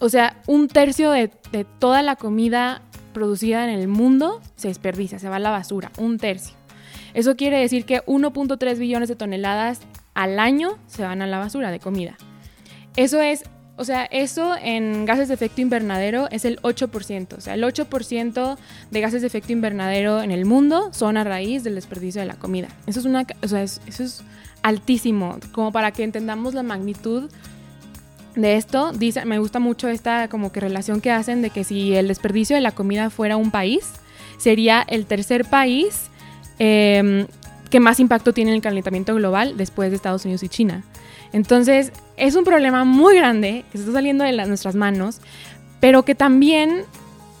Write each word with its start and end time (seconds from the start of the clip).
O 0.00 0.08
sea, 0.08 0.42
un 0.46 0.66
tercio 0.66 1.12
de, 1.12 1.30
de 1.52 1.64
toda 1.64 2.02
la 2.02 2.16
comida 2.16 2.82
producida 3.12 3.64
en 3.64 3.70
el 3.70 3.86
mundo 3.86 4.40
se 4.56 4.68
desperdicia, 4.68 5.18
se 5.18 5.28
va 5.28 5.36
a 5.36 5.40
la 5.40 5.50
basura, 5.50 5.92
un 5.98 6.18
tercio. 6.18 6.56
Eso 7.14 7.36
quiere 7.36 7.58
decir 7.58 7.84
que 7.84 8.02
1.3 8.06 8.78
billones 8.78 9.08
de 9.08 9.16
toneladas 9.16 9.80
al 10.14 10.38
año 10.38 10.78
se 10.86 11.02
van 11.02 11.22
a 11.22 11.26
la 11.26 11.38
basura 11.38 11.70
de 11.70 11.80
comida. 11.80 12.16
Eso 12.96 13.20
es, 13.20 13.44
o 13.76 13.84
sea, 13.84 14.04
eso 14.04 14.54
en 14.60 15.06
gases 15.06 15.28
de 15.28 15.34
efecto 15.34 15.60
invernadero 15.60 16.28
es 16.30 16.44
el 16.44 16.60
8%. 16.62 17.36
O 17.36 17.40
sea, 17.40 17.54
el 17.54 17.62
8% 17.62 18.56
de 18.90 19.00
gases 19.00 19.20
de 19.20 19.26
efecto 19.26 19.52
invernadero 19.52 20.22
en 20.22 20.30
el 20.30 20.44
mundo 20.44 20.90
son 20.92 21.16
a 21.16 21.24
raíz 21.24 21.64
del 21.64 21.74
desperdicio 21.74 22.20
de 22.20 22.26
la 22.26 22.34
comida. 22.34 22.68
Eso 22.86 23.00
es 23.00 23.06
una, 23.06 23.26
o 23.42 23.48
sea, 23.48 23.62
eso 23.62 23.82
es 23.86 24.22
altísimo, 24.62 25.38
como 25.52 25.72
para 25.72 25.92
que 25.92 26.04
entendamos 26.04 26.54
la 26.54 26.62
magnitud 26.62 27.30
de 28.34 28.56
esto. 28.56 28.92
Me 29.24 29.38
gusta 29.38 29.58
mucho 29.58 29.88
esta 29.88 30.28
como 30.28 30.52
que 30.52 30.60
relación 30.60 31.00
que 31.00 31.10
hacen 31.10 31.42
de 31.42 31.50
que 31.50 31.64
si 31.64 31.94
el 31.94 32.08
desperdicio 32.08 32.56
de 32.56 32.62
la 32.62 32.72
comida 32.72 33.10
fuera 33.10 33.36
un 33.36 33.50
país, 33.50 33.92
sería 34.38 34.82
el 34.88 35.06
tercer 35.06 35.44
país 35.44 36.10
eh, 36.58 37.26
que 37.70 37.80
más 37.80 38.00
impacto 38.00 38.32
tiene 38.32 38.50
en 38.50 38.56
el 38.56 38.62
calentamiento 38.62 39.14
global 39.14 39.56
después 39.56 39.90
de 39.90 39.96
Estados 39.96 40.24
Unidos 40.24 40.42
y 40.42 40.48
China. 40.48 40.84
Entonces, 41.32 41.92
es 42.16 42.34
un 42.34 42.44
problema 42.44 42.84
muy 42.84 43.16
grande 43.16 43.64
que 43.70 43.78
se 43.78 43.84
está 43.84 43.94
saliendo 43.94 44.24
de 44.24 44.32
nuestras 44.46 44.74
manos, 44.74 45.20
pero 45.78 46.04
que 46.04 46.14
también 46.14 46.84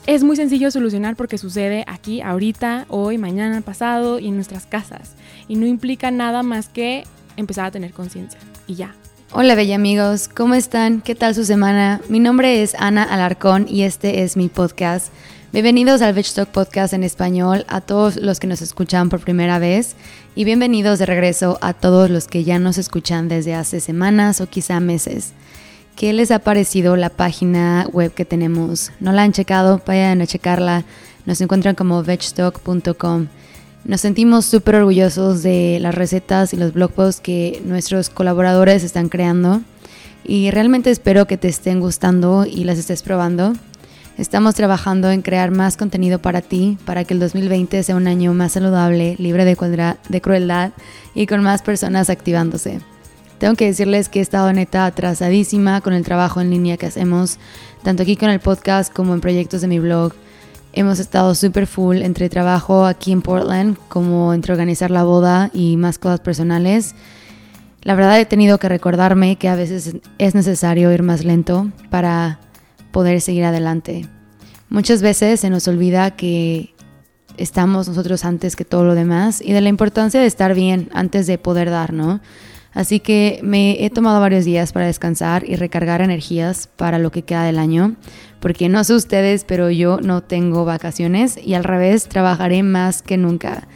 es 0.06 0.24
muy 0.24 0.36
sencillo 0.36 0.70
solucionar 0.70 1.16
porque 1.16 1.38
sucede 1.38 1.84
aquí, 1.86 2.20
ahorita, 2.20 2.86
hoy, 2.88 3.18
mañana, 3.18 3.60
pasado 3.60 4.18
y 4.18 4.28
en 4.28 4.36
nuestras 4.36 4.66
casas. 4.66 5.14
Y 5.48 5.56
no 5.56 5.66
implica 5.66 6.10
nada 6.10 6.42
más 6.42 6.68
que 6.68 7.04
empezar 7.36 7.66
a 7.66 7.70
tener 7.70 7.92
conciencia. 7.92 8.40
Y 8.66 8.76
ya. 8.76 8.94
Hola, 9.32 9.54
bella 9.54 9.76
amigos, 9.76 10.28
¿cómo 10.28 10.54
están? 10.54 11.02
¿Qué 11.02 11.14
tal 11.14 11.36
su 11.36 11.44
semana? 11.44 12.00
Mi 12.08 12.18
nombre 12.18 12.64
es 12.64 12.74
Ana 12.76 13.04
Alarcón 13.04 13.66
y 13.68 13.82
este 13.82 14.24
es 14.24 14.36
mi 14.36 14.48
podcast. 14.48 15.12
Bienvenidos 15.52 16.02
al 16.02 16.20
Talk 16.20 16.48
Podcast 16.48 16.94
en 16.94 17.04
español 17.04 17.64
a 17.68 17.80
todos 17.80 18.16
los 18.16 18.40
que 18.40 18.48
nos 18.48 18.60
escuchan 18.60 19.08
por 19.08 19.20
primera 19.20 19.60
vez 19.60 19.94
y 20.34 20.42
bienvenidos 20.42 20.98
de 20.98 21.06
regreso 21.06 21.58
a 21.62 21.74
todos 21.74 22.10
los 22.10 22.26
que 22.26 22.42
ya 22.42 22.58
nos 22.58 22.76
escuchan 22.76 23.28
desde 23.28 23.54
hace 23.54 23.78
semanas 23.78 24.40
o 24.40 24.48
quizá 24.48 24.80
meses. 24.80 25.32
¿Qué 25.94 26.12
les 26.12 26.32
ha 26.32 26.40
parecido 26.40 26.96
la 26.96 27.10
página 27.10 27.86
web 27.92 28.12
que 28.12 28.24
tenemos? 28.24 28.90
¿No 28.98 29.12
la 29.12 29.22
han 29.22 29.32
checado? 29.32 29.80
Vayan 29.86 30.22
a 30.22 30.26
checarla. 30.26 30.82
Nos 31.24 31.40
encuentran 31.40 31.76
como 31.76 32.02
vegstock.com. 32.02 33.28
Nos 33.84 34.02
sentimos 34.02 34.44
súper 34.44 34.76
orgullosos 34.76 35.42
de 35.42 35.78
las 35.80 35.94
recetas 35.94 36.52
y 36.52 36.56
los 36.56 36.72
blog 36.72 36.92
posts 36.92 37.20
que 37.20 37.62
nuestros 37.64 38.10
colaboradores 38.10 38.84
están 38.84 39.08
creando 39.08 39.62
y 40.24 40.50
realmente 40.50 40.90
espero 40.90 41.26
que 41.26 41.38
te 41.38 41.48
estén 41.48 41.80
gustando 41.80 42.44
y 42.46 42.64
las 42.64 42.78
estés 42.78 43.02
probando. 43.02 43.54
Estamos 44.18 44.54
trabajando 44.54 45.10
en 45.10 45.22
crear 45.22 45.50
más 45.50 45.78
contenido 45.78 46.18
para 46.18 46.42
ti, 46.42 46.76
para 46.84 47.04
que 47.04 47.14
el 47.14 47.20
2020 47.20 47.82
sea 47.82 47.96
un 47.96 48.06
año 48.06 48.34
más 48.34 48.52
saludable, 48.52 49.16
libre 49.18 49.46
de, 49.46 49.56
de 50.08 50.20
crueldad 50.20 50.72
y 51.14 51.26
con 51.26 51.42
más 51.42 51.62
personas 51.62 52.10
activándose. 52.10 52.80
Tengo 53.38 53.54
que 53.54 53.64
decirles 53.64 54.10
que 54.10 54.18
he 54.18 54.22
estado 54.22 54.52
neta 54.52 54.84
atrasadísima 54.84 55.80
con 55.80 55.94
el 55.94 56.04
trabajo 56.04 56.42
en 56.42 56.50
línea 56.50 56.76
que 56.76 56.84
hacemos, 56.84 57.38
tanto 57.82 58.02
aquí 58.02 58.16
con 58.16 58.28
el 58.28 58.40
podcast 58.40 58.92
como 58.92 59.14
en 59.14 59.22
proyectos 59.22 59.62
de 59.62 59.68
mi 59.68 59.78
blog. 59.78 60.12
Hemos 60.72 61.00
estado 61.00 61.34
súper 61.34 61.66
full 61.66 61.98
entre 61.98 62.28
trabajo 62.28 62.86
aquí 62.86 63.10
en 63.10 63.22
Portland, 63.22 63.76
como 63.88 64.32
entre 64.32 64.52
organizar 64.52 64.90
la 64.90 65.02
boda 65.02 65.50
y 65.52 65.76
más 65.76 65.98
cosas 65.98 66.20
personales. 66.20 66.94
La 67.82 67.94
verdad 67.94 68.20
he 68.20 68.26
tenido 68.26 68.58
que 68.58 68.68
recordarme 68.68 69.36
que 69.36 69.48
a 69.48 69.56
veces 69.56 69.96
es 70.18 70.34
necesario 70.34 70.92
ir 70.92 71.02
más 71.02 71.24
lento 71.24 71.70
para 71.90 72.38
poder 72.92 73.20
seguir 73.20 73.44
adelante. 73.44 74.06
Muchas 74.68 75.02
veces 75.02 75.40
se 75.40 75.50
nos 75.50 75.66
olvida 75.66 76.12
que 76.12 76.74
estamos 77.36 77.88
nosotros 77.88 78.24
antes 78.24 78.54
que 78.54 78.64
todo 78.64 78.84
lo 78.84 78.94
demás 78.94 79.40
y 79.40 79.52
de 79.52 79.60
la 79.60 79.68
importancia 79.68 80.20
de 80.20 80.26
estar 80.26 80.54
bien 80.54 80.88
antes 80.92 81.26
de 81.26 81.38
poder 81.38 81.70
dar, 81.70 81.92
¿no? 81.92 82.20
Así 82.72 83.00
que 83.00 83.40
me 83.42 83.84
he 83.84 83.90
tomado 83.90 84.20
varios 84.20 84.44
días 84.44 84.72
para 84.72 84.86
descansar 84.86 85.42
y 85.48 85.56
recargar 85.56 86.02
energías 86.02 86.68
para 86.76 86.98
lo 86.98 87.10
que 87.10 87.22
queda 87.22 87.42
del 87.42 87.58
año, 87.58 87.96
porque 88.40 88.68
no 88.68 88.82
sé 88.84 88.94
ustedes, 88.94 89.44
pero 89.44 89.70
yo 89.70 90.00
no 90.00 90.22
tengo 90.22 90.64
vacaciones 90.64 91.38
y 91.42 91.54
al 91.54 91.64
revés, 91.64 92.08
trabajaré 92.08 92.62
más 92.62 93.02
que 93.02 93.16
nunca. 93.16 93.68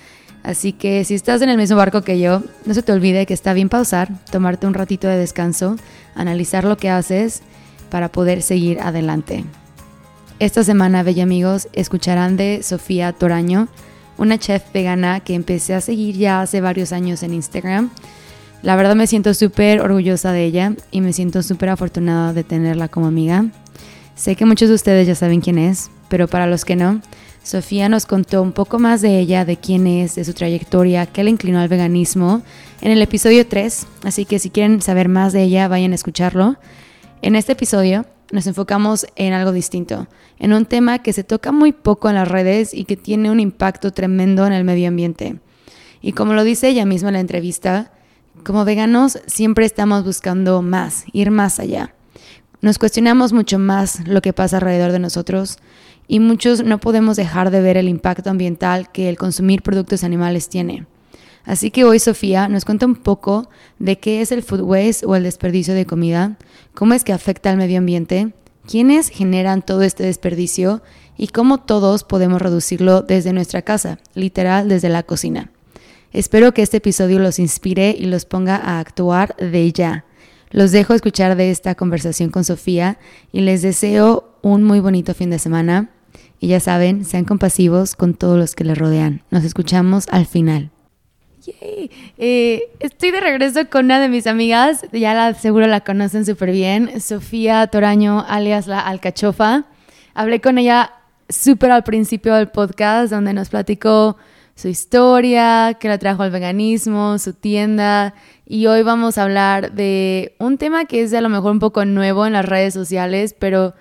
Así 0.42 0.72
que 0.72 1.04
si 1.04 1.14
estás 1.14 1.40
en 1.40 1.48
el 1.48 1.56
mismo 1.56 1.76
barco 1.76 2.02
que 2.02 2.18
yo, 2.18 2.42
no 2.66 2.74
se 2.74 2.82
te 2.82 2.92
olvide 2.92 3.24
que 3.26 3.34
está 3.34 3.54
bien 3.54 3.68
pausar, 3.68 4.10
tomarte 4.30 4.66
un 4.66 4.74
ratito 4.74 5.08
de 5.08 5.16
descanso, 5.16 5.76
analizar 6.14 6.64
lo 6.64 6.76
que 6.76 6.90
haces 6.90 7.42
para 7.90 8.10
poder 8.10 8.42
seguir 8.42 8.80
adelante. 8.80 9.44
Esta 10.40 10.64
semana, 10.64 11.02
bella 11.02 11.22
amigos, 11.22 11.68
escucharán 11.72 12.36
de 12.36 12.62
Sofía 12.62 13.12
Toraño, 13.12 13.68
una 14.18 14.38
chef 14.38 14.64
vegana 14.72 15.20
que 15.20 15.34
empecé 15.34 15.74
a 15.74 15.80
seguir 15.80 16.16
ya 16.16 16.42
hace 16.42 16.60
varios 16.60 16.92
años 16.92 17.22
en 17.22 17.34
Instagram. 17.34 17.90
La 18.62 18.76
verdad 18.76 18.96
me 18.96 19.06
siento 19.06 19.32
súper 19.32 19.80
orgullosa 19.80 20.32
de 20.32 20.44
ella 20.44 20.72
y 20.90 21.00
me 21.00 21.12
siento 21.12 21.42
súper 21.42 21.70
afortunada 21.70 22.32
de 22.32 22.44
tenerla 22.44 22.88
como 22.88 23.06
amiga. 23.06 23.46
Sé 24.14 24.36
que 24.36 24.44
muchos 24.44 24.68
de 24.68 24.76
ustedes 24.76 25.06
ya 25.08 25.14
saben 25.16 25.40
quién 25.40 25.58
es, 25.58 25.90
pero 26.08 26.28
para 26.28 26.46
los 26.46 26.64
que 26.64 26.76
no, 26.76 27.00
Sofía 27.42 27.88
nos 27.88 28.06
contó 28.06 28.40
un 28.42 28.52
poco 28.52 28.78
más 28.78 29.02
de 29.02 29.18
ella, 29.18 29.44
de 29.44 29.56
quién 29.56 29.86
es, 29.86 30.14
de 30.14 30.24
su 30.24 30.32
trayectoria, 30.32 31.04
qué 31.04 31.24
le 31.24 31.30
inclinó 31.30 31.58
al 31.58 31.68
veganismo 31.68 32.40
en 32.80 32.92
el 32.92 33.02
episodio 33.02 33.46
3, 33.46 33.86
así 34.04 34.24
que 34.24 34.38
si 34.38 34.50
quieren 34.50 34.80
saber 34.80 35.08
más 35.08 35.32
de 35.32 35.42
ella, 35.42 35.68
vayan 35.68 35.92
a 35.92 35.96
escucharlo. 35.96 36.56
En 37.22 37.34
este 37.34 37.52
episodio 37.52 38.06
nos 38.30 38.46
enfocamos 38.46 39.04
en 39.16 39.32
algo 39.32 39.52
distinto, 39.52 40.06
en 40.38 40.52
un 40.52 40.64
tema 40.64 41.00
que 41.00 41.12
se 41.12 41.24
toca 41.24 41.50
muy 41.50 41.72
poco 41.72 42.08
en 42.08 42.14
las 42.14 42.28
redes 42.28 42.72
y 42.72 42.84
que 42.84 42.96
tiene 42.96 43.30
un 43.30 43.40
impacto 43.40 43.92
tremendo 43.92 44.46
en 44.46 44.52
el 44.52 44.64
medio 44.64 44.88
ambiente. 44.88 45.40
Y 46.00 46.12
como 46.12 46.34
lo 46.34 46.44
dice 46.44 46.68
ella 46.68 46.86
misma 46.86 47.08
en 47.08 47.14
la 47.14 47.20
entrevista, 47.20 47.90
como 48.44 48.64
veganos 48.64 49.18
siempre 49.26 49.66
estamos 49.66 50.04
buscando 50.04 50.62
más, 50.62 51.04
ir 51.12 51.30
más 51.30 51.58
allá. 51.58 51.94
Nos 52.64 52.78
cuestionamos 52.78 53.34
mucho 53.34 53.58
más 53.58 54.08
lo 54.08 54.22
que 54.22 54.32
pasa 54.32 54.56
alrededor 54.56 54.90
de 54.90 54.98
nosotros 54.98 55.58
y 56.08 56.18
muchos 56.18 56.64
no 56.64 56.80
podemos 56.80 57.14
dejar 57.14 57.50
de 57.50 57.60
ver 57.60 57.76
el 57.76 57.90
impacto 57.90 58.30
ambiental 58.30 58.90
que 58.90 59.10
el 59.10 59.18
consumir 59.18 59.60
productos 59.60 60.02
animales 60.02 60.48
tiene. 60.48 60.86
Así 61.44 61.70
que 61.70 61.84
hoy 61.84 61.98
Sofía 61.98 62.48
nos 62.48 62.64
cuenta 62.64 62.86
un 62.86 62.94
poco 62.94 63.50
de 63.78 63.98
qué 63.98 64.22
es 64.22 64.32
el 64.32 64.42
food 64.42 64.62
waste 64.62 65.04
o 65.04 65.14
el 65.14 65.24
desperdicio 65.24 65.74
de 65.74 65.84
comida, 65.84 66.38
cómo 66.72 66.94
es 66.94 67.04
que 67.04 67.12
afecta 67.12 67.50
al 67.50 67.58
medio 67.58 67.76
ambiente, 67.76 68.32
quiénes 68.66 69.10
generan 69.10 69.60
todo 69.60 69.82
este 69.82 70.04
desperdicio 70.04 70.80
y 71.18 71.28
cómo 71.28 71.58
todos 71.58 72.02
podemos 72.02 72.40
reducirlo 72.40 73.02
desde 73.02 73.34
nuestra 73.34 73.60
casa, 73.60 73.98
literal 74.14 74.70
desde 74.70 74.88
la 74.88 75.02
cocina. 75.02 75.50
Espero 76.14 76.54
que 76.54 76.62
este 76.62 76.78
episodio 76.78 77.18
los 77.18 77.38
inspire 77.38 77.90
y 77.90 78.06
los 78.06 78.24
ponga 78.24 78.56
a 78.56 78.80
actuar 78.80 79.36
de 79.36 79.70
ya. 79.70 80.06
Los 80.50 80.72
dejo 80.72 80.94
escuchar 80.94 81.36
de 81.36 81.50
esta 81.50 81.74
conversación 81.74 82.30
con 82.30 82.44
Sofía 82.44 82.98
y 83.32 83.40
les 83.40 83.62
deseo 83.62 84.38
un 84.42 84.62
muy 84.62 84.80
bonito 84.80 85.14
fin 85.14 85.30
de 85.30 85.38
semana. 85.38 85.90
Y 86.40 86.48
ya 86.48 86.60
saben, 86.60 87.04
sean 87.04 87.24
compasivos 87.24 87.96
con 87.96 88.14
todos 88.14 88.38
los 88.38 88.54
que 88.54 88.64
les 88.64 88.76
rodean. 88.76 89.22
Nos 89.30 89.44
escuchamos 89.44 90.06
al 90.10 90.26
final. 90.26 90.70
Eh, 92.16 92.62
estoy 92.80 93.10
de 93.10 93.20
regreso 93.20 93.68
con 93.68 93.86
una 93.86 94.00
de 94.00 94.08
mis 94.08 94.26
amigas, 94.26 94.86
ya 94.92 95.34
seguro 95.34 95.66
la 95.66 95.80
conocen 95.80 96.24
súper 96.24 96.52
bien, 96.52 97.00
Sofía 97.00 97.66
Toraño, 97.66 98.24
alias 98.26 98.66
la 98.66 98.80
Alcachofa. 98.80 99.64
Hablé 100.14 100.40
con 100.40 100.58
ella 100.58 100.92
súper 101.28 101.70
al 101.70 101.84
principio 101.84 102.34
del 102.34 102.48
podcast, 102.48 103.12
donde 103.12 103.32
nos 103.32 103.48
platicó 103.50 104.16
su 104.54 104.68
historia, 104.68 105.76
que 105.80 105.88
la 105.88 105.98
trajo 105.98 106.22
al 106.22 106.30
veganismo, 106.30 107.18
su 107.18 107.32
tienda. 107.32 108.14
Y 108.46 108.66
hoy 108.66 108.82
vamos 108.82 109.18
a 109.18 109.24
hablar 109.24 109.72
de 109.72 110.34
un 110.38 110.58
tema 110.58 110.84
que 110.84 111.02
es 111.02 111.12
a 111.14 111.20
lo 111.20 111.28
mejor 111.28 111.52
un 111.52 111.58
poco 111.58 111.84
nuevo 111.84 112.26
en 112.26 112.34
las 112.34 112.44
redes 112.44 112.74
sociales, 112.74 113.34
pero 113.38 113.74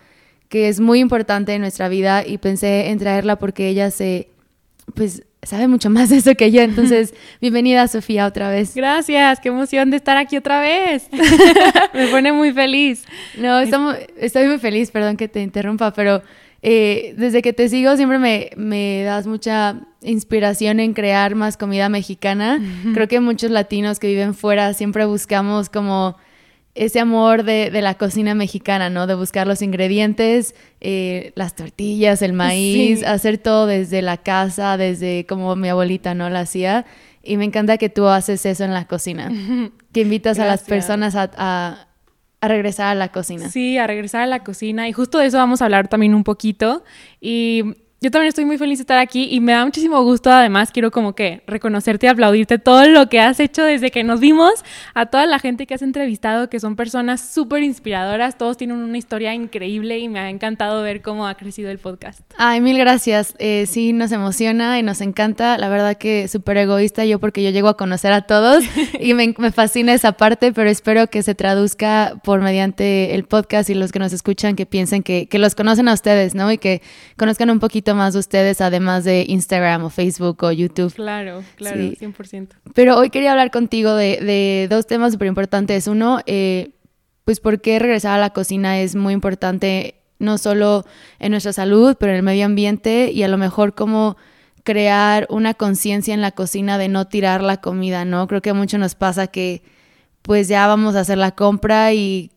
que 0.50 0.70
es 0.70 0.80
muy 0.80 1.00
importante 1.00 1.54
en 1.54 1.62
nuestra 1.62 1.90
vida 1.90 2.26
y 2.26 2.38
pensé 2.38 2.90
en 2.90 3.00
traerla 3.00 3.38
porque 3.38 3.68
ella 3.68 3.92
se, 3.92 4.30
pues, 4.96 5.24
sabe 5.44 5.68
mucho 5.68 5.90
más 5.90 6.10
de 6.10 6.18
eso 6.18 6.36
que 6.36 6.52
yo. 6.52 6.62
Entonces, 6.62 7.14
bienvenida 7.42 7.88
Sofía 7.88 8.26
otra 8.26 8.50
vez. 8.50 8.74
Gracias, 8.76 9.40
qué 9.40 9.50
emoción 9.50 9.92
de 9.92 9.98
estar 9.98 10.18
aquí 10.18 10.38
otra 10.38 10.60
vez. 10.60 11.08
Me 11.94 12.08
pone 12.08 12.32
muy 12.32 12.52
feliz. 12.52 13.04
No, 13.38 13.60
estamos, 13.60 13.96
estoy 14.18 14.48
muy 14.48 14.60
feliz, 14.60 14.92
perdón 14.92 15.18
que 15.18 15.28
te 15.28 15.42
interrumpa, 15.42 15.94
pero 15.94 16.22
eh, 16.66 17.14
desde 17.18 17.42
que 17.42 17.52
te 17.52 17.68
sigo 17.68 17.98
siempre 17.98 18.20
me, 18.20 18.52
me, 18.56 19.04
das 19.04 19.28
mucha 19.28 19.82
inspiración 20.02 20.80
en 20.80 20.94
crear 20.94 21.36
más 21.36 21.58
comida 21.58 21.90
mexicana. 21.90 22.62
Creo 22.94 23.10
que 23.10 23.20
muchos 23.20 23.52
latinos 23.52 24.00
que 24.00 24.08
viven 24.08 24.34
fuera 24.34 24.74
siempre 24.74 25.04
buscamos 25.04 25.70
como 25.70 26.16
ese 26.74 27.02
amor 27.02 27.44
de, 27.44 27.70
la 27.82 27.96
cocina 27.96 28.34
mexicana, 28.34 28.90
¿no? 28.90 29.08
De 29.08 29.14
buscar 29.14 29.46
los 29.46 29.62
ingredientes, 29.62 30.56
eh, 30.80 31.34
las 31.36 31.54
tortillas, 31.54 32.22
el 32.22 32.32
maíz, 32.32 33.04
hacer 33.04 33.38
todo 33.40 33.68
desde 33.68 34.02
la 34.02 34.16
casa, 34.16 34.78
desde 34.78 35.26
como 35.26 35.58
mi 35.58 35.68
abuelita, 35.68 36.14
¿no? 36.14 36.30
La 36.30 36.42
hacía. 36.42 36.86
Y 37.22 37.36
me 37.36 37.44
encanta 37.44 37.78
que 37.78 37.90
tú 37.90 38.08
haces 38.08 38.46
eso 38.46 38.64
en 38.64 38.74
la 38.74 38.88
cocina, 38.88 39.30
que 39.92 40.02
invitas 40.02 40.40
a 40.40 40.46
las 40.46 40.64
personas 40.64 41.16
a, 41.16 41.30
a 41.36 41.88
regresar 42.48 42.88
a 42.88 42.96
la 42.96 43.12
cocina. 43.12 43.50
Sí, 43.50 43.78
a 43.78 43.88
regresar 43.88 44.22
a 44.22 44.28
la 44.28 44.44
cocina. 44.44 44.88
Y 44.88 44.94
justo 44.94 45.20
de 45.20 45.28
eso 45.28 45.38
vamos 45.38 45.62
a 45.62 45.66
hablar 45.66 45.88
también 45.88 46.14
un 46.14 46.24
poquito. 46.24 46.84
Y 47.22 47.76
yo 48.04 48.12
también 48.12 48.28
estoy 48.28 48.44
muy 48.44 48.58
feliz 48.58 48.80
de 48.80 48.82
estar 48.82 49.00
aquí 49.00 49.30
y 49.32 49.40
me 49.40 49.54
da 49.54 49.64
muchísimo 49.64 50.04
gusto. 50.04 50.30
Además, 50.30 50.72
quiero 50.74 50.92
como 50.92 51.16
que 51.16 51.42
reconocerte 51.48 52.06
y 52.06 52.10
aplaudirte 52.10 52.60
todo 52.60 52.86
lo 52.90 53.08
que 53.08 53.22
has 53.22 53.40
hecho 53.40 53.64
desde 53.64 53.92
que 53.92 54.04
nos 54.04 54.20
vimos, 54.20 54.52
a 54.94 55.06
toda 55.06 55.26
la 55.26 55.40
gente 55.40 55.66
que 55.66 55.74
has 55.74 55.82
entrevistado, 55.82 56.50
que 56.50 56.60
son 56.60 56.76
personas 56.76 57.22
súper 57.22 57.64
inspiradoras. 57.64 58.38
Todos 58.38 58.58
tienen 58.58 58.76
una 58.76 58.98
historia 58.98 59.34
increíble 59.34 60.00
y 60.00 60.10
me 60.10 60.20
ha 60.20 60.30
encantado 60.30 60.84
ver 60.84 61.02
cómo 61.02 61.28
ha 61.28 61.36
crecido 61.36 61.72
el 61.72 61.78
podcast. 61.80 62.20
Ay, 62.38 62.60
mil 62.60 62.78
gracias. 62.78 63.36
Eh, 63.40 63.68
sí, 63.70 63.94
nos 63.94 64.12
emociona 64.12 64.78
y 64.80 64.84
nos 64.84 65.00
encanta. 65.00 65.58
La 65.58 65.70
verdad 65.70 65.96
que 65.96 66.28
súper 66.28 66.58
egoísta 66.58 67.06
yo 67.06 67.20
porque 67.20 67.42
yo 67.42 67.52
llego 67.52 67.70
a 67.70 67.78
conocer 67.78 68.12
a 68.12 68.24
todos 68.24 68.66
y 69.00 69.14
me, 69.14 69.34
me 69.38 69.54
fascina 69.54 69.94
esa 69.94 70.12
parte, 70.12 70.52
pero 70.52 70.70
espero 70.70 71.08
que 71.08 71.24
se 71.24 71.36
traduzca 71.36 72.20
por 72.26 72.42
mediante 72.42 73.16
el 73.16 73.24
podcast 73.24 73.70
y 73.70 73.76
los 73.76 73.94
que 73.94 74.00
nos 74.00 74.12
escuchan 74.12 74.58
que 74.58 74.66
piensen 74.66 75.04
que, 75.04 75.28
que 75.28 75.40
los 75.40 75.56
conocen 75.56 75.88
a 75.88 75.94
ustedes, 75.94 76.36
¿no? 76.36 76.52
Y 76.52 76.58
que 76.58 76.82
conozcan 77.16 77.50
un 77.50 77.62
poquito 77.62 77.93
más 77.96 78.14
de 78.14 78.20
ustedes, 78.20 78.62
además 78.62 79.04
de 79.04 79.26
Instagram 79.28 79.84
o 79.84 79.90
Facebook 79.90 80.44
o 80.44 80.52
YouTube. 80.52 80.94
Claro, 80.94 81.44
claro, 81.56 81.80
100%. 81.80 82.50
Pero 82.74 82.98
hoy 82.98 83.10
quería 83.10 83.32
hablar 83.32 83.52
contigo 83.52 83.96
de, 83.96 84.68
dos 84.70 84.88
temas 84.88 85.14
súper 85.14 85.28
importantes. 85.28 85.88
Uno, 85.88 86.20
eh, 86.26 86.76
pues 87.26 87.40
por 87.40 87.62
qué 87.62 87.80
regresar 87.80 88.14
a 88.14 88.22
la 88.22 88.32
cocina 88.32 88.80
es 88.80 88.96
muy 88.96 89.14
importante, 89.14 89.96
no 90.20 90.38
solo 90.38 90.86
en 91.20 91.32
nuestra 91.32 91.54
salud, 91.54 91.96
pero 92.00 92.12
en 92.12 92.18
el 92.18 92.24
medio 92.24 92.46
ambiente 92.46 93.12
y 93.12 93.24
a 93.24 93.28
lo 93.28 93.38
mejor 93.38 93.76
cómo 93.76 94.18
crear 94.64 95.28
una 95.30 95.54
conciencia 95.54 96.14
en 96.14 96.22
la 96.22 96.32
cocina 96.32 96.78
de 96.78 96.88
no 96.88 97.08
tirar 97.08 97.42
la 97.44 97.58
comida, 97.58 98.06
¿no? 98.06 98.28
Creo 98.28 98.42
que 98.42 98.54
mucho 98.54 98.78
nos 98.78 98.96
pasa 98.96 99.28
que 99.28 99.64
pues 100.22 100.48
ya 100.48 100.68
vamos 100.68 100.96
a 100.96 101.02
hacer 101.02 101.18
la 101.18 101.32
compra 101.32 101.94
y 101.94 102.32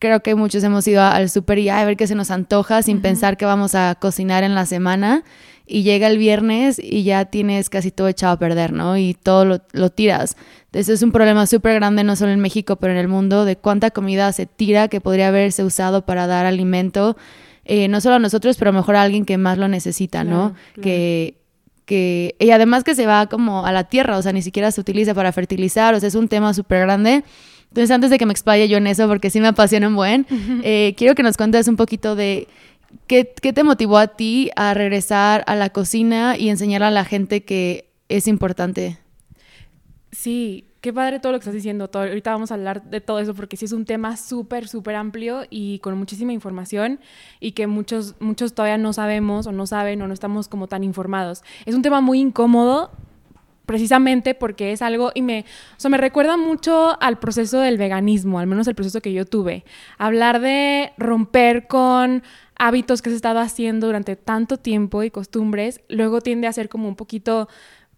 creo 0.00 0.20
que 0.20 0.34
muchos 0.34 0.64
hemos 0.64 0.88
ido 0.88 1.02
al 1.02 1.30
súper 1.30 1.58
y 1.58 1.68
a 1.68 1.84
ver 1.84 1.96
qué 1.96 2.06
se 2.06 2.16
nos 2.16 2.30
antoja 2.32 2.82
sin 2.82 3.00
pensar 3.00 3.36
que 3.36 3.44
vamos 3.44 3.74
a 3.76 3.94
cocinar 3.94 4.42
en 4.42 4.54
la 4.54 4.66
semana 4.66 5.22
y 5.66 5.82
llega 5.82 6.08
el 6.08 6.18
viernes 6.18 6.80
y 6.82 7.04
ya 7.04 7.26
tienes 7.26 7.70
casi 7.70 7.92
todo 7.92 8.08
echado 8.08 8.32
a 8.32 8.38
perder, 8.38 8.72
¿no? 8.72 8.96
Y 8.96 9.14
todo 9.14 9.44
lo, 9.44 9.90
tiras. 9.90 10.36
Entonces 10.64 10.88
es 10.96 11.02
un 11.02 11.12
problema 11.12 11.46
súper 11.46 11.74
grande 11.74 12.02
no 12.02 12.16
solo 12.16 12.32
en 12.32 12.40
México, 12.40 12.76
pero 12.76 12.94
en 12.94 12.98
el 12.98 13.08
mundo 13.08 13.44
de 13.44 13.56
cuánta 13.56 13.90
comida 13.90 14.32
se 14.32 14.46
tira 14.46 14.88
que 14.88 15.02
podría 15.02 15.28
haberse 15.28 15.62
usado 15.62 16.06
para 16.06 16.26
dar 16.26 16.46
alimento, 16.46 17.16
eh, 17.66 17.86
no 17.88 18.00
solo 18.00 18.16
a 18.16 18.18
nosotros, 18.18 18.56
pero 18.56 18.72
mejor 18.72 18.96
a 18.96 19.02
alguien 19.02 19.26
que 19.26 19.36
más 19.36 19.58
lo 19.58 19.68
necesita, 19.68 20.24
¿no? 20.24 20.54
Que, 20.80 21.36
que, 21.84 22.36
y 22.40 22.50
además 22.50 22.84
que 22.84 22.94
se 22.94 23.06
va 23.06 23.26
como 23.26 23.66
a 23.66 23.70
la 23.70 23.84
tierra, 23.84 24.16
o 24.16 24.22
sea, 24.22 24.32
ni 24.32 24.40
siquiera 24.40 24.72
se 24.72 24.80
utiliza 24.80 25.12
para 25.12 25.30
fertilizar, 25.30 25.94
o 25.94 26.00
sea, 26.00 26.08
es 26.08 26.14
un 26.14 26.28
tema 26.28 26.54
súper 26.54 26.80
grande 26.80 27.22
entonces, 27.70 27.92
antes 27.92 28.10
de 28.10 28.18
que 28.18 28.26
me 28.26 28.32
explaye 28.32 28.68
yo 28.68 28.78
en 28.78 28.88
eso, 28.88 29.06
porque 29.06 29.30
sí 29.30 29.40
me 29.40 29.46
apasiona 29.46 29.86
un 29.86 29.94
buen, 29.94 30.26
eh, 30.64 30.94
quiero 30.96 31.14
que 31.14 31.22
nos 31.22 31.36
cuentes 31.36 31.68
un 31.68 31.76
poquito 31.76 32.16
de 32.16 32.48
qué, 33.06 33.24
te 33.24 33.62
motivó 33.62 33.98
a 33.98 34.08
ti 34.08 34.50
a 34.56 34.74
regresar 34.74 35.44
a 35.46 35.54
la 35.54 35.70
cocina 35.70 36.36
y 36.36 36.48
enseñar 36.48 36.82
a 36.82 36.90
la 36.90 37.04
gente 37.04 37.44
que 37.44 37.88
es 38.08 38.26
importante. 38.26 38.98
Sí, 40.10 40.64
qué 40.80 40.92
padre 40.92 41.20
todo 41.20 41.30
lo 41.30 41.38
que 41.38 41.44
estás 41.44 41.54
diciendo. 41.54 41.88
ahorita 41.92 42.32
vamos 42.32 42.50
a 42.50 42.54
hablar 42.54 42.82
de 42.90 43.00
todo 43.00 43.20
eso 43.20 43.34
porque 43.34 43.56
sí 43.56 43.66
es 43.66 43.72
un 43.72 43.84
tema 43.84 44.16
súper, 44.16 44.66
súper 44.66 44.96
amplio 44.96 45.44
y 45.48 45.78
con 45.78 45.96
muchísima 45.96 46.32
información 46.32 46.98
y 47.38 47.52
que 47.52 47.68
muchos, 47.68 48.16
muchos 48.18 48.52
todavía 48.52 48.78
no 48.78 48.92
sabemos 48.92 49.46
o 49.46 49.52
no 49.52 49.68
saben 49.68 50.02
o 50.02 50.08
no 50.08 50.14
estamos 50.14 50.48
como 50.48 50.66
tan 50.66 50.82
informados. 50.82 51.44
Es 51.66 51.76
un 51.76 51.82
tema 51.82 52.00
muy 52.00 52.18
incómodo 52.18 52.90
precisamente 53.70 54.34
porque 54.34 54.72
es 54.72 54.82
algo 54.82 55.12
y 55.14 55.22
me, 55.22 55.44
o 55.76 55.80
sea, 55.80 55.92
me 55.92 55.96
recuerda 55.96 56.36
mucho 56.36 57.00
al 57.00 57.20
proceso 57.20 57.60
del 57.60 57.78
veganismo, 57.78 58.40
al 58.40 58.48
menos 58.48 58.66
el 58.66 58.74
proceso 58.74 59.00
que 59.00 59.12
yo 59.12 59.24
tuve. 59.26 59.64
Hablar 59.96 60.40
de 60.40 60.92
romper 60.98 61.68
con 61.68 62.24
hábitos 62.56 63.00
que 63.00 63.10
se 63.10 63.16
estado 63.16 63.38
haciendo 63.38 63.86
durante 63.86 64.16
tanto 64.16 64.56
tiempo 64.56 65.04
y 65.04 65.12
costumbres, 65.12 65.82
luego 65.88 66.20
tiende 66.20 66.48
a 66.48 66.52
ser 66.52 66.68
como 66.68 66.88
un 66.88 66.96
poquito 66.96 67.46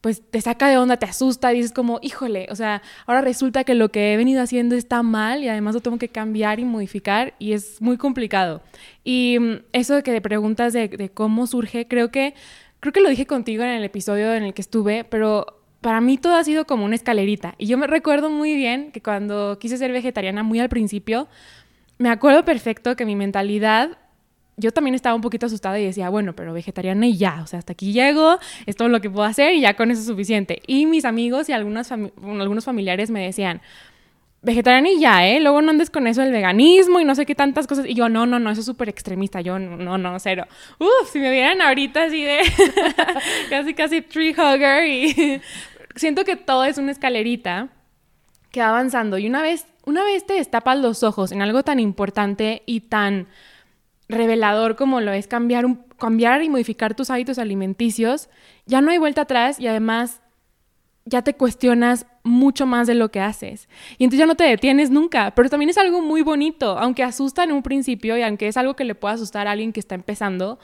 pues 0.03 0.21
te 0.31 0.43
saca 0.43 0.69
de 0.69 0.77
onda, 0.77 0.99
te 0.99 1.07
asusta, 1.07 1.49
dices 1.49 1.73
como, 1.73 2.01
híjole, 2.03 2.49
o 2.51 2.55
sea, 2.55 2.83
ahora 3.07 3.23
resulta 3.23 3.65
que 3.65 3.75
lo 3.75 3.89
que 3.89 4.13
he 4.13 4.17
venido 4.19 4.43
haciendo 4.43 4.75
está 4.75 5.03
mal 5.03 5.43
y 5.43 5.49
además 5.49 5.75
lo 5.75 5.81
tengo 5.81 5.97
que 5.97 6.09
cambiar 6.09 6.61
y 6.61 6.67
modificar 6.67 7.33
y 7.39 7.55
es 7.55 7.81
muy 7.81 7.97
complicado. 7.97 8.61
Y 9.05 9.39
mm, 9.41 9.63
eso 9.73 9.95
de 9.95 10.03
que 10.03 10.13
te 10.13 10.21
preguntas 10.21 10.75
de, 10.75 10.89
de 10.89 11.09
cómo 11.09 11.47
surge, 11.47 11.89
creo 11.89 12.11
que, 12.11 12.35
creo 12.81 12.93
que 12.93 13.01
lo 13.01 13.09
dije 13.09 13.27
contigo 13.27 13.63
en 13.63 13.71
el 13.71 13.85
episodio 13.85 14.35
en 14.35 14.43
el 14.43 14.53
que 14.53 14.61
estuve, 14.61 15.05
pero 15.05 15.62
para 15.83 16.01
mí 16.01 16.17
todo 16.17 16.37
ha 16.37 16.45
sido 16.45 16.65
como 16.65 16.85
una 16.85 16.95
escalerita. 16.95 17.55
Y 17.59 17.67
yo 17.67 17.77
me 17.77 17.87
recuerdo 17.87 18.31
muy 18.31 18.55
bien 18.55 18.93
que 18.93 19.03
cuando 19.03 19.59
quise 19.59 19.77
ser 19.77 19.93
vegetariana 19.93 20.43
muy 20.43 20.61
al 20.61 20.69
principio, 20.69 21.29
me 21.99 22.09
acuerdo 22.09 22.45
perfecto 22.45 22.97
que 22.97 23.05
mi 23.05 23.17
mentalidad, 23.17 23.99
yo 24.57 24.73
también 24.73 24.95
estaba 24.95 25.15
un 25.15 25.21
poquito 25.21 25.47
asustada 25.47 25.79
y 25.79 25.85
decía, 25.85 26.09
bueno, 26.09 26.35
pero 26.35 26.55
vegetariana 26.55 27.07
y 27.07 27.17
ya, 27.17 27.41
o 27.43 27.47
sea, 27.47 27.59
hasta 27.59 27.73
aquí 27.73 27.93
llego, 27.93 28.39
es 28.65 28.77
todo 28.77 28.89
lo 28.89 29.01
que 29.01 29.11
puedo 29.11 29.25
hacer 29.25 29.55
y 29.55 29.61
ya 29.61 29.75
con 29.75 29.91
eso 29.91 30.01
es 30.01 30.07
suficiente. 30.07 30.63
Y 30.67 30.87
mis 30.87 31.05
amigos 31.05 31.49
y 31.49 31.53
algunos 31.53 31.89
familiares 32.65 33.11
me 33.11 33.25
decían, 33.25 33.61
vegetariana 34.43 34.89
y 34.91 35.01
ya, 35.01 35.27
¿eh? 35.27 35.41
Luego 35.41 35.63
no 35.63 35.71
andes 35.71 35.89
con 35.89 36.07
eso 36.07 36.21
del 36.21 36.33
veganismo 36.33 37.01
y 37.01 37.05
no 37.05 37.15
sé 37.15 37.25
qué 37.25 37.35
tantas 37.35 37.67
cosas. 37.67 37.87
Y 37.87 37.95
yo, 37.95 38.09
no, 38.09 38.27
no, 38.27 38.39
no, 38.39 38.51
eso 38.51 38.61
es 38.61 38.67
súper 38.67 38.89
extremista. 38.89 39.41
Yo, 39.41 39.59
no, 39.59 39.99
no, 39.99 40.19
cero. 40.19 40.47
Uf, 40.79 41.11
si 41.11 41.21
me 41.21 41.31
vieran 41.31 41.63
ahorita 41.63 42.05
así 42.05 42.23
de 42.23 42.41
casi, 43.51 43.75
casi 43.75 44.03
tree 44.03 44.33
hugger 44.33 44.87
y 44.87 45.41
siento 45.95 46.25
que 46.25 46.37
todo 46.37 46.65
es 46.65 46.79
una 46.79 46.93
escalerita 46.93 47.69
que 48.51 48.61
va 48.61 48.69
avanzando 48.69 49.19
y 49.19 49.27
una 49.27 49.43
vez, 49.43 49.67
una 49.85 50.05
vez 50.05 50.27
te 50.27 50.35
destapas 50.35 50.79
los 50.79 51.03
ojos 51.03 51.33
en 51.33 51.43
algo 51.43 51.63
tan 51.63 51.81
importante 51.81 52.63
y 52.67 52.81
tan 52.81 53.29
revelador 54.09 54.77
como 54.77 55.01
lo 55.01 55.13
es 55.13 55.27
cambiar, 55.27 55.67
cambiar 55.99 56.43
y 56.43 56.49
modificar 56.49 56.95
tus 56.95 57.11
hábitos 57.11 57.39
alimenticios, 57.39 58.29
ya 58.67 58.81
no 58.81 58.91
hay 58.91 58.99
vuelta 58.99 59.23
atrás 59.23 59.59
y 59.59 59.67
además 59.67 60.21
ya 61.05 61.23
te 61.23 61.35
cuestionas 61.35 62.07
mucho 62.23 62.67
más 62.67 62.87
de 62.87 62.95
lo 62.95 63.11
que 63.11 63.21
haces. 63.21 63.69
Y 63.99 64.05
entonces 64.05 64.21
ya 64.21 64.27
no 64.27 64.37
te 64.37 64.45
detienes 64.45 64.91
nunca, 64.91 65.33
pero 65.35 65.49
también 65.49 65.71
es 65.71 65.79
algo 65.79 66.01
muy 66.01 66.23
bonito, 66.23 66.79
aunque 66.79 67.03
asusta 67.03 67.43
en 67.43 67.53
un 67.53 67.63
principio 67.63 68.17
y 68.17 68.23
aunque 68.23 68.49
es 68.49 68.57
algo 68.57 68.75
que 68.77 68.85
le 68.85 68.95
pueda 68.95 69.15
asustar 69.15 69.49
a 69.49 69.53
alguien 69.53 69.73
que 69.73 69.81
está 69.81 69.95
empezando, 69.95 70.61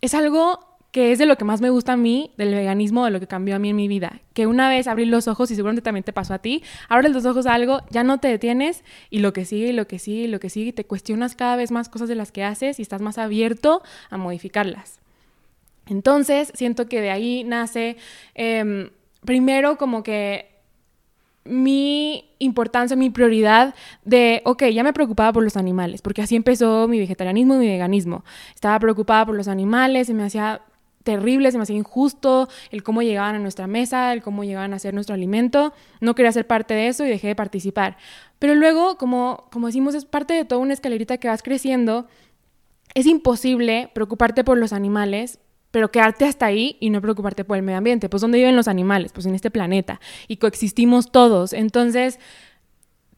es 0.00 0.12
algo 0.14 0.73
que 0.94 1.10
es 1.10 1.18
de 1.18 1.26
lo 1.26 1.36
que 1.36 1.44
más 1.44 1.60
me 1.60 1.70
gusta 1.70 1.94
a 1.94 1.96
mí 1.96 2.30
del 2.36 2.54
veganismo, 2.54 3.04
de 3.04 3.10
lo 3.10 3.18
que 3.18 3.26
cambió 3.26 3.56
a 3.56 3.58
mí 3.58 3.70
en 3.70 3.74
mi 3.74 3.88
vida. 3.88 4.20
Que 4.32 4.46
una 4.46 4.68
vez 4.68 4.86
abrí 4.86 5.06
los 5.06 5.26
ojos, 5.26 5.50
y 5.50 5.56
seguramente 5.56 5.82
también 5.82 6.04
te 6.04 6.12
pasó 6.12 6.34
a 6.34 6.38
ti, 6.38 6.62
abres 6.88 7.10
los 7.10 7.26
ojos 7.26 7.46
a 7.46 7.54
algo, 7.54 7.80
ya 7.90 8.04
no 8.04 8.18
te 8.18 8.28
detienes 8.28 8.84
y 9.10 9.18
lo 9.18 9.32
que 9.32 9.44
sigue, 9.44 9.70
y 9.70 9.72
lo 9.72 9.88
que 9.88 9.98
sigue, 9.98 10.22
y 10.22 10.28
lo 10.28 10.38
que 10.38 10.50
sigue, 10.50 10.68
y 10.68 10.72
te 10.72 10.84
cuestionas 10.84 11.34
cada 11.34 11.56
vez 11.56 11.72
más 11.72 11.88
cosas 11.88 12.08
de 12.08 12.14
las 12.14 12.30
que 12.30 12.44
haces 12.44 12.78
y 12.78 12.82
estás 12.82 13.00
más 13.00 13.18
abierto 13.18 13.82
a 14.08 14.18
modificarlas. 14.18 15.00
Entonces, 15.86 16.52
siento 16.54 16.86
que 16.86 17.00
de 17.00 17.10
ahí 17.10 17.42
nace, 17.42 17.96
em, 18.36 18.90
primero 19.24 19.76
como 19.78 20.04
que 20.04 20.60
mi 21.44 22.36
importancia, 22.38 22.96
mi 22.96 23.10
prioridad 23.10 23.74
de, 24.04 24.42
ok, 24.44 24.66
ya 24.66 24.84
me 24.84 24.92
preocupaba 24.92 25.32
por 25.32 25.42
los 25.42 25.56
animales, 25.56 26.02
porque 26.02 26.22
así 26.22 26.36
empezó 26.36 26.86
mi 26.86 27.00
vegetarianismo 27.00 27.56
y 27.56 27.58
mi 27.58 27.66
veganismo. 27.66 28.24
Estaba 28.54 28.78
preocupada 28.78 29.26
por 29.26 29.34
los 29.34 29.48
animales 29.48 30.08
y 30.08 30.14
me 30.14 30.22
hacía 30.22 30.62
terrible, 31.04 31.52
se 31.52 31.58
me 31.58 31.62
hacía 31.62 31.76
injusto 31.76 32.48
el 32.70 32.82
cómo 32.82 33.02
llegaban 33.02 33.36
a 33.36 33.38
nuestra 33.38 33.66
mesa, 33.66 34.12
el 34.12 34.22
cómo 34.22 34.42
llegaban 34.42 34.74
a 34.74 34.78
ser 34.78 34.94
nuestro 34.94 35.14
alimento. 35.14 35.72
No 36.00 36.14
quería 36.14 36.32
ser 36.32 36.46
parte 36.46 36.74
de 36.74 36.88
eso 36.88 37.04
y 37.04 37.08
dejé 37.08 37.28
de 37.28 37.36
participar. 37.36 37.96
Pero 38.40 38.54
luego, 38.56 38.98
como, 38.98 39.46
como 39.52 39.68
decimos, 39.68 39.94
es 39.94 40.04
parte 40.04 40.34
de 40.34 40.44
toda 40.44 40.60
una 40.60 40.72
escalerita 40.72 41.18
que 41.18 41.28
vas 41.28 41.42
creciendo. 41.42 42.08
Es 42.94 43.06
imposible 43.06 43.90
preocuparte 43.94 44.42
por 44.42 44.58
los 44.58 44.72
animales, 44.72 45.38
pero 45.70 45.90
quedarte 45.90 46.24
hasta 46.24 46.46
ahí 46.46 46.76
y 46.80 46.90
no 46.90 47.00
preocuparte 47.00 47.44
por 47.44 47.56
el 47.56 47.62
medio 47.62 47.78
ambiente. 47.78 48.08
Pues 48.08 48.20
¿dónde 48.20 48.38
viven 48.38 48.56
los 48.56 48.68
animales? 48.68 49.12
Pues 49.12 49.26
en 49.26 49.34
este 49.34 49.50
planeta. 49.50 50.00
Y 50.26 50.38
coexistimos 50.38 51.12
todos. 51.12 51.52
Entonces, 51.52 52.18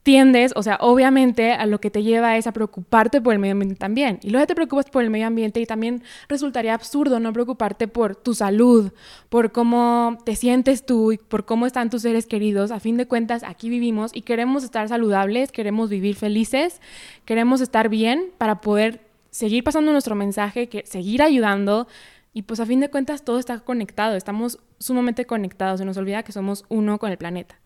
tiendes, 0.06 0.52
o 0.54 0.62
sea, 0.62 0.78
obviamente 0.80 1.50
a 1.50 1.66
lo 1.66 1.80
que 1.80 1.90
te 1.90 2.04
lleva 2.04 2.36
es 2.36 2.46
a 2.46 2.52
preocuparte 2.52 3.20
por 3.20 3.32
el 3.32 3.40
medio 3.40 3.54
ambiente 3.54 3.74
también. 3.74 4.20
Y 4.22 4.30
luego 4.30 4.46
te 4.46 4.54
preocupas 4.54 4.88
por 4.88 5.02
el 5.02 5.10
medio 5.10 5.26
ambiente 5.26 5.58
y 5.60 5.66
también 5.66 6.04
resultaría 6.28 6.74
absurdo 6.74 7.18
no 7.18 7.32
preocuparte 7.32 7.88
por 7.88 8.14
tu 8.14 8.32
salud, 8.32 8.92
por 9.30 9.50
cómo 9.50 10.16
te 10.24 10.36
sientes 10.36 10.86
tú 10.86 11.10
y 11.10 11.18
por 11.18 11.44
cómo 11.44 11.66
están 11.66 11.90
tus 11.90 12.02
seres 12.02 12.26
queridos. 12.26 12.70
A 12.70 12.78
fin 12.78 12.96
de 12.96 13.08
cuentas, 13.08 13.42
aquí 13.42 13.68
vivimos 13.68 14.12
y 14.14 14.22
queremos 14.22 14.62
estar 14.62 14.88
saludables, 14.88 15.50
queremos 15.50 15.90
vivir 15.90 16.14
felices, 16.14 16.80
queremos 17.24 17.60
estar 17.60 17.88
bien 17.88 18.26
para 18.38 18.60
poder 18.60 19.00
seguir 19.32 19.64
pasando 19.64 19.90
nuestro 19.90 20.14
mensaje, 20.14 20.68
que, 20.68 20.86
seguir 20.86 21.20
ayudando. 21.20 21.88
Y 22.32 22.42
pues 22.42 22.60
a 22.60 22.66
fin 22.66 22.78
de 22.78 22.90
cuentas 22.90 23.24
todo 23.24 23.40
está 23.40 23.58
conectado, 23.58 24.14
estamos 24.14 24.60
sumamente 24.78 25.24
conectados, 25.24 25.80
se 25.80 25.84
nos 25.84 25.96
olvida 25.96 26.22
que 26.22 26.30
somos 26.30 26.64
uno 26.68 27.00
con 27.00 27.10
el 27.10 27.18
planeta. 27.18 27.58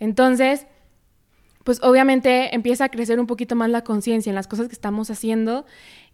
Entonces, 0.00 0.66
pues 1.64 1.80
obviamente 1.82 2.54
empieza 2.54 2.84
a 2.84 2.88
crecer 2.90 3.18
un 3.18 3.26
poquito 3.26 3.56
más 3.56 3.70
la 3.70 3.82
conciencia 3.82 4.30
en 4.30 4.36
las 4.36 4.46
cosas 4.46 4.68
que 4.68 4.74
estamos 4.74 5.10
haciendo. 5.10 5.64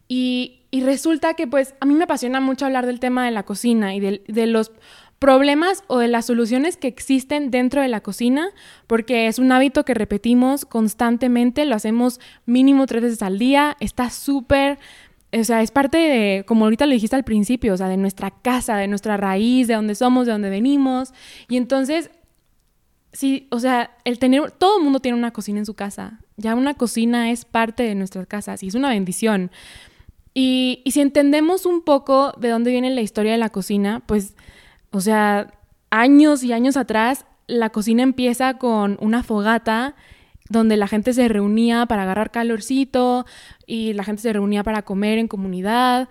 Y, 0.08 0.56
resulta 0.72 1.34
que 1.34 1.46
pues 1.46 1.74
a 1.80 1.86
mí 1.86 1.94
me 1.94 2.04
apasiona 2.04 2.40
mucho 2.40 2.66
hablar 2.66 2.86
del 2.86 2.98
tema 2.98 3.24
de 3.24 3.30
la 3.30 3.44
cocina 3.44 3.94
y 3.94 4.00
de, 4.00 4.46
los 4.46 4.72
problemas 5.20 5.84
o 5.86 5.98
de 5.98 6.08
las 6.08 6.26
soluciones 6.26 6.76
que 6.76 6.88
existen 6.88 7.50
dentro 7.50 7.82
de 7.82 7.88
la 7.88 8.00
cocina, 8.00 8.48
porque 8.86 9.28
es 9.28 9.38
un 9.38 9.52
hábito 9.52 9.84
que 9.84 9.94
repetimos 9.94 10.64
constantemente, 10.64 11.64
lo 11.64 11.76
hacemos 11.76 12.18
mínimo 12.46 12.86
tres 12.86 13.02
veces 13.02 13.22
al 13.22 13.38
día, 13.38 13.76
está 13.78 14.10
súper, 14.10 14.78
o 15.32 15.44
sea, 15.44 15.62
es 15.62 15.70
parte 15.70 15.98
de, 15.98 16.44
como 16.44 16.64
ahorita 16.64 16.86
lo 16.86 16.92
dijiste 16.92 17.14
al 17.14 17.24
principio, 17.24 17.74
o 17.74 17.76
sea, 17.76 17.88
de 17.88 17.96
nuestra 17.96 18.30
casa, 18.30 18.76
de 18.76 18.88
nuestra 18.88 19.16
raíz, 19.16 19.68
de 19.68 19.74
dónde 19.74 19.94
somos, 19.94 20.26
de 20.26 20.32
dónde 20.32 20.50
venimos, 20.50 21.12
y 21.48 21.56
entonces, 21.56 22.10
sí, 23.12 23.48
o 23.50 23.60
sea, 23.60 23.96
el 24.04 24.18
tener, 24.18 24.50
todo 24.52 24.78
el 24.78 24.84
mundo 24.84 25.00
tiene 25.00 25.18
una 25.18 25.32
cocina 25.32 25.58
en 25.58 25.66
su 25.66 25.74
casa, 25.74 26.20
ya 26.36 26.54
una 26.54 26.74
cocina 26.74 27.30
es 27.30 27.44
parte 27.44 27.82
de 27.82 27.94
nuestras 27.94 28.26
casas 28.26 28.62
y 28.62 28.68
es 28.68 28.74
una 28.74 28.90
bendición. 28.90 29.50
Y, 30.32 30.80
y 30.84 30.92
si 30.92 31.00
entendemos 31.00 31.66
un 31.66 31.82
poco 31.82 32.32
de 32.38 32.48
dónde 32.48 32.70
viene 32.70 32.90
la 32.90 33.00
historia 33.00 33.32
de 33.32 33.38
la 33.38 33.50
cocina, 33.50 34.02
pues 34.06 34.34
o 34.92 35.00
sea, 35.00 35.52
años 35.90 36.42
y 36.42 36.52
años 36.52 36.76
atrás, 36.76 37.24
la 37.46 37.70
cocina 37.70 38.02
empieza 38.02 38.58
con 38.58 38.96
una 39.00 39.22
fogata 39.22 39.94
donde 40.48 40.76
la 40.76 40.88
gente 40.88 41.12
se 41.12 41.28
reunía 41.28 41.86
para 41.86 42.02
agarrar 42.02 42.30
calorcito 42.30 43.24
y 43.66 43.92
la 43.92 44.04
gente 44.04 44.22
se 44.22 44.32
reunía 44.32 44.64
para 44.64 44.82
comer 44.82 45.18
en 45.18 45.28
comunidad. 45.28 46.08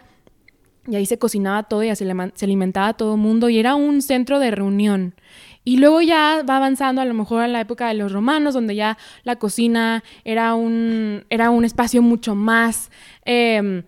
Y 0.87 0.95
ahí 0.95 1.05
se 1.05 1.19
cocinaba 1.19 1.63
todo 1.63 1.83
y 1.83 1.93
se 1.95 2.45
alimentaba 2.45 2.93
todo 2.93 3.15
el 3.15 3.21
mundo 3.21 3.49
y 3.49 3.59
era 3.59 3.75
un 3.75 4.01
centro 4.01 4.39
de 4.39 4.51
reunión. 4.51 5.13
Y 5.69 5.77
luego 5.77 6.01
ya 6.01 6.43
va 6.49 6.57
avanzando 6.57 6.99
a 6.99 7.05
lo 7.05 7.13
mejor 7.13 7.43
a 7.43 7.47
la 7.47 7.61
época 7.61 7.89
de 7.89 7.93
los 7.93 8.11
romanos, 8.11 8.55
donde 8.55 8.73
ya 8.73 8.97
la 9.21 9.35
cocina 9.35 10.03
era 10.25 10.55
un, 10.55 11.25
era 11.29 11.51
un 11.51 11.63
espacio 11.63 12.01
mucho 12.01 12.33
más... 12.33 12.89
Em, 13.23 13.83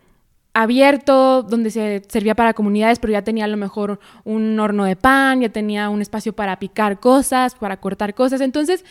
abierto, 0.54 1.42
donde 1.42 1.72
se 1.72 2.04
servía 2.08 2.36
para 2.36 2.54
comunidades, 2.54 3.00
pero 3.00 3.14
ya 3.14 3.24
tenía 3.24 3.46
a 3.46 3.48
lo 3.48 3.58
mejor 3.58 4.00
un 4.26 4.60
horno 4.60 4.86
de 4.86 4.96
pan, 4.96 5.42
ya 5.42 5.50
tenía 5.50 5.90
un 5.90 6.02
espacio 6.02 6.34
para 6.34 6.60
picar 6.60 7.00
cosas, 7.00 7.56
para 7.56 7.78
cortar 7.78 8.14
cosas. 8.14 8.42
Entonces, 8.42 8.86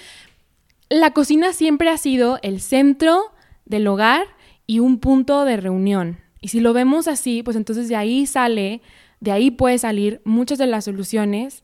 la 0.89 1.13
cocina 1.13 1.53
siempre 1.53 1.91
ha 1.91 1.97
sido 1.97 2.41
el 2.43 2.61
centro 2.61 3.21
del 3.67 3.87
hogar 3.87 4.27
y 4.67 4.81
un 4.81 4.99
punto 4.99 5.45
de 5.45 5.59
reunión. 5.59 6.19
Y 6.41 6.49
si 6.49 6.59
lo 6.59 6.73
vemos 6.73 7.07
así, 7.07 7.45
pues 7.45 7.57
entonces 7.57 7.89
de 7.89 7.95
ahí 7.95 8.27
sale, 8.27 8.81
de 9.21 9.31
ahí 9.31 9.53
puede 9.53 9.79
salir 9.79 10.23
muchas 10.25 10.59
de 10.59 10.67
las 10.67 10.87
soluciones 10.87 11.63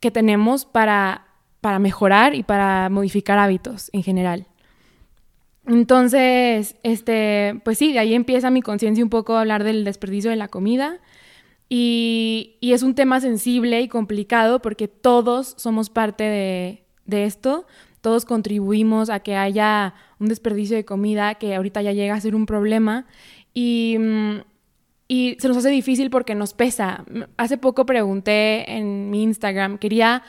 que 0.00 0.10
tenemos 0.10 0.64
para, 0.64 1.26
para 1.60 1.78
mejorar 1.78 2.34
y 2.34 2.42
para 2.42 2.88
modificar 2.88 3.38
hábitos 3.38 3.90
en 3.92 4.02
general. 4.02 4.46
Entonces, 5.66 6.74
este, 6.82 7.60
pues 7.64 7.78
sí, 7.78 7.92
de 7.92 8.00
ahí 8.00 8.14
empieza 8.14 8.50
mi 8.50 8.62
conciencia 8.62 9.04
un 9.04 9.10
poco 9.10 9.36
a 9.36 9.40
hablar 9.40 9.62
del 9.62 9.84
desperdicio 9.84 10.30
de 10.30 10.36
la 10.36 10.48
comida. 10.48 10.98
Y, 11.68 12.56
es 12.60 12.82
un 12.82 12.94
tema 12.96 13.20
sensible 13.20 13.80
y 13.80 13.88
complicado 13.88 14.60
porque 14.60 14.88
todos 14.88 15.54
somos 15.56 15.88
parte 15.88 16.24
de, 16.24 17.24
esto, 17.24 17.66
todos 18.00 18.24
contribuimos 18.24 19.10
a 19.10 19.20
que 19.20 19.36
haya 19.36 19.94
un 20.18 20.28
desperdicio 20.28 20.76
de 20.76 20.84
comida 20.84 21.36
que 21.36 21.54
ahorita 21.54 21.82
ya 21.82 21.92
llega 21.92 22.14
a 22.14 22.20
ser 22.20 22.34
un 22.34 22.46
problema. 22.46 23.06
Y, 23.54 23.96
mm, 24.00 24.38
y 25.10 25.36
se 25.40 25.48
nos 25.48 25.56
hace 25.56 25.70
difícil 25.70 26.08
porque 26.08 26.36
nos 26.36 26.54
pesa. 26.54 27.04
Hace 27.36 27.58
poco 27.58 27.84
pregunté 27.84 28.76
en 28.76 29.10
mi 29.10 29.24
Instagram, 29.24 29.78
quería, 29.78 30.22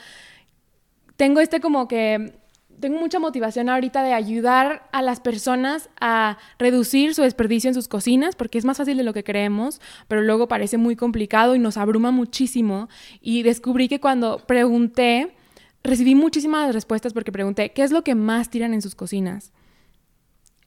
tengo 1.17 1.39
este 1.39 1.59
como 1.59 1.87
que 1.87 2.33
tengo 2.79 2.99
mucha 2.99 3.19
motivación 3.19 3.69
ahorita 3.69 4.01
de 4.01 4.13
ayudar 4.13 4.89
a 4.91 5.03
las 5.03 5.19
personas 5.19 5.91
a 5.99 6.39
reducir 6.57 7.13
su 7.13 7.21
desperdicio 7.21 7.67
en 7.67 7.75
sus 7.75 7.87
cocinas, 7.87 8.35
porque 8.35 8.57
es 8.57 8.65
más 8.65 8.77
fácil 8.77 8.97
de 8.97 9.03
lo 9.03 9.13
que 9.13 9.23
creemos, 9.23 9.79
pero 10.07 10.23
luego 10.23 10.47
parece 10.47 10.77
muy 10.77 10.95
complicado 10.95 11.55
y 11.55 11.59
nos 11.59 11.77
abruma 11.77 12.09
muchísimo. 12.09 12.89
Y 13.21 13.43
descubrí 13.43 13.87
que 13.87 13.99
cuando 13.99 14.39
pregunté, 14.47 15.35
recibí 15.83 16.15
muchísimas 16.15 16.73
respuestas 16.73 17.13
porque 17.13 17.31
pregunté, 17.31 17.71
¿qué 17.71 17.83
es 17.83 17.91
lo 17.91 18.03
que 18.03 18.15
más 18.15 18.49
tiran 18.49 18.73
en 18.73 18.81
sus 18.81 18.95
cocinas? 18.95 19.53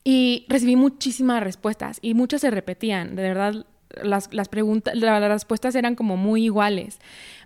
Y 0.05 0.47
recibí 0.49 0.77
muchísimas 0.77 1.43
respuestas 1.43 1.99
y 2.01 2.15
muchas 2.15 2.43
se 2.43 2.53
repetían, 2.53 3.17
de 3.17 3.23
verdad. 3.23 3.67
Las, 4.03 4.33
las 4.33 4.49
preguntas, 4.49 4.95
las 4.97 5.29
respuestas 5.29 5.75
eran 5.75 5.95
como 5.95 6.17
muy 6.17 6.45
iguales 6.45 6.99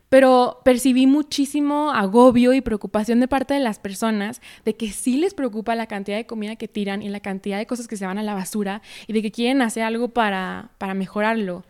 pero 0.09 0.61
percibí 0.65 1.07
muchísimo 1.07 1.91
agobio 1.91 2.55
y 2.55 2.61
preocupación 2.61 3.21
de 3.21 3.29
parte 3.29 3.55
de 3.55 3.61
las 3.61 3.79
personas 3.79 4.41
de 4.65 4.75
que 4.75 4.91
sí 4.91 5.19
les 5.19 5.35
preocupa 5.35 5.75
la 5.75 5.87
cantidad 5.87 6.17
de 6.17 6.27
comida 6.27 6.57
que 6.57 6.69
tiran 6.69 7.03
y 7.03 7.09
la 7.09 7.21
cantidad 7.21 7.59
de 7.59 7.67
cosas 7.67 7.89
que 7.89 7.97
se 7.97 8.07
van 8.07 8.19
a 8.19 8.23
la 8.23 8.35
basura 8.35 8.81
y 9.07 9.13
de 9.13 9.23
que 9.23 9.31
quieren 9.31 9.61
hacer 9.61 9.83
algo 9.83 10.09
para, 10.09 10.71
para 10.79 10.95
mejorarlo. 10.95 11.65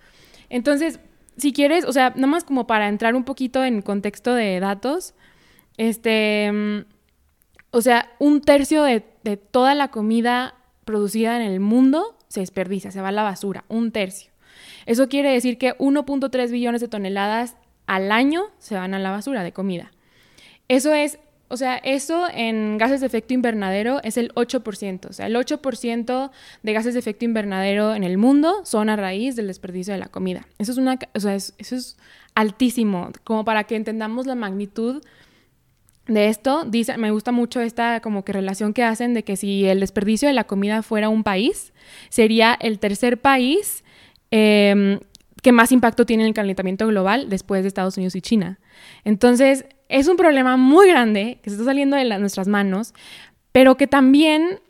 Entonces, 0.51 1.01
si 1.37 1.53
quieres, 1.53 1.85
o 1.85 1.93
sea, 1.93 2.11
nada 2.11 2.29
más 2.29 2.45
como 2.45 2.67
para 2.67 2.89
entrar 2.89 3.17
un 3.17 3.25
poquito 3.25 3.65
en 3.65 3.83
contexto 3.83 4.35
de 4.35 4.61
datos, 4.61 5.15
este, 5.77 6.51
mm, 6.53 6.85
o 7.73 7.81
sea, 7.81 8.13
un 8.19 8.41
tercio 8.41 8.85
de, 8.85 9.05
de 9.25 9.37
toda 9.37 9.75
la 9.75 9.89
comida 9.89 10.55
producida 10.85 11.37
en 11.37 11.43
el 11.43 11.61
mundo 11.61 12.17
se 12.29 12.41
desperdicia, 12.41 12.91
se 12.91 13.01
va 13.01 13.09
a 13.09 13.13
la 13.13 13.23
basura, 13.23 13.65
un 13.69 13.91
tercio. 13.91 14.31
Eso 14.89 15.11
quiere 15.11 15.31
decir 15.31 15.59
que 15.59 15.77
1.3 15.77 16.51
billones 16.51 16.81
de 16.81 16.89
toneladas 16.89 17.57
al 17.87 18.11
año 18.11 18.45
se 18.59 18.75
van 18.75 18.95
a 18.95 18.99
la 18.99 19.11
basura 19.11 19.45
de 19.45 19.53
comida. 19.53 19.93
Eso 20.67 20.95
es, 20.95 21.19
o 21.49 21.59
sea, 21.59 21.77
eso 21.77 22.27
en 22.33 22.79
gases 22.79 23.03
de 23.03 23.07
efecto 23.07 23.35
invernadero 23.35 24.01
es 24.03 24.17
el 24.17 24.33
8%. 24.33 25.11
O 25.11 25.13
sea, 25.13 25.27
el 25.27 25.37
8% 25.37 26.31
de 26.63 26.73
gases 26.73 26.95
de 26.95 27.01
efecto 27.01 27.27
invernadero 27.27 27.95
en 27.95 28.03
el 28.03 28.17
mundo 28.17 28.63
son 28.65 28.89
a 28.89 28.97
raíz 28.97 29.37
del 29.37 29.49
desperdicio 29.49 29.93
de 29.93 30.01
la 30.01 30.09
comida. 30.09 30.49
Eso 30.57 30.73
es, 30.73 30.79
una, 30.79 30.99
o 31.15 31.21
sea, 31.21 31.35
eso 31.35 31.53
es 31.59 31.99
altísimo, 32.35 33.11
como 33.25 33.45
para 33.45 33.65
que 33.65 33.77
entendamos 33.77 34.25
la 34.25 34.37
magnitud 34.37 35.03
de 36.07 36.29
esto, 36.29 36.65
dice, 36.65 36.97
me 36.97 37.11
gusta 37.11 37.31
mucho 37.31 37.61
esta 37.61 38.01
como 38.01 38.25
que 38.25 38.33
relación 38.33 38.73
que 38.73 38.85
hacen 38.85 39.13
de 39.13 39.23
que 39.23 39.37
si 39.37 39.67
el 39.67 39.81
desperdicio 39.81 40.29
de 40.29 40.35
la 40.35 40.45
comida 40.45 40.83
fuera 40.83 41.11
un 41.11 41.25
país, 41.25 41.75
sería 42.09 42.57
el 42.59 42.79
tercer 42.79 43.21
país 43.21 43.85
eh, 44.31 45.01
que 45.43 45.53
más 45.53 45.73
impacto 45.73 46.05
tiene 46.05 46.27
el 46.27 46.35
calentamiento 46.35 46.87
global 46.87 47.29
después 47.29 47.63
de 47.63 47.69
Estados 47.69 47.97
Unidos 47.97 48.17
y 48.17 48.21
China. 48.21 48.59
Entonces, 49.05 49.65
es 49.89 50.09
un 50.09 50.17
problema 50.17 50.57
muy 50.57 50.89
grande 50.89 51.39
que 51.43 51.51
se 51.51 51.57
está 51.57 51.67
saliendo 51.67 51.97
de 51.97 52.19
nuestras 52.19 52.49
manos, 52.49 52.95
pero 53.53 53.77
que 53.77 53.87
también 53.87 54.61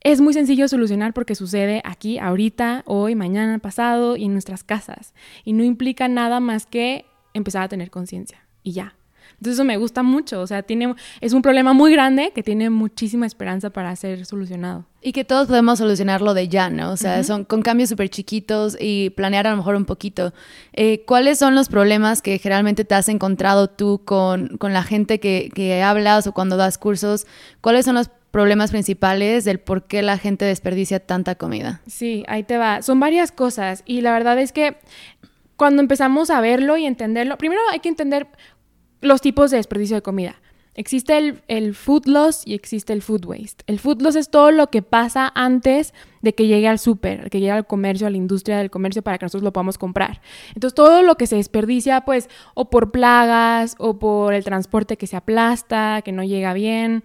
es 0.00 0.20
muy 0.20 0.34
sencillo 0.34 0.68
solucionar 0.68 1.12
porque 1.14 1.34
sucede 1.34 1.80
aquí, 1.84 2.18
ahorita, 2.18 2.82
hoy, 2.86 3.14
mañana, 3.14 3.58
pasado 3.58 4.16
y 4.16 4.24
en 4.24 4.32
nuestras 4.32 4.62
casas. 4.62 5.14
Y 5.44 5.52
no 5.52 5.64
implica 5.64 6.08
nada 6.08 6.40
más 6.40 6.66
que 6.66 7.06
empezar 7.34 7.62
a 7.62 7.68
tener 7.68 7.90
conciencia. 7.90 8.46
Y 8.62 8.72
ya. 8.72 8.95
Entonces 9.38 9.54
eso 9.54 9.64
me 9.64 9.76
gusta 9.76 10.02
mucho, 10.02 10.40
o 10.40 10.46
sea, 10.46 10.62
tiene, 10.62 10.94
es 11.20 11.32
un 11.34 11.42
problema 11.42 11.74
muy 11.74 11.92
grande 11.92 12.32
que 12.34 12.42
tiene 12.42 12.70
muchísima 12.70 13.26
esperanza 13.26 13.70
para 13.70 13.94
ser 13.96 14.24
solucionado. 14.24 14.86
Y 15.02 15.12
que 15.12 15.24
todos 15.24 15.46
podemos 15.46 15.78
solucionarlo 15.78 16.32
de 16.34 16.48
ya, 16.48 16.70
¿no? 16.70 16.90
O 16.90 16.96
sea, 16.96 17.22
son 17.22 17.44
con 17.44 17.62
cambios 17.62 17.90
súper 17.90 18.08
chiquitos 18.08 18.76
y 18.80 19.10
planear 19.10 19.46
a 19.46 19.50
lo 19.50 19.58
mejor 19.58 19.76
un 19.76 19.84
poquito. 19.84 20.32
Eh, 20.72 21.04
¿Cuáles 21.06 21.38
son 21.38 21.54
los 21.54 21.68
problemas 21.68 22.22
que 22.22 22.38
generalmente 22.38 22.84
te 22.84 22.94
has 22.94 23.08
encontrado 23.08 23.68
tú 23.68 24.02
con, 24.04 24.56
con 24.56 24.72
la 24.72 24.82
gente 24.82 25.20
que, 25.20 25.50
que 25.54 25.82
hablas 25.82 26.26
o 26.26 26.32
cuando 26.32 26.56
das 26.56 26.78
cursos? 26.78 27.26
¿Cuáles 27.60 27.84
son 27.84 27.94
los 27.94 28.10
problemas 28.30 28.70
principales 28.70 29.44
del 29.44 29.60
por 29.60 29.84
qué 29.84 30.02
la 30.02 30.18
gente 30.18 30.44
desperdicia 30.44 30.98
tanta 30.98 31.36
comida? 31.36 31.82
Sí, 31.86 32.24
ahí 32.26 32.42
te 32.42 32.58
va. 32.58 32.82
Son 32.82 32.98
varias 32.98 33.32
cosas 33.32 33.82
y 33.86 34.00
la 34.00 34.12
verdad 34.12 34.38
es 34.38 34.52
que 34.52 34.76
cuando 35.56 35.80
empezamos 35.80 36.30
a 36.30 36.40
verlo 36.40 36.76
y 36.76 36.84
entenderlo, 36.84 37.38
primero 37.38 37.60
hay 37.72 37.80
que 37.80 37.88
entender 37.88 38.26
los 39.00 39.20
tipos 39.20 39.50
de 39.50 39.58
desperdicio 39.58 39.96
de 39.96 40.02
comida. 40.02 40.36
Existe 40.76 41.16
el, 41.48 41.74
food 41.74 42.06
loss 42.06 42.42
y 42.44 42.52
existe 42.52 42.92
el 42.92 43.00
food 43.00 43.24
waste. 43.24 43.64
El 43.66 43.78
food 43.78 44.02
loss 44.02 44.14
es 44.14 44.28
todo 44.28 44.50
lo 44.50 44.66
que 44.66 44.82
pasa 44.82 45.32
antes 45.34 45.94
de 46.20 46.34
que 46.34 46.46
llegue 46.46 46.68
al 46.68 46.78
súper, 46.78 47.30
que 47.30 47.40
llegue 47.40 47.52
al 47.52 47.66
comercio, 47.66 48.06
a 48.06 48.10
la 48.10 48.18
industria 48.18 48.58
del 48.58 48.70
comercio 48.70 49.00
para 49.00 49.16
que 49.16 49.24
nosotros 49.24 49.42
lo 49.42 49.54
podamos 49.54 49.78
comprar. 49.78 50.20
Entonces 50.48 50.74
todo 50.74 51.02
lo 51.02 51.14
que 51.14 51.26
se 51.26 51.36
desperdicia, 51.36 52.02
pues, 52.02 52.28
o 52.52 52.68
por 52.68 52.90
plagas, 52.90 53.74
o 53.78 53.98
por 53.98 54.34
el 54.34 54.44
transporte 54.44 54.98
que 54.98 55.06
se 55.06 55.16
aplasta, 55.16 56.02
que 56.02 56.12
no 56.12 56.22
llega 56.22 56.52
bien, 56.52 57.04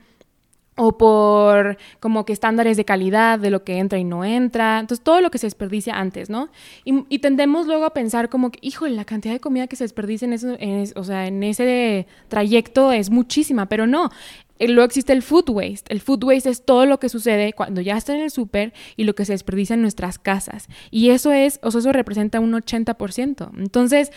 o 0.78 0.98
por 0.98 1.78
como 2.00 2.26
que 2.26 2.34
estándares 2.34 2.78
de 2.78 2.86
calidad 2.86 3.40
de 3.40 3.50
lo 3.50 3.64
que 3.64 3.78
entra 3.78 4.00
y 4.00 4.04
no 4.04 4.24
entra. 4.24 4.80
Entonces, 4.80 5.04
todo 5.04 5.22
lo 5.22 5.30
que 5.30 5.38
se 5.38 5.48
desperdicia 5.48 5.96
antes, 5.96 6.30
¿no? 6.30 6.50
Y, 6.86 7.20
tendemos 7.20 7.68
luego 7.68 7.86
a 7.86 7.94
pensar 7.94 8.30
como 8.30 8.52
que, 8.52 8.60
híjole, 8.62 8.96
la 8.96 9.06
cantidad 9.06 9.34
de 9.34 9.40
comida 9.40 9.68
que 9.68 9.76
se 9.76 9.84
desperdicia 9.84 10.26
en, 10.26 10.34
eso, 10.34 10.56
o 10.96 11.04
sea, 11.04 11.28
en 11.28 11.44
ese 11.44 12.08
trayecto 12.30 12.92
es 12.92 13.10
muchísima, 13.10 13.68
pero 13.68 13.86
no. 13.86 14.10
Eh, 14.58 14.68
luego 14.68 14.86
existe 14.86 15.12
el 15.12 15.24
food 15.24 15.50
waste. 15.50 15.92
El 15.92 16.02
food 16.02 16.24
waste 16.24 16.50
es 16.50 16.64
todo 16.64 16.86
lo 16.86 17.00
que 17.00 17.10
sucede 17.10 17.54
cuando 17.54 17.82
ya 17.82 17.98
está 17.98 18.14
en 18.14 18.22
el 18.22 18.32
súper 18.32 18.74
y 18.96 19.04
lo 19.04 19.16
que 19.16 19.26
se 19.26 19.34
desperdicia 19.34 19.74
en 19.74 19.82
nuestras 19.82 20.20
casas. 20.20 20.68
Y 20.90 21.10
eso 21.10 21.32
es, 21.32 21.60
o 21.64 21.72
sea, 21.72 21.80
eso 21.80 21.92
representa 21.92 22.40
un 22.40 22.54
80%. 22.54 23.52
Entonces, 23.58 24.12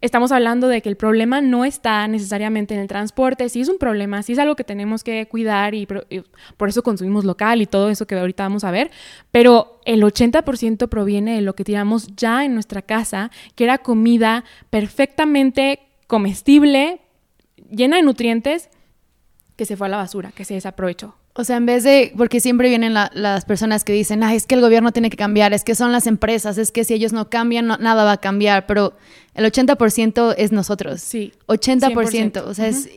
estamos 0.00 0.30
hablando 0.30 0.68
de 0.68 0.80
que 0.80 0.88
el 0.88 0.96
problema 0.96 1.40
no 1.40 1.64
está 1.64 2.06
necesariamente 2.06 2.74
en 2.74 2.80
el 2.80 2.88
transporte, 2.88 3.48
sí 3.48 3.60
es 3.60 3.68
un 3.68 3.78
problema, 3.78 4.22
sí 4.22 4.32
es 4.32 4.38
algo 4.38 4.54
que 4.54 4.64
tenemos 4.64 5.02
que 5.02 5.26
cuidar 5.26 5.74
y, 5.74 5.86
por 6.56 6.68
eso 6.68 6.82
consumimos 6.82 7.24
local 7.24 7.60
y 7.60 7.66
todo 7.66 7.90
eso 7.90 8.06
que 8.06 8.16
ahorita 8.16 8.44
vamos 8.44 8.64
a 8.64 8.70
ver, 8.70 8.90
pero 9.32 9.80
el 9.84 10.02
80% 10.02 10.88
proviene 10.88 11.36
de 11.36 11.40
lo 11.40 11.54
que 11.54 11.64
tiramos 11.64 12.08
ya 12.16 12.44
en 12.44 12.54
nuestra 12.54 12.82
casa, 12.82 13.30
que 13.54 13.64
era 13.64 13.78
comida 13.78 14.44
perfectamente 14.70 15.80
comestible, 16.06 17.00
llena 17.70 17.96
de 17.96 18.02
nutrientes, 18.02 18.70
que 19.56 19.64
se 19.64 19.76
fue 19.76 19.88
a 19.88 19.90
la 19.90 19.96
basura, 19.96 20.30
que 20.30 20.44
se 20.44 20.54
desaprovechó. 20.54 21.16
O 21.38 21.44
sea, 21.44 21.56
en 21.56 21.66
vez 21.66 21.84
de, 21.84 22.12
porque 22.16 22.40
siempre 22.40 22.68
vienen 22.68 22.94
las 22.94 23.44
personas 23.44 23.84
que 23.84 23.92
dicen, 23.92 24.24
es 24.24 24.44
que 24.44 24.56
el 24.56 24.60
gobierno 24.60 24.90
tiene 24.90 25.08
que 25.08 25.16
cambiar, 25.16 25.52
es 25.52 25.62
que 25.62 25.76
son 25.76 25.92
las 25.92 26.08
empresas, 26.08 26.58
es 26.58 26.72
que 26.72 26.82
si 26.82 26.94
ellos 26.94 27.12
no 27.12 27.30
cambian, 27.30 27.68
nada 27.68 28.02
va 28.02 28.10
a 28.10 28.16
cambiar, 28.16 28.66
pero 28.66 28.94
el 29.34 29.44
80% 29.44 30.34
es 30.36 30.50
nosotros. 30.50 31.00
Sí. 31.00 31.32
80%, 31.46 32.42
o 32.44 32.54
sea, 32.54 32.66
es 32.66 32.88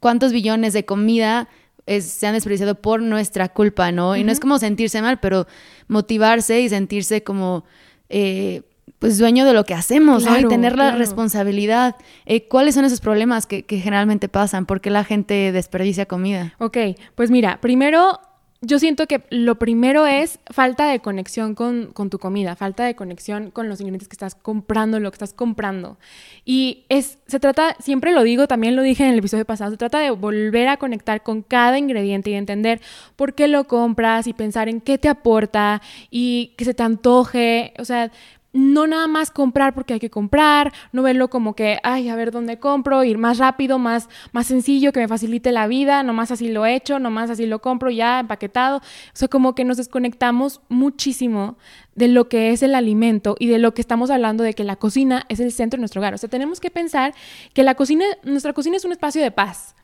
cuántos 0.00 0.32
billones 0.32 0.72
de 0.72 0.84
comida 0.84 1.48
se 1.86 2.26
han 2.26 2.34
desperdiciado 2.34 2.74
por 2.74 3.00
nuestra 3.00 3.50
culpa, 3.50 3.92
¿no? 3.92 4.16
Y 4.16 4.24
no 4.24 4.32
es 4.32 4.40
como 4.40 4.58
sentirse 4.58 5.00
mal, 5.00 5.20
pero 5.20 5.46
motivarse 5.86 6.60
y 6.62 6.68
sentirse 6.68 7.22
como... 7.22 7.64
Eh, 8.08 8.62
pues 8.98 9.18
dueño 9.18 9.44
de 9.44 9.52
lo 9.52 9.64
que 9.64 9.74
hacemos, 9.74 10.24
¿no? 10.24 10.38
Y 10.38 10.48
tener 10.48 10.76
la 10.76 10.92
responsabilidad. 10.92 11.96
Eh, 12.24 12.48
¿Cuáles 12.48 12.74
son 12.74 12.84
esos 12.84 13.00
problemas 13.00 13.46
que, 13.46 13.64
que, 13.64 13.78
generalmente 13.78 14.28
pasan? 14.28 14.66
¿Por 14.66 14.80
qué 14.80 14.90
la 14.90 15.04
gente 15.04 15.52
desperdicia 15.52 16.06
comida? 16.06 16.54
Ok, 16.58 16.78
pues 17.14 17.30
mira, 17.30 17.60
primero 17.60 18.20
yo 18.62 18.78
siento 18.78 19.06
que 19.06 19.22
lo 19.30 19.58
primero 19.58 20.06
es 20.06 20.38
falta 20.50 20.88
de 20.88 21.00
conexión 21.00 21.54
con, 21.54 21.92
con, 21.92 22.08
tu 22.08 22.18
comida, 22.18 22.56
falta 22.56 22.84
de 22.84 22.96
conexión 22.96 23.50
con 23.50 23.68
los 23.68 23.80
ingredientes 23.80 24.08
que 24.08 24.14
estás 24.14 24.34
comprando, 24.34 24.98
lo 24.98 25.10
que 25.10 25.16
estás 25.16 25.34
comprando. 25.34 25.98
Y 26.44 26.84
es, 26.88 27.18
se 27.26 27.38
trata, 27.38 27.76
siempre 27.80 28.12
lo 28.12 28.22
digo, 28.22 28.48
también 28.48 28.74
lo 28.74 28.82
dije 28.82 29.04
en 29.04 29.12
el 29.12 29.18
episodio 29.18 29.44
pasado, 29.44 29.72
se 29.72 29.76
trata 29.76 29.98
de 30.00 30.10
volver 30.10 30.68
a 30.68 30.78
conectar 30.78 31.22
con 31.22 31.42
cada 31.42 31.78
ingrediente 31.78 32.30
y 32.30 32.34
entender 32.34 32.80
por 33.14 33.34
qué 33.34 33.46
lo 33.46 33.64
compras 33.64 34.26
y 34.26 34.32
pensar 34.32 34.68
en 34.68 34.80
qué 34.80 34.96
te 34.96 35.08
aporta 35.08 35.82
y 36.10 36.54
que 36.56 36.64
se 36.64 36.72
te 36.74 36.82
antoje. 36.82 37.74
O 37.78 37.84
sea, 37.84 38.10
no 38.56 38.86
nada 38.86 39.06
más 39.06 39.30
comprar 39.30 39.74
porque 39.74 39.94
hay 39.94 40.00
que 40.00 40.10
comprar, 40.10 40.72
no 40.90 41.02
verlo 41.02 41.28
como 41.28 41.54
que, 41.54 41.78
ay, 41.82 42.08
a 42.08 42.16
ver 42.16 42.30
dónde 42.30 42.58
compro, 42.58 43.04
ir 43.04 43.18
más 43.18 43.38
rápido, 43.38 43.78
más, 43.78 44.08
más 44.32 44.46
sencillo, 44.46 44.92
que 44.92 45.00
me 45.00 45.08
facilite 45.08 45.52
la 45.52 45.66
vida, 45.66 46.02
nomás 46.02 46.30
así 46.30 46.48
lo 46.48 46.64
he 46.64 46.74
hecho, 46.74 46.98
nomás 46.98 47.28
así 47.28 47.46
lo 47.46 47.60
compro 47.60 47.90
ya 47.90 48.20
empaquetado. 48.20 48.78
O 48.78 48.82
sea, 49.12 49.28
como 49.28 49.54
que 49.54 49.64
nos 49.64 49.76
desconectamos 49.76 50.62
muchísimo 50.68 51.58
de 51.94 52.08
lo 52.08 52.28
que 52.28 52.50
es 52.50 52.62
el 52.62 52.74
alimento 52.74 53.36
y 53.38 53.46
de 53.48 53.58
lo 53.58 53.74
que 53.74 53.82
estamos 53.82 54.10
hablando 54.10 54.42
de 54.42 54.54
que 54.54 54.64
la 54.64 54.76
cocina 54.76 55.24
es 55.28 55.40
el 55.40 55.52
centro 55.52 55.76
de 55.76 55.82
nuestro 55.82 56.00
hogar. 56.00 56.14
O 56.14 56.18
sea, 56.18 56.30
tenemos 56.30 56.58
que 56.58 56.70
pensar 56.70 57.14
que 57.52 57.62
la 57.62 57.74
cocina, 57.74 58.06
nuestra 58.22 58.54
cocina 58.54 58.76
es 58.76 58.84
un 58.84 58.92
espacio 58.92 59.22
de 59.22 59.30
paz. 59.30 59.74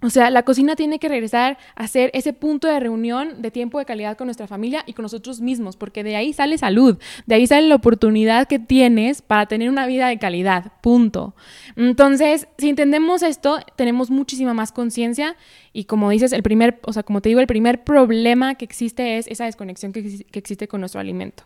O 0.00 0.10
sea, 0.10 0.30
la 0.30 0.44
cocina 0.44 0.76
tiene 0.76 1.00
que 1.00 1.08
regresar 1.08 1.58
a 1.74 1.88
ser 1.88 2.12
ese 2.14 2.32
punto 2.32 2.68
de 2.68 2.78
reunión 2.78 3.42
de 3.42 3.50
tiempo 3.50 3.80
de 3.80 3.84
calidad 3.84 4.16
con 4.16 4.28
nuestra 4.28 4.46
familia 4.46 4.84
y 4.86 4.92
con 4.92 5.02
nosotros 5.02 5.40
mismos, 5.40 5.76
porque 5.76 6.04
de 6.04 6.14
ahí 6.14 6.32
sale 6.32 6.56
salud, 6.56 6.98
de 7.26 7.34
ahí 7.34 7.48
sale 7.48 7.66
la 7.66 7.74
oportunidad 7.74 8.46
que 8.46 8.60
tienes 8.60 9.22
para 9.22 9.46
tener 9.46 9.68
una 9.68 9.88
vida 9.88 10.06
de 10.06 10.18
calidad, 10.18 10.72
punto. 10.82 11.34
Entonces, 11.74 12.46
si 12.58 12.68
entendemos 12.68 13.22
esto, 13.22 13.58
tenemos 13.74 14.08
muchísima 14.08 14.54
más 14.54 14.70
conciencia 14.70 15.34
y 15.72 15.84
como 15.84 16.10
dices, 16.10 16.32
el 16.32 16.44
primer, 16.44 16.78
o 16.84 16.92
sea, 16.92 17.02
como 17.02 17.20
te 17.20 17.30
digo, 17.30 17.40
el 17.40 17.48
primer 17.48 17.82
problema 17.82 18.54
que 18.54 18.64
existe 18.64 19.18
es 19.18 19.26
esa 19.26 19.46
desconexión 19.46 19.92
que, 19.92 20.24
que 20.30 20.38
existe 20.38 20.68
con 20.68 20.78
nuestro 20.78 21.00
alimento. 21.00 21.42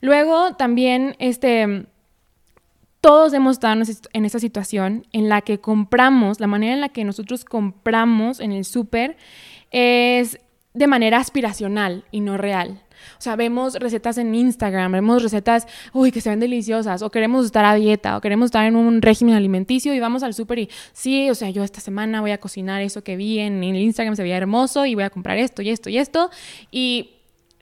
Luego, 0.00 0.54
también, 0.54 1.14
este 1.18 1.86
todos 3.02 3.32
hemos 3.32 3.56
estado 3.56 3.82
en 4.12 4.24
esa 4.24 4.38
situación 4.38 5.06
en 5.12 5.28
la 5.28 5.40
que 5.40 5.58
compramos, 5.58 6.38
la 6.38 6.46
manera 6.46 6.72
en 6.72 6.80
la 6.80 6.88
que 6.88 7.02
nosotros 7.02 7.44
compramos 7.44 8.38
en 8.38 8.52
el 8.52 8.64
súper 8.64 9.16
es 9.72 10.38
de 10.72 10.86
manera 10.86 11.18
aspiracional 11.18 12.04
y 12.12 12.20
no 12.20 12.38
real. 12.38 12.80
O 13.18 13.20
sea, 13.20 13.34
vemos 13.34 13.74
recetas 13.74 14.18
en 14.18 14.32
Instagram, 14.32 14.92
vemos 14.92 15.20
recetas, 15.20 15.66
uy, 15.92 16.12
que 16.12 16.20
se 16.20 16.30
ven 16.30 16.38
deliciosas, 16.38 17.02
o 17.02 17.10
queremos 17.10 17.44
estar 17.44 17.64
a 17.64 17.74
dieta, 17.74 18.16
o 18.16 18.20
queremos 18.20 18.46
estar 18.46 18.64
en 18.66 18.76
un 18.76 19.02
régimen 19.02 19.34
alimenticio 19.34 19.92
y 19.92 19.98
vamos 19.98 20.22
al 20.22 20.32
súper 20.32 20.60
y, 20.60 20.70
sí, 20.92 21.28
o 21.28 21.34
sea, 21.34 21.50
yo 21.50 21.64
esta 21.64 21.80
semana 21.80 22.20
voy 22.20 22.30
a 22.30 22.38
cocinar 22.38 22.82
eso 22.82 23.02
que 23.02 23.16
vi 23.16 23.40
en, 23.40 23.64
en 23.64 23.74
Instagram, 23.74 24.14
se 24.14 24.22
veía 24.22 24.36
hermoso 24.36 24.86
y 24.86 24.94
voy 24.94 25.02
a 25.02 25.10
comprar 25.10 25.38
esto 25.38 25.60
y 25.60 25.70
esto 25.70 25.90
y 25.90 25.98
esto. 25.98 26.30
Y 26.70 27.10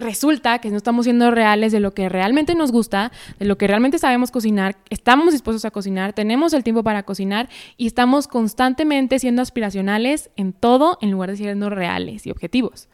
resulta 0.01 0.59
que 0.59 0.71
no 0.71 0.77
estamos 0.77 1.05
siendo 1.05 1.31
reales 1.31 1.73
de 1.73 1.81
lo 1.81 1.93
que 1.93 2.09
realmente 2.09 2.55
nos 2.55 2.73
gusta, 2.73 3.13
de 3.39 3.47
lo 3.47 3.57
que 3.57 3.67
realmente 3.67 3.99
sabemos 3.99 4.31
cocinar, 4.31 4.77
estamos 4.89 5.33
dispuestos 5.33 5.65
a 5.65 5.71
cocinar, 5.71 6.13
tenemos 6.13 6.53
el 6.53 6.65
tiempo 6.65 6.83
para 6.83 7.05
cocinar 7.05 7.49
y 7.77 7.87
estamos 7.87 8.27
constantemente 8.27 9.19
siendo 9.19 9.43
aspiracionales 9.43 10.31
en 10.37 10.53
todo 10.53 10.99
en 11.01 11.11
lugar 11.11 11.31
de 11.31 11.37
siendo 11.37 11.71
reales 11.71 12.27
y 12.27 12.31
objetivos. 12.31 12.89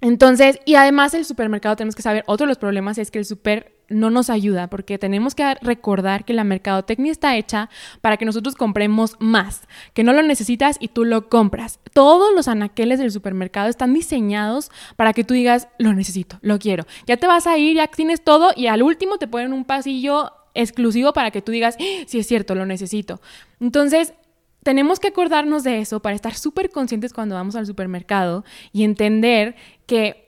Entonces, 0.00 0.58
y 0.66 0.74
además 0.74 1.14
el 1.14 1.24
supermercado 1.24 1.76
tenemos 1.76 1.94
que 1.94 2.02
saber, 2.02 2.24
otro 2.26 2.44
de 2.44 2.48
los 2.48 2.58
problemas 2.58 2.98
es 2.98 3.10
que 3.10 3.18
el 3.20 3.24
super 3.24 3.73
no 3.88 4.10
nos 4.10 4.30
ayuda 4.30 4.68
porque 4.68 4.98
tenemos 4.98 5.34
que 5.34 5.54
recordar 5.56 6.24
que 6.24 6.32
la 6.32 6.44
mercadotecnia 6.44 7.12
está 7.12 7.36
hecha 7.36 7.68
para 8.00 8.16
que 8.16 8.24
nosotros 8.24 8.54
compremos 8.54 9.16
más, 9.18 9.62
que 9.92 10.04
no 10.04 10.12
lo 10.12 10.22
necesitas 10.22 10.76
y 10.80 10.88
tú 10.88 11.04
lo 11.04 11.28
compras. 11.28 11.80
Todos 11.92 12.34
los 12.34 12.48
anaqueles 12.48 12.98
del 12.98 13.10
supermercado 13.10 13.68
están 13.68 13.94
diseñados 13.94 14.70
para 14.96 15.12
que 15.12 15.24
tú 15.24 15.34
digas, 15.34 15.68
lo 15.78 15.92
necesito, 15.92 16.38
lo 16.42 16.58
quiero. 16.58 16.86
Ya 17.06 17.16
te 17.16 17.26
vas 17.26 17.46
a 17.46 17.58
ir, 17.58 17.76
ya 17.76 17.86
tienes 17.88 18.22
todo 18.22 18.52
y 18.56 18.66
al 18.66 18.82
último 18.82 19.18
te 19.18 19.28
ponen 19.28 19.52
un 19.52 19.64
pasillo 19.64 20.32
exclusivo 20.54 21.12
para 21.12 21.30
que 21.30 21.42
tú 21.42 21.52
digas, 21.52 21.76
sí 22.06 22.18
es 22.18 22.26
cierto, 22.26 22.54
lo 22.54 22.66
necesito. 22.66 23.20
Entonces, 23.60 24.14
tenemos 24.62 24.98
que 24.98 25.08
acordarnos 25.08 25.62
de 25.62 25.80
eso 25.80 26.00
para 26.00 26.16
estar 26.16 26.34
súper 26.34 26.70
conscientes 26.70 27.12
cuando 27.12 27.34
vamos 27.34 27.54
al 27.54 27.66
supermercado 27.66 28.44
y 28.72 28.84
entender 28.84 29.56
que 29.86 30.23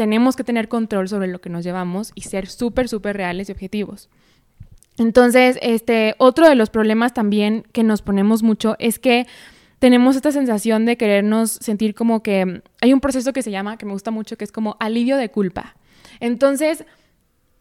tenemos 0.00 0.34
que 0.34 0.44
tener 0.44 0.68
control 0.68 1.10
sobre 1.10 1.28
lo 1.28 1.42
que 1.42 1.50
nos 1.50 1.62
llevamos 1.62 2.12
y 2.14 2.22
ser 2.22 2.46
súper, 2.46 2.88
súper 2.88 3.18
reales 3.18 3.50
y 3.50 3.52
objetivos. 3.52 4.08
Entonces, 4.96 5.58
este, 5.60 6.14
otro 6.16 6.48
de 6.48 6.54
los 6.54 6.70
problemas 6.70 7.12
también 7.12 7.66
que 7.72 7.82
nos 7.82 8.00
ponemos 8.00 8.42
mucho 8.42 8.76
es 8.78 8.98
que 8.98 9.26
tenemos 9.78 10.16
esta 10.16 10.32
sensación 10.32 10.86
de 10.86 10.96
querernos 10.96 11.50
sentir 11.50 11.94
como 11.94 12.22
que 12.22 12.62
hay 12.80 12.94
un 12.94 13.00
proceso 13.00 13.34
que 13.34 13.42
se 13.42 13.50
llama, 13.50 13.76
que 13.76 13.84
me 13.84 13.92
gusta 13.92 14.10
mucho, 14.10 14.38
que 14.38 14.44
es 14.44 14.52
como 14.52 14.78
alivio 14.80 15.18
de 15.18 15.30
culpa. 15.30 15.76
Entonces, 16.18 16.86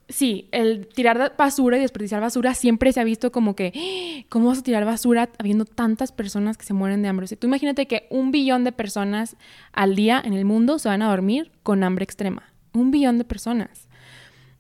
sí, 0.09 0.49
el 0.51 0.87
tirar 0.87 1.35
basura 1.37 1.77
y 1.77 1.81
desperdiciar 1.81 2.19
basura 2.19 2.53
siempre 2.53 2.91
se 2.91 2.99
ha 2.99 3.03
visto 3.03 3.31
como 3.31 3.55
que, 3.55 3.71
¡Ah! 3.75 4.25
¿cómo 4.29 4.47
vas 4.47 4.59
a 4.59 4.63
tirar 4.63 4.83
basura 4.83 5.29
habiendo 5.37 5.65
tantas 5.65 6.11
personas 6.11 6.57
que 6.57 6.65
se 6.65 6.73
mueren 6.73 7.01
de 7.01 7.07
hambre? 7.07 7.25
O 7.25 7.27
sea, 7.27 7.37
tú 7.37 7.47
imagínate 7.47 7.87
que 7.87 8.07
un 8.09 8.31
billón 8.31 8.63
de 8.63 8.71
personas 8.71 9.37
al 9.71 9.95
día 9.95 10.21
en 10.23 10.33
el 10.33 10.45
mundo 10.45 10.79
se 10.79 10.89
van 10.89 11.01
a 11.01 11.09
dormir 11.09 11.51
con 11.63 11.83
hambre 11.83 12.03
extrema. 12.03 12.51
Un 12.73 12.91
billón 12.91 13.17
de 13.17 13.23
personas. 13.23 13.87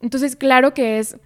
Entonces, 0.01 0.35
claro 0.35 0.73
que 0.73 0.99
es 0.99 1.17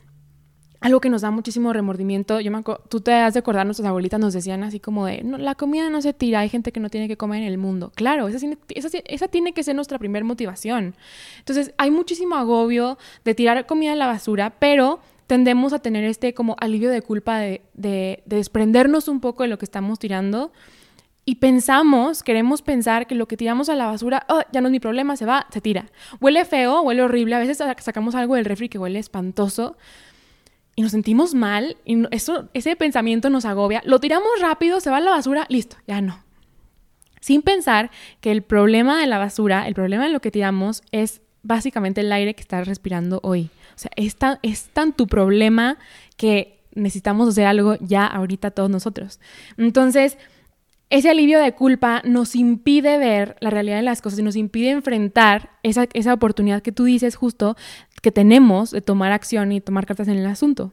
algo 0.83 0.99
que 0.99 1.09
nos 1.09 1.21
da 1.21 1.31
muchísimo 1.31 1.71
remordimiento. 1.71 2.41
Yo 2.41 2.51
me 2.51 2.61
tú 2.89 2.99
te 2.99 3.13
has 3.13 3.33
de 3.33 3.39
acordar, 3.39 3.65
nuestras 3.65 3.87
abuelitas 3.87 4.19
nos 4.19 4.33
decían 4.33 4.63
así 4.63 4.81
como 4.81 5.05
de, 5.05 5.23
no, 5.23 5.37
la 5.37 5.55
comida 5.55 5.89
no 5.89 6.01
se 6.01 6.13
tira, 6.13 6.41
hay 6.41 6.49
gente 6.49 6.73
que 6.73 6.81
no 6.81 6.89
tiene 6.89 7.07
que 7.07 7.15
comer 7.15 7.41
en 7.41 7.47
el 7.47 7.57
mundo. 7.57 7.93
Claro, 7.95 8.27
esa, 8.27 9.27
tiene 9.29 9.53
que 9.53 9.63
ser 9.63 9.75
nuestra 9.75 9.97
primera 9.97 10.25
motivación. 10.25 10.93
Entonces, 11.39 11.73
hay 11.77 11.89
muchísimo 11.89 12.35
agobio 12.35 12.97
de 13.23 13.33
tirar 13.33 13.65
comida 13.65 13.93
en 13.93 13.99
la 13.99 14.07
basura, 14.07 14.55
pero 14.59 14.99
tendemos 15.25 15.71
a 15.71 15.79
tener 15.79 16.03
este 16.03 16.33
como 16.33 16.57
alivio 16.59 16.89
de 16.89 17.01
culpa 17.01 17.39
de, 17.39 17.61
de, 17.73 18.21
desprendernos 18.25 19.07
un 19.07 19.21
poco 19.21 19.43
de 19.43 19.49
lo 19.49 19.57
que 19.57 19.65
estamos 19.65 19.99
tirando. 19.99 20.51
Y 21.23 21.35
pensamos, 21.35 22.23
queremos 22.23 22.61
pensar 22.61 23.07
que 23.07 23.15
lo 23.15 23.25
que 23.25 23.37
tiramos 23.37 23.69
a 23.69 23.75
la 23.75 23.85
basura, 23.85 24.25
oh, 24.27 24.41
ya 24.51 24.59
no 24.59 24.67
es 24.67 24.73
mi 24.73 24.81
problema, 24.81 25.15
se 25.15 25.25
va, 25.25 25.47
se 25.49 25.61
tira. 25.61 25.85
Huele 26.19 26.43
feo, 26.43 26.81
huele 26.81 27.03
horrible. 27.03 27.35
A 27.35 27.39
veces 27.39 27.63
sacamos 27.79 28.15
algo 28.15 28.35
del 28.35 28.43
refri 28.43 28.67
que 28.67 28.77
huele 28.77 28.99
espantoso 28.99 29.77
y 30.75 30.81
nos 30.81 30.91
sentimos 30.91 31.33
mal 31.33 31.77
y 31.85 32.03
eso, 32.11 32.49
ese 32.53 32.75
pensamiento 32.75 33.29
nos 33.29 33.45
agobia, 33.45 33.81
lo 33.85 33.99
tiramos 33.99 34.29
rápido, 34.41 34.79
se 34.79 34.89
va 34.89 34.97
a 34.97 35.01
la 35.01 35.11
basura, 35.11 35.45
listo, 35.49 35.77
ya 35.87 36.01
no. 36.01 36.23
Sin 37.21 37.41
pensar 37.41 37.89
que 38.19 38.31
el 38.31 38.41
problema 38.41 38.99
de 38.99 39.07
la 39.07 39.17
basura, 39.17 39.67
el 39.67 39.75
problema 39.75 40.03
de 40.03 40.09
lo 40.09 40.19
que 40.19 40.31
tiramos 40.31 40.81
es 40.91 41.21
básicamente 41.41 42.01
el 42.01 42.11
aire 42.11 42.33
que 42.33 42.41
estás 42.41 42.67
respirando 42.67 43.19
hoy. 43.23 43.49
O 43.75 43.79
sea, 43.79 43.91
es 43.95 44.17
es 44.41 44.69
tan 44.69 44.93
tu 44.93 45.07
problema 45.07 45.77
que 46.17 46.59
necesitamos 46.75 47.29
hacer 47.29 47.45
algo 47.45 47.77
ya 47.79 48.05
ahorita 48.05 48.51
todos 48.51 48.69
nosotros. 48.69 49.19
Entonces, 49.57 50.17
ese 50.93 51.09
alivio 51.09 51.39
de 51.39 51.53
culpa 51.53 52.03
nos 52.05 52.35
impide 52.35 52.99
ver 52.99 53.35
la 53.39 53.49
realidad 53.49 53.77
de 53.77 53.81
las 53.81 53.99
cosas 53.99 54.19
y 54.19 54.21
nos 54.21 54.35
impide 54.35 54.69
enfrentar 54.69 55.49
esa, 55.63 55.87
esa 55.93 56.13
oportunidad 56.13 56.61
que 56.61 56.71
tú 56.71 56.83
dices 56.83 57.15
justo 57.15 57.57
que 58.03 58.11
tenemos 58.11 58.69
de 58.69 58.81
tomar 58.81 59.11
acción 59.11 59.51
y 59.51 59.59
tomar 59.59 59.87
cartas 59.87 60.07
en 60.07 60.19
el 60.19 60.27
asunto. 60.27 60.71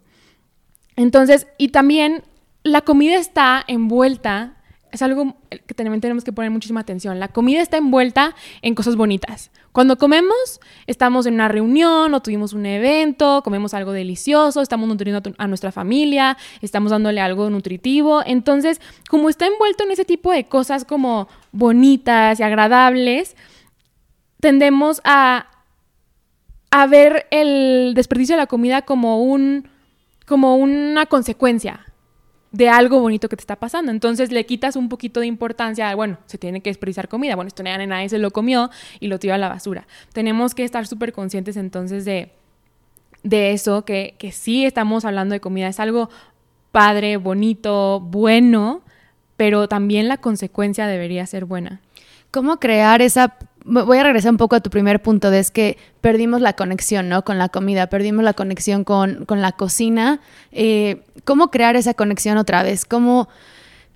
Entonces, 0.95 1.47
y 1.57 1.69
también 1.69 2.23
la 2.65 2.83
comida 2.83 3.17
está 3.17 3.65
envuelta 3.67 4.59
es 4.93 5.01
algo 5.03 5.37
que 5.67 5.75
también 5.75 6.01
tenemos 6.01 6.25
que 6.25 6.33
poner 6.33 6.51
muchísima 6.51 6.81
atención. 6.81 7.21
La 7.21 7.29
comida 7.29 7.63
está 7.63 7.77
envuelta 7.77 8.35
en 8.61 8.75
cosas 8.75 8.97
bonitas. 8.97 9.51
Cuando 9.73 9.99
comemos, 9.99 10.61
estamos 10.89 11.27
en 11.27 11.35
una 11.35 11.47
reunión 11.47 12.13
o 12.13 12.21
tuvimos 12.21 12.53
un 12.53 12.67
evento, 12.67 13.43
comemos 13.45 13.73
algo 13.73 13.93
delicioso, 13.93 14.63
estamos 14.63 14.89
nutriendo 14.89 15.23
a 15.39 15.47
nuestra 15.47 15.71
familia, 15.71 16.37
estamos 16.61 16.91
dándole 16.91 17.21
algo 17.21 17.51
nutritivo. 17.51 18.23
Entonces, 18.27 18.81
como 19.09 19.29
está 19.29 19.47
envuelto 19.47 19.85
en 19.85 19.93
ese 19.93 20.05
tipo 20.05 20.33
de 20.33 20.45
cosas 20.45 20.85
como 20.85 21.29
bonitas 21.53 22.41
y 22.41 22.43
agradables, 22.43 23.37
tendemos 24.41 25.01
a, 25.05 25.47
a 26.73 26.87
ver 26.89 27.27
el 27.31 27.93
desperdicio 27.95 28.35
de 28.35 28.43
la 28.43 28.47
comida 28.47 28.83
como 28.83 29.23
un 29.23 29.69
como 30.27 30.55
una 30.57 31.07
consecuencia 31.07 31.90
de 32.53 32.69
algo 32.69 33.01
bonito 33.01 33.29
que 33.29 33.37
te 33.37 33.43
está 33.43 33.57
pasando. 33.57 33.93
Entonces 33.93 34.33
le 34.33 34.45
quitas 34.47 34.77
un 34.77 34.89
poquito 34.89 35.21
de 35.21 35.27
importancia, 35.27 35.95
bueno, 35.95 36.19
se 36.27 36.39
tiene 36.39 36.61
que 36.61 36.71
desperdiciar 36.71 37.09
comida, 37.09 37.37
bueno, 37.37 37.49
esto 37.49 37.63
nadie 37.63 38.09
se 38.09 38.19
lo 38.19 38.31
comió 38.31 38.71
y 38.99 39.09
lo 39.09 39.19
tiró 39.19 39.35
a 39.35 39.39
la 39.39 39.49
basura. 39.49 39.87
Tenemos 40.13 40.55
que 40.55 40.65
estar 40.65 40.87
súper 40.87 41.13
conscientes 41.13 41.57
entonces 41.57 42.05
de, 42.05 42.33
de 43.23 43.53
eso, 43.53 43.85
que, 43.85 44.15
que 44.19 44.33
sí 44.33 44.65
estamos 44.65 45.05
hablando 45.05 45.33
de 45.33 45.41
comida, 45.41 45.69
es 45.69 45.81
algo 45.81 46.11
padre, 46.73 47.17
bonito, 47.17 48.01
bueno, 48.01 48.83
pero 49.37 49.69
también 49.69 50.09
la 50.09 50.19
consecuencia 50.19 50.87
debería 50.87 51.27
ser 51.27 51.45
buena. 51.45 51.81
¿Cómo 52.31 52.61
crear 52.61 53.03
esa 53.03 53.37
voy 53.71 53.99
a 53.99 54.03
regresar 54.03 54.33
un 54.33 54.37
poco 54.37 54.57
a 54.57 54.61
tu 54.61 54.71
primer 54.71 55.01
punto, 55.01 55.31
de 55.31 55.39
es 55.39 55.51
que 55.51 55.79
perdimos 56.01 56.41
la 56.41 56.55
conexión, 56.55 57.09
¿no? 57.09 57.25
Con 57.25 57.39
la 57.39 57.49
comida, 57.49 57.89
perdimos 57.89 58.25
la 58.25 58.35
conexión 58.35 58.85
con, 58.85 59.25
con 59.25 59.41
la 59.41 59.53
cocina. 59.53 60.21
Eh, 60.53 61.03
¿Cómo 61.25 61.51
crear 61.51 61.77
esa 61.77 61.95
conexión 61.95 62.37
otra 62.37 62.63
vez? 62.63 62.85
¿Cómo...? 62.85 63.29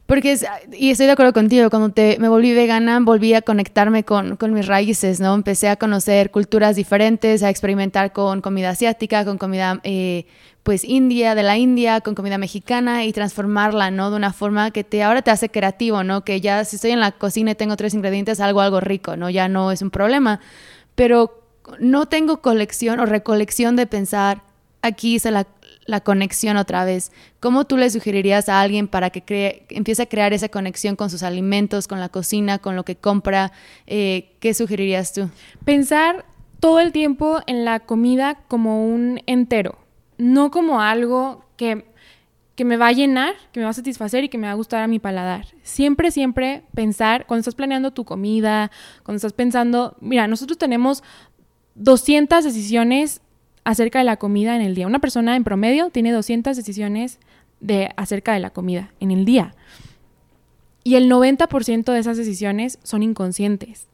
Porque, 0.07 0.39
y 0.73 0.91
estoy 0.91 1.07
de 1.07 1.13
acuerdo 1.13 1.33
contigo, 1.33 1.71
cuando 1.71 1.89
te, 1.89 2.19
me 2.19 2.29
volví 2.29 2.53
vegana, 2.53 3.01
volví 3.01 3.33
a 3.33 3.41
conectarme 3.41 4.05
con, 4.05 4.37
con, 4.37 4.53
mis 4.53 4.67
raíces, 4.67 5.19
¿no? 5.19 5.35
Empecé 5.35 5.71
a 5.71 5.77
conocer 5.77 6.31
culturas 6.31 6.77
diferentes, 6.77 7.43
a 7.43 7.49
experimentar 7.49 8.13
con 8.13 8.43
comida 8.43 8.71
asiática, 8.71 9.25
con 9.25 9.39
comida 9.39 9.81
eh, 9.83 10.27
pues 10.63 10.85
india, 10.85 11.35
de 11.35 11.43
la 11.43 11.57
India, 11.57 12.03
con 12.03 12.15
comida 12.15 12.37
mexicana 12.37 13.05
y 13.05 13.13
transformarla, 13.13 13.91
¿no? 13.91 14.11
De 14.11 14.17
una 14.17 14.33
forma 14.33 14.71
que 14.73 14.85
te 14.85 15.03
ahora 15.03 15.23
te 15.23 15.31
hace 15.31 15.49
creativo, 15.49 16.05
¿no? 16.05 16.23
Que 16.23 16.41
ya 16.41 16.65
si 16.65 16.77
estoy 16.77 16.91
en 16.91 17.01
la 17.01 17.13
cocina 17.13 17.53
y 17.53 17.55
tengo 17.55 17.77
tres 17.77 17.95
ingredientes, 17.95 18.41
algo 18.41 18.61
algo 18.61 18.81
rico, 18.81 19.17
¿no? 19.17 19.31
Ya 19.31 19.49
no 19.49 19.73
es 19.73 19.81
un 19.81 19.91
problema. 19.91 20.41
Pero 20.95 21.43
no 21.79 22.07
tengo 22.07 22.43
colección 22.43 23.01
o 23.01 23.07
recolección 23.07 23.77
de 23.77 23.87
pensar, 23.87 24.43
aquí 24.83 25.17
hice 25.17 25.31
la, 25.31 25.47
la 25.87 26.01
conexión 26.01 26.57
otra 26.57 26.85
vez. 26.85 27.13
¿Cómo 27.41 27.65
tú 27.65 27.77
le 27.77 27.91
sugerirías 27.91 28.49
a 28.49 28.61
alguien 28.61 28.89
para 28.89 29.11
que 29.11 29.23
cree, 29.23 29.67
empiece 29.71 30.03
a 30.03 30.07
crear 30.07 30.33
esa 30.33 30.49
conexión 30.49 30.97
con 30.97 31.11
sus 31.11 31.23
alimentos, 31.23 31.89
con 31.89 32.01
la 32.01 32.09
cocina, 32.09 32.59
con 32.59 32.77
lo 32.77 32.85
que 32.85 32.97
compra? 32.97 33.53
Eh, 33.87 34.33
¿Qué 34.41 34.55
sugerirías 34.55 35.13
tú? 35.13 35.29
Pensar 35.65 36.25
todo 36.61 36.81
el 36.81 36.93
tiempo 36.93 37.41
en 37.47 37.65
la 37.65 37.81
comida 37.81 38.37
como 38.49 38.87
un 38.87 39.21
entero 39.27 39.85
no 40.19 40.51
como 40.51 40.81
algo 40.81 41.45
que, 41.57 41.85
que 42.55 42.65
me 42.65 42.77
va 42.77 42.89
a 42.89 42.93
llenar, 42.93 43.35
que 43.53 43.61
me 43.61 43.65
va 43.65 43.71
a 43.71 43.75
satisfacer 43.75 44.25
y 44.25 44.29
que 44.29 44.39
me 44.39 44.47
va 44.47 44.53
a 44.53 44.57
gustar 44.57 44.83
a 44.83 44.87
mi 44.87 44.99
paladar. 44.99 45.47
Siempre, 45.63 46.11
siempre 46.11 46.65
pensar, 46.75 47.27
cuando 47.27 47.41
estás 47.41 47.55
planeando 47.55 47.93
tu 47.93 48.05
comida, 48.05 48.71
cuando 49.03 49.17
estás 49.17 49.33
pensando, 49.33 49.97
mira, 50.01 50.29
nosotros 50.29 50.59
tenemos 50.59 51.03
200 51.75 52.45
decisiones 52.45 53.21
acerca 53.65 53.99
de 53.99 54.05
la 54.05 54.17
comida 54.17 54.55
en 54.57 54.63
el 54.63 54.75
día. 54.75 54.87
Una 54.87 54.99
persona 54.99 55.37
en 55.37 55.45
promedio 55.45 55.91
tiene 55.91 56.13
200 56.13 56.57
decisiones 56.57 57.19
de, 57.61 57.91
acerca 57.97 58.35
de 58.35 58.41
la 58.41 58.51
comida 58.51 58.93
en 59.01 59.11
el 59.11 59.25
día. 59.25 59.55
Y 60.85 60.97
el 60.97 61.11
90% 61.11 61.93
de 61.93 61.99
esas 61.99 62.17
decisiones 62.17 62.79
son 62.83 63.03
inconscientes. 63.03 63.89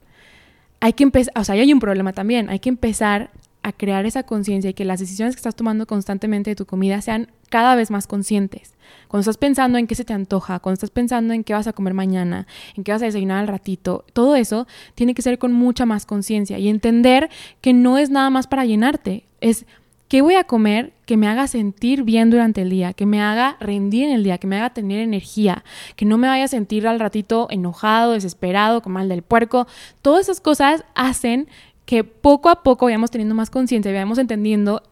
Hay 0.81 0.95
que 0.95 1.05
empezar, 1.05 1.33
o 1.37 1.45
sea, 1.45 1.55
ahí 1.55 1.61
hay 1.61 1.73
un 1.73 1.79
problema 1.79 2.13
también. 2.13 2.51
Hay 2.51 2.59
que 2.59 2.69
empezar 2.69 3.31
a 3.63 3.73
crear 3.73 4.07
esa 4.07 4.23
conciencia 4.23 4.71
y 4.71 4.75
que 4.75 4.85
las 4.85 5.01
decisiones 5.01 5.35
que 5.35 5.41
estás 5.41 5.55
tomando 5.55 5.87
constantemente 5.87 6.51
de 6.51 6.57
tu 6.57 6.67
comida 6.67 7.01
sean 7.03 7.31
cada 7.51 7.75
vez 7.77 7.91
más 7.91 8.07
conscientes. 8.07 8.75
Cuando 9.07 9.23
estás 9.23 9.37
pensando 9.37 9.77
en 9.79 9.87
qué 9.87 9.95
se 9.95 10.05
te 10.05 10.15
antoja, 10.15 10.61
cuando 10.61 10.75
estás 10.75 10.91
pensando 10.91 11.35
en 11.35 11.45
qué 11.45 11.53
vas 11.53 11.67
a 11.67 11.73
comer 11.73 11.95
mañana, 11.95 12.47
en 12.75 12.85
qué 12.85 12.93
vas 12.93 13.03
a 13.03 13.05
desayunar 13.05 13.39
al 13.39 13.49
ratito, 13.49 14.05
todo 14.13 14.35
eso 14.35 14.67
tiene 14.95 15.15
que 15.15 15.23
ser 15.23 15.39
con 15.39 15.53
mucha 15.53 15.85
más 15.85 16.07
conciencia 16.07 16.59
y 16.59 16.69
entender 16.69 17.29
que 17.61 17.73
no 17.73 17.99
es 17.99 18.09
nada 18.09 18.31
más 18.31 18.47
para 18.47 18.65
llenarte, 18.65 19.27
es 19.41 19.67
qué 20.09 20.23
voy 20.23 20.35
a 20.35 20.45
comer 20.45 20.93
que 21.07 21.17
me 21.17 21.29
haga 21.29 21.47
sentir 21.47 22.03
bien 22.03 22.31
durante 22.31 22.63
el 22.63 22.71
día, 22.71 22.93
que 22.93 23.07
me 23.07 23.23
haga 23.23 23.57
rendir 23.61 24.07
en 24.07 24.13
el 24.13 24.25
día, 24.25 24.39
que 24.39 24.49
me 24.49 24.57
haga 24.57 24.71
tener 24.71 24.99
energía, 24.99 25.65
que 25.95 26.05
no 26.05 26.19
me 26.19 26.27
vaya 26.27 26.45
a 26.45 26.49
sentir 26.49 26.87
al 26.89 26.99
ratito 26.99 27.47
enojado, 27.51 28.13
desesperado, 28.13 28.83
con 28.83 28.93
mal 28.93 29.09
del 29.09 29.23
puerco. 29.23 29.69
Todas 30.03 30.23
esas 30.23 30.41
cosas 30.41 30.85
hacen 30.95 31.49
que 31.85 32.05
poco 32.05 32.49
a 32.49 32.63
poco 32.63 32.87
vayamos 32.87 33.11
teniendo 33.11 33.35
más 33.35 33.51
conciencia 33.51 33.91
y 33.91 33.95
vayamos 33.95 34.19
entendiendo 34.19 34.83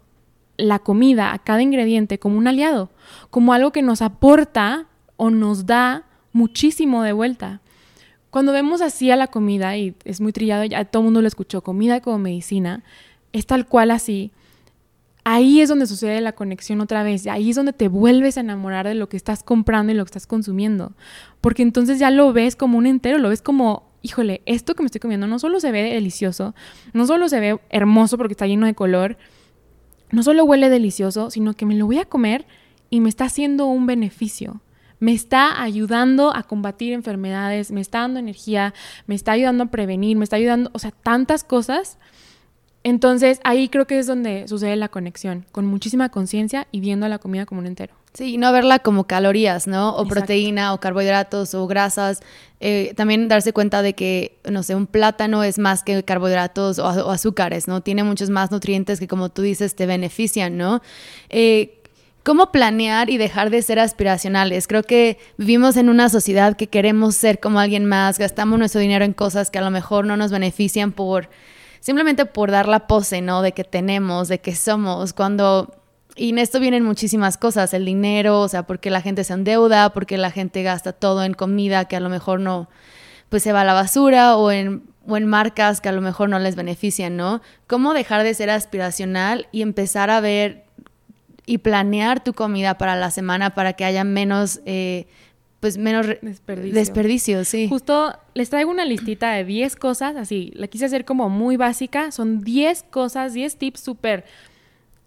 la 0.56 0.80
comida, 0.80 1.32
a 1.32 1.38
cada 1.38 1.62
ingrediente, 1.62 2.18
como 2.18 2.38
un 2.38 2.46
aliado, 2.46 2.90
como 3.30 3.52
algo 3.52 3.72
que 3.72 3.82
nos 3.82 4.02
aporta 4.02 4.86
o 5.16 5.30
nos 5.30 5.66
da 5.66 6.04
muchísimo 6.32 7.02
de 7.02 7.12
vuelta. 7.12 7.60
Cuando 8.30 8.52
vemos 8.52 8.82
así 8.82 9.10
a 9.10 9.16
la 9.16 9.28
comida, 9.28 9.76
y 9.76 9.94
es 10.04 10.20
muy 10.20 10.32
trillado, 10.32 10.64
ya 10.64 10.84
todo 10.84 11.02
el 11.02 11.04
mundo 11.06 11.22
lo 11.22 11.28
escuchó, 11.28 11.62
comida 11.62 12.00
como 12.00 12.18
medicina, 12.18 12.82
es 13.32 13.46
tal 13.46 13.66
cual 13.66 13.90
así, 13.90 14.32
ahí 15.24 15.60
es 15.60 15.68
donde 15.68 15.86
sucede 15.86 16.20
la 16.20 16.32
conexión 16.32 16.80
otra 16.80 17.02
vez, 17.02 17.26
ahí 17.26 17.50
es 17.50 17.56
donde 17.56 17.72
te 17.72 17.88
vuelves 17.88 18.36
a 18.36 18.40
enamorar 18.40 18.86
de 18.86 18.94
lo 18.94 19.08
que 19.08 19.16
estás 19.16 19.42
comprando 19.42 19.92
y 19.92 19.96
lo 19.96 20.04
que 20.04 20.08
estás 20.08 20.26
consumiendo, 20.26 20.92
porque 21.40 21.62
entonces 21.62 21.98
ya 21.98 22.10
lo 22.10 22.32
ves 22.32 22.56
como 22.56 22.78
un 22.78 22.86
entero, 22.86 23.18
lo 23.18 23.28
ves 23.28 23.42
como 23.42 23.88
híjole, 24.02 24.42
esto 24.46 24.74
que 24.74 24.82
me 24.82 24.86
estoy 24.86 25.00
comiendo 25.00 25.26
no 25.26 25.38
solo 25.38 25.60
se 25.60 25.72
ve 25.72 25.82
delicioso, 25.82 26.54
no 26.92 27.06
solo 27.06 27.28
se 27.28 27.40
ve 27.40 27.58
hermoso 27.70 28.16
porque 28.16 28.32
está 28.32 28.46
lleno 28.46 28.66
de 28.66 28.74
color, 28.74 29.18
no 30.10 30.22
solo 30.22 30.44
huele 30.44 30.70
delicioso, 30.70 31.30
sino 31.30 31.54
que 31.54 31.66
me 31.66 31.74
lo 31.74 31.86
voy 31.86 31.98
a 31.98 32.04
comer 32.04 32.46
y 32.90 33.00
me 33.00 33.08
está 33.08 33.24
haciendo 33.24 33.66
un 33.66 33.86
beneficio. 33.86 34.60
Me 35.00 35.12
está 35.12 35.62
ayudando 35.62 36.34
a 36.34 36.42
combatir 36.42 36.92
enfermedades, 36.92 37.70
me 37.70 37.80
está 37.80 38.00
dando 38.00 38.18
energía, 38.18 38.74
me 39.06 39.14
está 39.14 39.32
ayudando 39.32 39.64
a 39.64 39.66
prevenir, 39.70 40.16
me 40.16 40.24
está 40.24 40.36
ayudando, 40.36 40.70
o 40.72 40.78
sea, 40.80 40.90
tantas 40.90 41.44
cosas 41.44 41.98
entonces 42.88 43.40
ahí 43.44 43.68
creo 43.68 43.86
que 43.86 43.98
es 43.98 44.06
donde 44.06 44.46
sucede 44.48 44.76
la 44.76 44.88
conexión, 44.88 45.46
con 45.52 45.66
muchísima 45.66 46.08
conciencia 46.08 46.66
y 46.72 46.80
viendo 46.80 47.08
la 47.08 47.18
comida 47.18 47.46
como 47.46 47.60
un 47.60 47.66
entero. 47.66 47.94
Sí, 48.14 48.34
y 48.34 48.38
no 48.38 48.50
verla 48.52 48.80
como 48.80 49.04
calorías, 49.04 49.66
¿no? 49.66 49.94
O 49.94 50.06
proteína, 50.06 50.72
o 50.72 50.80
carbohidratos, 50.80 51.54
o 51.54 51.66
grasas. 51.66 52.20
Eh, 52.58 52.92
también 52.96 53.28
darse 53.28 53.52
cuenta 53.52 53.82
de 53.82 53.94
que, 53.94 54.38
no 54.50 54.62
sé, 54.62 54.74
un 54.74 54.86
plátano 54.86 55.44
es 55.44 55.58
más 55.58 55.82
que 55.82 56.02
carbohidratos 56.02 56.78
o, 56.78 57.10
azúcares, 57.10 57.68
¿no? 57.68 57.82
Tiene 57.82 58.02
muchos 58.04 58.30
más 58.30 58.50
nutrientes 58.50 58.98
que, 58.98 59.06
como 59.06 59.28
tú 59.28 59.42
dices, 59.42 59.76
te 59.76 59.86
benefician, 59.86 60.56
¿no? 60.56 60.82
Eh, 61.28 61.74
¿Cómo 62.24 62.50
planear 62.50 63.08
y 63.08 63.16
dejar 63.16 63.50
de 63.50 63.62
ser 63.62 63.78
aspiracionales? 63.78 64.66
Creo 64.66 64.82
que 64.82 65.18
vivimos 65.36 65.76
en 65.76 65.88
una 65.88 66.08
sociedad 66.08 66.56
que 66.56 66.66
queremos 66.66 67.14
ser 67.14 67.40
como 67.40 67.60
alguien 67.60 67.86
más, 67.86 68.18
gastamos 68.18 68.58
nuestro 68.58 68.80
dinero 68.80 69.04
en 69.04 69.12
cosas 69.12 69.50
que 69.50 69.58
a 69.58 69.62
lo 69.62 69.70
mejor 69.70 70.04
no 70.04 70.16
nos 70.16 70.30
benefician 70.30 70.92
por 70.92 71.30
simplemente 71.80 72.26
por 72.26 72.50
dar 72.50 72.68
la 72.68 72.86
pose, 72.86 73.20
¿no? 73.20 73.42
De 73.42 73.52
que 73.52 73.64
tenemos, 73.64 74.28
de 74.28 74.40
que 74.40 74.54
somos, 74.54 75.12
cuando... 75.12 75.74
Y 76.16 76.30
en 76.30 76.38
esto 76.38 76.58
vienen 76.58 76.84
muchísimas 76.84 77.36
cosas, 77.38 77.72
el 77.74 77.84
dinero, 77.84 78.40
o 78.40 78.48
sea, 78.48 78.64
porque 78.64 78.90
la 78.90 79.00
gente 79.00 79.22
se 79.22 79.34
endeuda, 79.34 79.92
porque 79.92 80.18
la 80.18 80.32
gente 80.32 80.64
gasta 80.64 80.92
todo 80.92 81.22
en 81.22 81.32
comida 81.32 81.84
que 81.84 81.94
a 81.94 82.00
lo 82.00 82.08
mejor 82.08 82.40
no, 82.40 82.68
pues 83.28 83.44
se 83.44 83.52
va 83.52 83.60
a 83.60 83.64
la 83.64 83.72
basura 83.72 84.36
o 84.36 84.50
en, 84.50 84.82
o 85.06 85.16
en 85.16 85.26
marcas 85.26 85.80
que 85.80 85.88
a 85.88 85.92
lo 85.92 86.00
mejor 86.00 86.28
no 86.28 86.40
les 86.40 86.56
benefician, 86.56 87.16
¿no? 87.16 87.40
¿Cómo 87.68 87.94
dejar 87.94 88.24
de 88.24 88.34
ser 88.34 88.50
aspiracional 88.50 89.46
y 89.52 89.62
empezar 89.62 90.10
a 90.10 90.20
ver 90.20 90.64
y 91.46 91.58
planear 91.58 92.22
tu 92.22 92.34
comida 92.34 92.76
para 92.76 92.94
la 92.94 93.10
semana 93.10 93.54
para 93.54 93.72
que 93.72 93.84
haya 93.84 94.04
menos 94.04 94.60
eh, 94.66 95.06
pues 95.60 95.76
menos 95.76 96.06
desperdicio. 96.22 97.44
sí. 97.44 97.68
Justo 97.68 98.16
les 98.34 98.48
traigo 98.48 98.70
una 98.70 98.84
listita 98.84 99.32
de 99.32 99.44
10 99.44 99.76
cosas, 99.76 100.16
así, 100.16 100.52
la 100.54 100.68
quise 100.68 100.84
hacer 100.84 101.04
como 101.04 101.28
muy 101.28 101.56
básica, 101.56 102.12
son 102.12 102.42
10 102.42 102.84
cosas, 102.90 103.34
10 103.34 103.56
tips 103.56 103.80
súper 103.80 104.24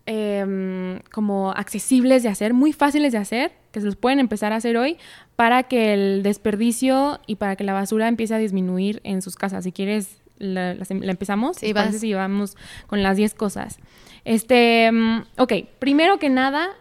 em, 0.06 1.00
como 1.14 1.52
accesibles 1.52 2.24
de 2.24 2.30
hacer, 2.30 2.54
muy 2.54 2.74
fáciles 2.74 3.14
de 3.14 3.20
hacer, 3.20 3.54
que 3.72 3.80
se 3.80 3.86
los 3.86 3.96
pueden 3.96 4.20
empezar 4.20 4.52
a 4.52 4.58
hacer 4.58 4.76
hoy 4.76 4.98
para 5.38 5.64
que 5.64 5.94
el 5.94 6.24
desperdicio 6.24 7.22
y 7.28 7.36
para 7.36 7.56
que 7.56 7.64
la 7.64 7.74
basura 7.74 8.10
empiece 8.10 8.36
a 8.36 8.38
disminuir 8.38 9.00
en 9.06 9.22
sus 9.22 9.38
casas. 9.38 9.64
Si 9.64 9.72
quieres, 9.72 10.18
la, 10.38 10.76
empezamos. 10.90 11.58
Sí, 11.58 11.74
si 11.98 12.14
vamos 12.14 12.58
con 12.88 13.02
las 13.04 13.16
10 13.16 13.36
cosas. 13.36 13.80
Este, 14.26 14.88
em, 14.88 15.24
ok, 15.38 15.54
primero 15.80 16.20
que 16.20 16.30
nada, 16.30 16.72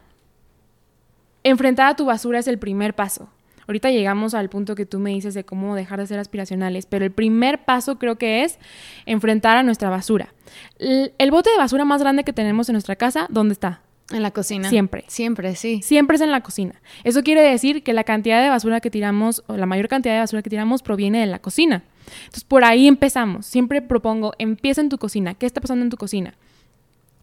enfrentar 1.45 1.87
a 1.87 1.95
tu 1.95 2.07
basura 2.07 2.41
es 2.41 2.49
el 2.49 2.59
primer 2.59 2.95
paso. 2.95 3.31
Ahorita 3.71 3.93
llegamos 3.93 4.35
al 4.35 4.51
punto 4.51 4.75
que 4.75 4.85
tú 4.85 4.99
me 4.99 5.11
dices 5.11 5.33
de 5.33 5.45
cómo 5.45 5.77
dejar 5.77 6.01
de 6.01 6.07
ser 6.09 6.19
aspiracionales, 6.19 6.87
pero 6.87 7.05
el 7.05 7.13
primer 7.13 7.65
paso 7.65 8.01
creo 8.01 8.19
que 8.19 8.43
es 8.43 8.59
enfrentar 9.07 9.57
a 9.57 9.63
nuestra 9.63 9.89
basura. 9.89 10.35
El, 10.81 11.31
bote 11.31 11.51
de 11.51 11.57
basura 11.57 11.85
más 11.85 12.01
grande 12.01 12.25
que 12.25 12.33
tenemos 12.33 12.69
en 12.69 12.73
nuestra 12.73 12.97
casa, 12.97 13.29
¿dónde 13.31 13.53
está? 13.53 13.81
En 14.11 14.25
la 14.25 14.33
cocina. 14.33 14.69
Siempre. 14.69 15.05
Siempre, 15.07 15.55
sí. 15.55 15.83
Siempre 15.85 16.17
es 16.17 16.21
en 16.21 16.33
la 16.33 16.41
cocina. 16.41 16.83
Eso 17.05 17.23
quiere 17.23 17.43
decir 17.43 17.85
que 17.85 17.93
la 17.93 18.03
cantidad 18.03 18.43
de 18.43 18.49
basura 18.49 18.81
que 18.81 18.91
tiramos, 18.91 19.45
o 19.47 19.57
la 19.57 19.67
mayor 19.67 19.87
cantidad 19.87 20.15
de 20.15 20.21
basura 20.21 20.43
que 20.43 20.51
tiramos, 20.51 20.83
proviene 20.83 21.21
de 21.21 21.27
la 21.27 21.39
cocina. 21.39 21.85
Entonces, 22.25 22.43
por 22.43 22.65
ahí 22.65 22.89
empezamos. 22.89 23.47
Siempre 23.47 23.83
propongo, 23.83 24.33
empieza 24.39 24.81
en 24.81 24.89
tu 24.89 24.99
cocina. 24.99 25.35
¿Qué 25.35 25.47
está 25.47 25.61
pasando 25.61 25.85
en 25.85 25.91
tu 25.91 25.97
cocina? 25.97 26.35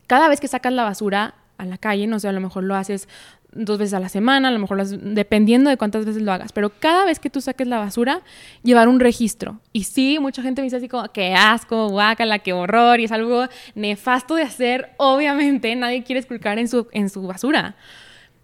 Cada 0.07 0.29
vez 0.29 0.39
que 0.39 0.47
sacas 0.47 0.71
la 0.71 0.85
basura 0.85 1.35
a 1.57 1.65
la 1.65 1.77
calle, 1.77 2.07
no 2.07 2.19
sé, 2.19 2.27
a 2.27 2.31
lo 2.31 2.39
mejor 2.39 2.63
lo 2.63 2.75
haces 2.75 3.09
dos 3.53 3.77
veces 3.77 3.93
a 3.93 3.99
la 3.99 4.09
semana, 4.09 4.49
a 4.49 4.51
lo 4.51 4.59
mejor 4.59 4.85
dependiendo 4.85 5.69
de 5.69 5.77
cuántas 5.77 6.05
veces 6.05 6.21
lo 6.21 6.31
hagas, 6.31 6.51
pero 6.51 6.69
cada 6.69 7.05
vez 7.05 7.19
que 7.19 7.29
tú 7.29 7.41
saques 7.41 7.67
la 7.67 7.79
basura, 7.79 8.21
llevar 8.63 8.87
un 8.87 8.99
registro. 8.99 9.59
Y 9.73 9.85
sí, 9.85 10.19
mucha 10.19 10.41
gente 10.41 10.61
me 10.61 10.65
dice 10.65 10.77
así 10.77 10.87
como, 10.87 11.11
qué 11.11 11.33
asco, 11.33 11.89
guácala, 11.89 12.39
qué 12.39 12.53
horror, 12.53 12.99
y 12.99 13.05
es 13.05 13.11
algo 13.11 13.47
nefasto 13.75 14.35
de 14.35 14.43
hacer, 14.43 14.91
obviamente, 14.97 15.75
nadie 15.75 16.03
quiere 16.03 16.19
esculcar 16.19 16.59
en 16.59 16.67
su, 16.67 16.87
en 16.91 17.09
su 17.09 17.23
basura. 17.23 17.75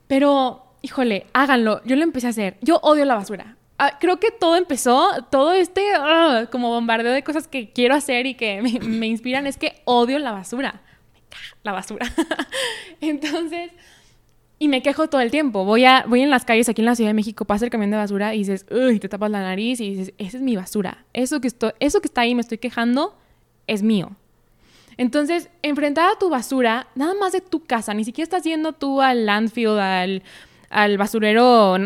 Pero, 0.08 0.66
híjole, 0.82 1.28
háganlo, 1.34 1.82
yo 1.86 1.96
lo 1.96 2.04
empecé 2.04 2.28
a 2.28 2.32
hacer, 2.32 2.58
yo 2.62 2.80
odio 2.82 3.06
la 3.06 3.16
basura. 3.16 3.58
Ah, 3.80 3.98
creo 4.00 4.20
que 4.20 4.32
todo 4.32 4.56
empezó, 4.56 5.10
todo 5.32 5.52
este 5.52 5.82
ah, 5.96 6.48
como 6.52 6.70
bombardeo 6.70 7.12
de 7.12 7.24
cosas 7.24 7.48
que 7.48 7.72
quiero 7.72 7.96
hacer 7.96 8.26
y 8.26 8.36
que 8.36 8.62
me, 8.62 8.80
me 8.80 9.08
inspiran, 9.08 9.48
es 9.48 9.58
que 9.58 9.82
odio 9.86 10.20
la 10.20 10.32
basura. 10.32 10.82
La 11.64 11.72
basura. 11.72 12.06
Entonces 13.02 13.72
y 14.64 14.70
me 14.70 14.82
quejo 14.82 15.10
todo 15.10 15.20
el 15.20 15.30
tiempo. 15.30 15.66
Voy, 15.66 15.84
a, 15.84 16.06
voy 16.08 16.22
en 16.22 16.30
las 16.30 16.46
calles 16.46 16.70
aquí 16.70 16.82
en 16.82 16.86
la 16.86 16.96
Ciudad 16.96 17.10
de 17.10 17.14
México, 17.14 17.44
pasa 17.44 17.66
el 17.66 17.72
camión 17.72 17.92
de 17.92 17.98
basura 17.98 18.34
y 18.34 18.38
dices, 18.38 18.66
uy, 18.72 18.98
te 18.98 19.10
tapas 19.10 19.30
la 19.30 19.42
nariz 19.42 19.82
y 19.82 19.90
dices, 19.90 20.14
esa 20.18 20.38
es 20.38 20.42
mi 20.42 20.56
basura. 20.56 21.04
Eso 21.12 21.42
que, 21.42 21.50
estoy, 21.50 21.72
eso 21.82 22.00
que 22.00 22.08
está 22.08 22.22
ahí, 22.22 22.34
me 22.34 22.40
estoy 22.40 22.60
quejando, 22.60 23.14
es 23.68 23.84
mío. 23.84 24.12
Entonces, 24.96 25.50
enfrentar 25.64 26.10
a 26.10 26.18
tu 26.18 26.30
basura, 26.30 26.88
nada 26.96 27.14
más 27.14 27.34
de 27.34 27.42
tu 27.42 27.66
casa, 27.66 27.94
ni 27.94 28.06
siquiera 28.06 28.24
estás 28.24 28.46
yendo 28.46 28.72
tú 28.72 29.02
al 29.02 29.26
landfill, 29.26 29.80
al, 29.80 30.24
al 30.70 30.98
basurero 30.98 31.78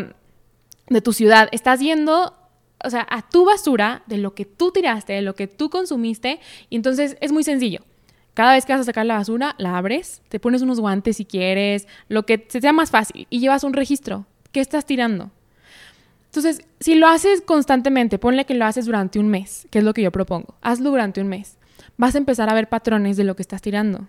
de 0.88 1.00
tu 1.02 1.12
ciudad, 1.12 1.48
estás 1.50 1.80
yendo, 1.80 2.32
o 2.84 2.90
sea, 2.90 3.04
a 3.10 3.28
tu 3.28 3.44
basura 3.44 4.04
de 4.06 4.18
lo 4.18 4.36
que 4.36 4.44
tú 4.44 4.70
tiraste, 4.70 5.14
de 5.14 5.22
lo 5.22 5.34
que 5.34 5.48
tú 5.48 5.68
consumiste, 5.68 6.38
y 6.70 6.76
entonces 6.76 7.16
es 7.20 7.32
muy 7.32 7.42
sencillo. 7.42 7.80
Cada 8.38 8.52
vez 8.52 8.64
que 8.64 8.72
vas 8.72 8.82
a 8.82 8.84
sacar 8.84 9.04
la 9.04 9.16
basura, 9.16 9.56
la 9.58 9.76
abres, 9.76 10.22
te 10.28 10.38
pones 10.38 10.62
unos 10.62 10.78
guantes 10.78 11.16
si 11.16 11.24
quieres, 11.24 11.88
lo 12.08 12.24
que 12.24 12.46
se 12.48 12.60
sea 12.60 12.72
más 12.72 12.88
fácil 12.88 13.26
y 13.30 13.40
llevas 13.40 13.64
un 13.64 13.72
registro. 13.72 14.26
¿Qué 14.52 14.60
estás 14.60 14.86
tirando? 14.86 15.32
Entonces, 16.26 16.60
si 16.78 16.94
lo 16.94 17.08
haces 17.08 17.40
constantemente, 17.40 18.16
ponle 18.16 18.46
que 18.46 18.54
lo 18.54 18.64
haces 18.64 18.86
durante 18.86 19.18
un 19.18 19.26
mes, 19.26 19.66
que 19.72 19.80
es 19.80 19.84
lo 19.84 19.92
que 19.92 20.02
yo 20.02 20.12
propongo. 20.12 20.54
Hazlo 20.62 20.90
durante 20.90 21.20
un 21.20 21.26
mes. 21.26 21.58
Vas 21.96 22.14
a 22.14 22.18
empezar 22.18 22.48
a 22.48 22.54
ver 22.54 22.68
patrones 22.68 23.16
de 23.16 23.24
lo 23.24 23.34
que 23.34 23.42
estás 23.42 23.60
tirando 23.60 24.06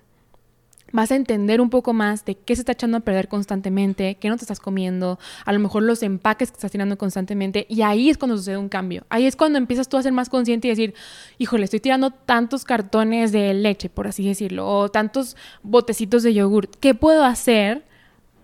vas 0.92 1.12
a 1.12 1.16
entender 1.16 1.62
un 1.62 1.70
poco 1.70 1.94
más 1.94 2.26
de 2.26 2.36
qué 2.36 2.56
se 2.56 2.62
está 2.62 2.74
echando 2.74 2.98
a 2.98 3.00
perder 3.02 3.28
constantemente, 3.28 4.16
qué 4.16 4.30
no 4.30 4.38
te 4.38 4.44
estás 4.44 4.60
comiendo, 4.60 5.20
a 5.46 5.54
lo 5.54 5.60
mejor 5.60 5.84
los 5.84 6.04
empaques 6.04 6.52
que 6.52 6.56
estás 6.56 6.72
tirando 6.72 6.98
constantemente, 6.98 7.66
y 7.70 7.82
ahí 7.82 8.10
es 8.10 8.18
cuando 8.18 8.38
sucede 8.38 8.58
un 8.58 8.70
cambio. 8.70 9.06
Ahí 9.10 9.26
es 9.26 9.36
cuando 9.36 9.58
empiezas 9.58 9.90
tú 9.90 9.98
a 9.98 10.04
ser 10.04 10.12
más 10.12 10.30
consciente 10.30 10.68
y 10.68 10.72
decir, 10.72 10.94
híjole, 11.38 11.66
estoy 11.66 11.80
tirando 11.80 12.12
tantos 12.12 12.64
cartones 12.64 13.32
de 13.32 13.54
leche, 13.54 13.90
por 13.90 14.08
así 14.08 14.28
decirlo, 14.28 14.68
o 14.68 14.90
tantos 14.90 15.36
botecitos 15.64 16.24
de 16.24 16.34
yogur. 16.34 16.70
¿Qué 16.70 16.96
puedo 16.96 17.24
hacer 17.24 17.86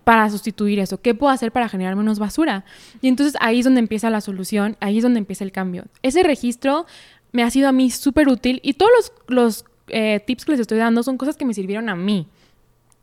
para 0.04 0.30
sustituir 0.30 0.80
eso? 0.80 1.02
¿Qué 1.02 1.16
puedo 1.16 1.32
hacer 1.32 1.52
para 1.52 1.70
generar 1.70 1.96
menos 1.96 2.20
basura? 2.20 2.66
Y 3.02 3.08
entonces 3.08 3.36
ahí 3.42 3.60
es 3.60 3.66
donde 3.66 3.80
empieza 3.80 4.10
la 4.10 4.22
solución, 4.22 4.78
ahí 4.80 4.98
es 4.98 5.04
donde 5.04 5.20
empieza 5.20 5.44
el 5.44 5.52
cambio. 5.52 5.86
Ese 6.02 6.24
registro 6.24 6.86
me 7.32 7.44
ha 7.44 7.50
sido 7.50 7.68
a 7.68 7.72
mí 7.72 7.92
súper 7.92 8.30
útil 8.30 8.62
y 8.64 8.74
todos 8.74 8.92
los, 8.96 9.14
los 9.28 9.66
eh, 9.88 10.20
tips 10.26 10.46
que 10.46 10.52
les 10.52 10.62
estoy 10.62 10.78
dando 10.78 11.04
son 11.04 11.18
cosas 11.18 11.38
que 11.38 11.46
me 11.46 11.54
sirvieron 11.54 11.90
a 11.90 11.96
mí. 11.96 12.28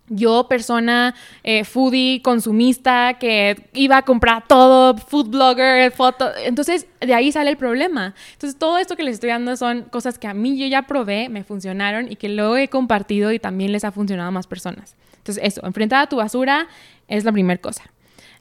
Yo, 0.09 0.47
persona 0.49 1.15
eh, 1.43 1.65
foodie, 1.65 2.21
consumista, 2.23 3.19
que 3.19 3.71
iba 3.73 3.99
a 3.99 4.03
comprar 4.03 4.47
todo, 4.47 4.97
food 4.97 5.29
blogger, 5.29 5.91
foto. 5.93 6.29
Entonces, 6.45 6.87
de 7.01 7.15
ahí 7.15 7.33
sale 7.33 7.51
el 7.51 7.57
problema. 7.57 8.15
Entonces, 8.33 8.59
todo 8.59 8.79
esto 8.79 8.97
que 8.97 9.05
les 9.05 9.15
estoy 9.15 9.31
dando 9.31 9.57
son 9.57 9.83
cosas 9.83 10.19
que 10.19 10.27
a 10.27 10.35
mí 10.35 10.59
yo 10.59 10.67
ya 10.67 10.83
probé, 10.83 11.29
me 11.29 11.45
funcionaron 11.45 12.11
y 12.11 12.17
que 12.17 12.29
luego 12.29 12.57
he 12.57 12.69
compartido 12.69 13.33
y 13.33 13.39
también 13.39 13.73
les 13.73 13.85
ha 13.85 13.93
funcionado 13.93 14.29
a 14.29 14.33
más 14.33 14.47
personas. 14.47 14.97
Entonces, 15.19 15.43
eso, 15.45 15.65
enfrentar 15.65 16.03
a 16.03 16.09
tu 16.09 16.17
basura 16.17 16.67
es 17.09 17.25
la 17.25 17.33
primera 17.33 17.61
cosa. 17.61 17.85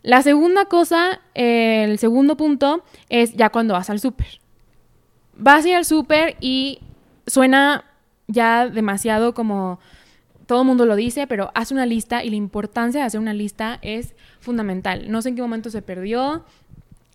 La 0.03 0.23
segunda 0.23 0.65
cosa, 0.65 1.21
eh, 1.35 1.85
el 1.87 1.99
segundo 1.99 2.35
punto, 2.35 2.83
es 3.07 3.33
ya 3.33 3.49
cuando 3.49 3.75
vas 3.75 3.89
al 3.89 3.99
súper. 3.99 4.39
Vas 5.37 5.65
a 5.65 5.77
al 5.77 5.85
súper 5.85 6.37
y 6.41 6.79
suena 7.27 7.85
ya 8.31 8.67
demasiado 8.67 9.33
como 9.33 9.79
todo 10.45 10.61
el 10.61 10.67
mundo 10.67 10.85
lo 10.85 10.95
dice, 10.95 11.27
pero 11.27 11.51
haz 11.55 11.71
una 11.71 11.85
lista 11.85 12.23
y 12.23 12.29
la 12.29 12.35
importancia 12.35 13.01
de 13.01 13.07
hacer 13.07 13.19
una 13.19 13.33
lista 13.33 13.79
es 13.81 14.15
fundamental. 14.39 15.09
No 15.09 15.21
sé 15.21 15.29
en 15.29 15.35
qué 15.35 15.41
momento 15.41 15.69
se 15.69 15.81
perdió. 15.81 16.43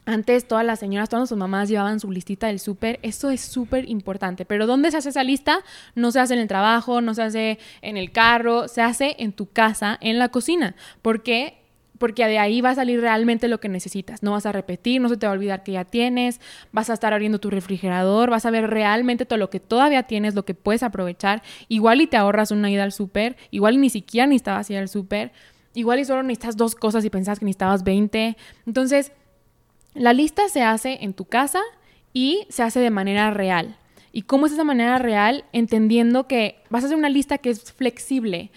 Antes 0.06 0.46
todas 0.46 0.64
las 0.64 0.78
señoras, 0.78 1.08
todas 1.08 1.28
sus 1.28 1.36
mamás 1.36 1.68
llevaban 1.68 1.98
su 1.98 2.10
listita 2.10 2.46
del 2.46 2.60
súper. 2.60 3.00
Eso 3.02 3.28
es 3.30 3.40
súper 3.40 3.88
importante. 3.90 4.44
Pero 4.44 4.66
¿dónde 4.66 4.90
se 4.90 4.98
hace 4.98 5.08
esa 5.08 5.24
lista? 5.24 5.58
No 5.94 6.12
se 6.12 6.20
hace 6.20 6.34
en 6.34 6.40
el 6.40 6.48
trabajo, 6.48 7.00
no 7.00 7.12
se 7.12 7.22
hace 7.22 7.58
en 7.82 7.96
el 7.96 8.12
carro, 8.12 8.68
se 8.68 8.82
hace 8.82 9.16
en 9.18 9.32
tu 9.32 9.50
casa, 9.50 9.98
en 10.00 10.18
la 10.18 10.28
cocina. 10.28 10.76
Porque 11.02 11.58
porque 11.98 12.26
de 12.26 12.38
ahí 12.38 12.60
va 12.60 12.70
a 12.70 12.74
salir 12.74 13.00
realmente 13.00 13.48
lo 13.48 13.60
que 13.60 13.68
necesitas. 13.68 14.22
No 14.22 14.32
vas 14.32 14.46
a 14.46 14.52
repetir, 14.52 15.00
no 15.00 15.08
se 15.08 15.16
te 15.16 15.26
va 15.26 15.32
a 15.32 15.36
olvidar 15.36 15.62
que 15.62 15.72
ya 15.72 15.84
tienes, 15.84 16.40
vas 16.72 16.90
a 16.90 16.94
estar 16.94 17.12
abriendo 17.12 17.38
tu 17.38 17.50
refrigerador, 17.50 18.30
vas 18.30 18.46
a 18.46 18.50
ver 18.50 18.68
realmente 18.68 19.26
todo 19.26 19.38
lo 19.38 19.50
que 19.50 19.60
todavía 19.60 20.04
tienes, 20.04 20.34
lo 20.34 20.44
que 20.44 20.54
puedes 20.54 20.82
aprovechar. 20.82 21.42
Igual 21.68 22.00
y 22.00 22.06
te 22.06 22.16
ahorras 22.16 22.50
una 22.50 22.70
ida 22.70 22.84
al 22.84 22.92
súper, 22.92 23.36
igual 23.50 23.74
y 23.74 23.78
ni 23.78 23.90
siquiera 23.90 24.26
necesitabas 24.26 24.70
ir 24.70 24.78
al 24.78 24.88
súper, 24.88 25.32
igual 25.74 26.00
y 26.00 26.04
solo 26.04 26.22
necesitas 26.22 26.56
dos 26.56 26.74
cosas 26.74 27.04
y 27.04 27.10
pensabas 27.10 27.38
que 27.38 27.44
necesitabas 27.44 27.84
20. 27.84 28.36
Entonces, 28.66 29.12
la 29.94 30.12
lista 30.12 30.48
se 30.48 30.62
hace 30.62 30.98
en 31.02 31.14
tu 31.14 31.24
casa 31.24 31.60
y 32.12 32.46
se 32.48 32.62
hace 32.62 32.80
de 32.80 32.90
manera 32.90 33.30
real. 33.30 33.76
¿Y 34.16 34.22
cómo 34.22 34.46
es 34.46 34.52
esa 34.52 34.64
manera 34.64 34.96
real? 34.96 35.44
Entendiendo 35.52 36.26
que 36.26 36.62
vas 36.70 36.82
a 36.82 36.86
hacer 36.86 36.96
una 36.96 37.10
lista 37.10 37.36
que 37.36 37.50
es 37.50 37.70
flexible. 37.70 38.50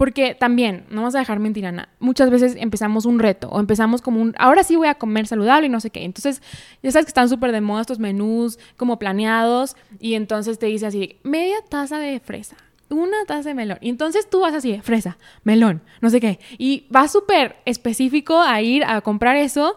Porque 0.00 0.34
también, 0.34 0.86
no 0.88 1.02
vamos 1.02 1.14
a 1.14 1.18
dejar 1.18 1.40
mentirana, 1.40 1.90
muchas 1.98 2.30
veces 2.30 2.56
empezamos 2.58 3.04
un 3.04 3.18
reto 3.18 3.50
o 3.50 3.60
empezamos 3.60 4.00
como 4.00 4.22
un, 4.22 4.34
ahora 4.38 4.62
sí 4.64 4.74
voy 4.74 4.88
a 4.88 4.94
comer 4.94 5.26
saludable 5.26 5.66
y 5.66 5.68
no 5.68 5.78
sé 5.78 5.90
qué. 5.90 6.04
Entonces, 6.06 6.40
ya 6.82 6.90
sabes 6.90 7.04
que 7.04 7.10
están 7.10 7.28
súper 7.28 7.52
de 7.52 7.60
moda 7.60 7.82
estos 7.82 7.98
menús 7.98 8.58
como 8.78 8.98
planeados 8.98 9.76
y 9.98 10.14
entonces 10.14 10.58
te 10.58 10.64
dice 10.64 10.86
así, 10.86 11.18
media 11.22 11.56
taza 11.68 11.98
de 11.98 12.18
fresa, 12.18 12.56
una 12.88 13.26
taza 13.26 13.50
de 13.50 13.54
melón. 13.54 13.76
Y 13.82 13.90
entonces 13.90 14.30
tú 14.30 14.40
vas 14.40 14.54
así, 14.54 14.80
fresa, 14.80 15.18
melón, 15.44 15.82
no 16.00 16.08
sé 16.08 16.18
qué. 16.18 16.40
Y 16.56 16.86
vas 16.88 17.12
súper 17.12 17.56
específico 17.66 18.40
a 18.40 18.62
ir 18.62 18.84
a 18.84 19.02
comprar 19.02 19.36
eso 19.36 19.76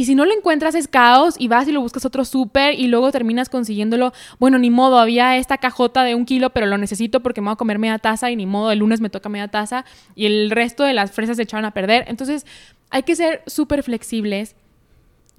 y 0.00 0.06
si 0.06 0.14
no 0.14 0.24
lo 0.24 0.32
encuentras 0.32 0.74
es 0.74 0.88
caos 0.88 1.34
y 1.38 1.48
vas 1.48 1.68
y 1.68 1.72
lo 1.72 1.82
buscas 1.82 2.06
otro 2.06 2.24
súper 2.24 2.72
y 2.72 2.86
luego 2.86 3.12
terminas 3.12 3.50
consiguiéndolo. 3.50 4.14
Bueno, 4.38 4.56
ni 4.58 4.70
modo, 4.70 4.98
había 4.98 5.36
esta 5.36 5.58
cajota 5.58 6.04
de 6.04 6.14
un 6.14 6.24
kilo, 6.24 6.48
pero 6.54 6.64
lo 6.64 6.78
necesito 6.78 7.20
porque 7.20 7.42
me 7.42 7.48
voy 7.48 7.52
a 7.52 7.56
comer 7.56 7.78
media 7.78 7.98
taza 7.98 8.30
y 8.30 8.36
ni 8.36 8.46
modo, 8.46 8.72
el 8.72 8.78
lunes 8.78 9.02
me 9.02 9.10
toca 9.10 9.28
media 9.28 9.48
taza 9.48 9.84
y 10.14 10.24
el 10.24 10.50
resto 10.52 10.84
de 10.84 10.94
las 10.94 11.10
fresas 11.10 11.36
se 11.36 11.42
echaron 11.42 11.66
a 11.66 11.72
perder. 11.72 12.06
Entonces 12.08 12.46
hay 12.88 13.02
que 13.02 13.14
ser 13.14 13.42
súper 13.46 13.82
flexibles, 13.82 14.56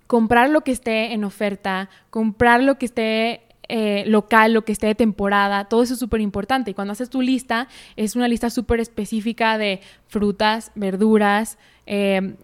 comprar 0.06 0.52
lo 0.52 0.62
que 0.62 0.74
esté 0.74 1.14
en 1.14 1.24
oferta, 1.24 1.90
comprar 2.12 2.62
lo 2.62 2.78
que 2.78 2.86
esté 2.86 3.42
eh, 3.68 4.04
local, 4.06 4.54
lo 4.54 4.64
que 4.64 4.74
esté 4.74 4.86
de 4.86 4.94
temporada, 4.94 5.66
todo 5.70 5.82
eso 5.82 5.96
es 5.96 6.00
súper 6.00 6.22
importante. 6.22 6.70
Y 6.70 6.74
cuando 6.76 6.92
haces 6.92 7.10
tu 7.10 7.24
lista, 7.24 7.68
es 7.96 8.16
una 8.16 8.28
lista 8.28 8.52
súper 8.52 8.80
específica 8.80 9.58
de 9.58 9.82
frutas, 10.08 10.72
verduras, 10.76 11.58
eh, 11.88 12.36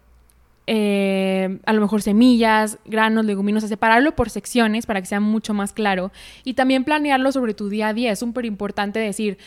eh, 0.67 1.59
a 1.65 1.73
lo 1.73 1.81
mejor 1.81 2.01
semillas, 2.01 2.77
granos, 2.85 3.25
leguminosas, 3.25 3.69
separarlo 3.69 4.15
por 4.15 4.29
secciones 4.29 4.85
para 4.85 5.01
que 5.01 5.07
sea 5.07 5.19
mucho 5.19 5.53
más 5.53 5.73
claro 5.73 6.11
y 6.43 6.53
también 6.53 6.83
planearlo 6.83 7.31
sobre 7.31 7.53
tu 7.53 7.69
día 7.69 7.87
a 7.89 7.93
día. 7.93 8.11
Es 8.11 8.19
súper 8.19 8.45
importante 8.45 8.99
decir, 8.99 9.37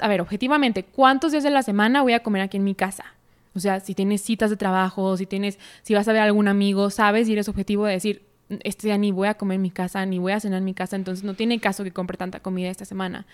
a 0.00 0.08
ver, 0.08 0.20
objetivamente, 0.20 0.84
¿cuántos 0.84 1.32
días 1.32 1.42
de 1.42 1.50
la 1.50 1.62
semana 1.62 2.02
voy 2.02 2.12
a 2.12 2.22
comer 2.22 2.42
aquí 2.42 2.56
en 2.56 2.64
mi 2.64 2.74
casa? 2.74 3.04
O 3.54 3.60
sea, 3.60 3.80
si 3.80 3.94
tienes 3.94 4.22
citas 4.22 4.50
de 4.50 4.56
trabajo, 4.56 5.16
si 5.16 5.26
tienes, 5.26 5.58
si 5.82 5.94
vas 5.94 6.06
a 6.06 6.12
ver 6.12 6.22
a 6.22 6.24
algún 6.24 6.48
amigo, 6.48 6.90
sabes 6.90 7.28
y 7.28 7.32
eres 7.32 7.48
objetivo 7.48 7.86
de 7.86 7.94
decir, 7.94 8.22
este 8.62 8.88
día 8.88 8.98
ni 8.98 9.10
voy 9.10 9.28
a 9.28 9.34
comer 9.34 9.56
en 9.56 9.62
mi 9.62 9.70
casa, 9.70 10.06
ni 10.06 10.18
voy 10.18 10.32
a 10.32 10.40
cenar 10.40 10.58
en 10.58 10.64
mi 10.64 10.74
casa, 10.74 10.96
entonces 10.96 11.24
no 11.24 11.34
tiene 11.34 11.58
caso 11.60 11.82
que 11.82 11.92
compre 11.92 12.16
tanta 12.16 12.40
comida 12.40 12.70
esta 12.70 12.84
semana. 12.84 13.26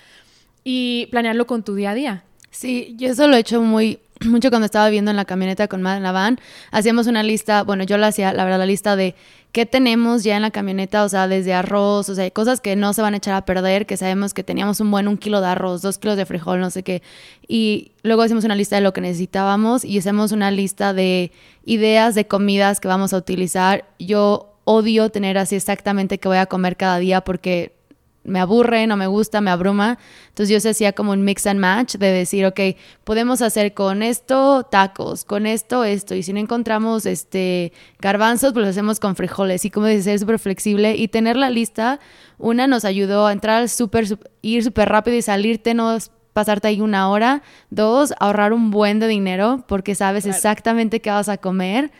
Y 0.64 1.08
planearlo 1.10 1.46
con 1.46 1.62
tu 1.62 1.74
día 1.74 1.90
a 1.90 1.94
día. 1.94 2.24
Sí, 2.50 2.94
yo 2.98 3.08
eso 3.08 3.28
lo 3.28 3.36
he 3.36 3.40
hecho 3.40 3.62
muy 3.62 4.00
mucho 4.26 4.50
cuando 4.50 4.66
estaba 4.66 4.88
viendo 4.90 5.10
en 5.10 5.16
la 5.16 5.24
camioneta 5.24 5.66
con 5.68 5.82
Madre 5.82 5.98
en 5.98 6.02
la 6.02 6.12
van, 6.12 6.38
hacíamos 6.70 7.06
una 7.06 7.22
lista, 7.22 7.62
bueno, 7.62 7.84
yo 7.84 7.96
la 7.96 8.08
hacía, 8.08 8.32
la 8.32 8.44
verdad, 8.44 8.58
la 8.58 8.66
lista 8.66 8.94
de 8.94 9.14
qué 9.52 9.66
tenemos 9.66 10.22
ya 10.24 10.36
en 10.36 10.42
la 10.42 10.50
camioneta, 10.50 11.04
o 11.04 11.08
sea, 11.08 11.26
desde 11.26 11.54
arroz, 11.54 12.08
o 12.08 12.14
sea, 12.14 12.30
cosas 12.30 12.60
que 12.60 12.76
no 12.76 12.92
se 12.92 13.02
van 13.02 13.14
a 13.14 13.16
echar 13.16 13.34
a 13.34 13.44
perder, 13.44 13.86
que 13.86 13.96
sabemos 13.96 14.34
que 14.34 14.44
teníamos 14.44 14.80
un 14.80 14.90
buen 14.90 15.08
un 15.08 15.16
kilo 15.16 15.40
de 15.40 15.48
arroz, 15.48 15.80
dos 15.82 15.98
kilos 15.98 16.16
de 16.16 16.26
frijol, 16.26 16.60
no 16.60 16.70
sé 16.70 16.82
qué. 16.82 17.02
Y 17.48 17.92
luego 18.02 18.22
hacemos 18.22 18.44
una 18.44 18.54
lista 18.54 18.76
de 18.76 18.82
lo 18.82 18.92
que 18.92 19.00
necesitábamos 19.00 19.84
y 19.84 19.98
hacemos 19.98 20.32
una 20.32 20.50
lista 20.50 20.92
de 20.92 21.32
ideas 21.64 22.14
de 22.14 22.26
comidas 22.26 22.78
que 22.78 22.88
vamos 22.88 23.12
a 23.12 23.16
utilizar. 23.16 23.86
Yo 23.98 24.54
odio 24.64 25.08
tener 25.10 25.38
así 25.38 25.56
exactamente 25.56 26.18
qué 26.18 26.28
voy 26.28 26.36
a 26.36 26.46
comer 26.46 26.76
cada 26.76 26.98
día 26.98 27.22
porque 27.22 27.79
me 28.24 28.38
aburre, 28.38 28.86
no 28.86 28.96
me 28.96 29.06
gusta, 29.06 29.40
me 29.40 29.50
abruma. 29.50 29.98
Entonces 30.28 30.52
yo 30.52 30.60
se 30.60 30.70
hacía 30.70 30.92
como 30.92 31.12
un 31.12 31.24
mix 31.24 31.46
and 31.46 31.60
match 31.60 31.96
de 31.96 32.12
decir, 32.12 32.44
ok, 32.46 32.60
podemos 33.04 33.42
hacer 33.42 33.72
con 33.74 34.02
esto 34.02 34.64
tacos, 34.64 35.24
con 35.24 35.46
esto 35.46 35.84
esto, 35.84 36.14
y 36.14 36.22
si 36.22 36.32
no 36.32 36.38
encontramos 36.38 37.06
este 37.06 37.72
garbanzos, 37.98 38.52
pues 38.52 38.64
lo 38.64 38.70
hacemos 38.70 39.00
con 39.00 39.16
frijoles. 39.16 39.64
Y 39.64 39.70
como 39.70 39.86
dices, 39.86 40.04
ser 40.04 40.18
súper 40.18 40.38
flexible 40.38 40.96
y 40.96 41.08
tener 41.08 41.36
la 41.36 41.50
lista, 41.50 42.00
una 42.38 42.66
nos 42.66 42.84
ayudó 42.84 43.26
a 43.26 43.32
entrar 43.32 43.68
súper, 43.68 44.06
ir 44.42 44.64
súper 44.64 44.88
rápido 44.88 45.16
y 45.16 45.22
salirte, 45.22 45.74
no 45.74 45.96
pasarte 46.32 46.68
ahí 46.68 46.80
una 46.80 47.08
hora. 47.10 47.42
Dos, 47.70 48.14
ahorrar 48.18 48.52
un 48.52 48.70
buen 48.70 49.00
de 49.00 49.08
dinero 49.08 49.64
porque 49.66 49.94
sabes 49.94 50.26
exactamente 50.26 51.00
qué 51.00 51.10
vas 51.10 51.28
a 51.28 51.38
comer 51.38 51.90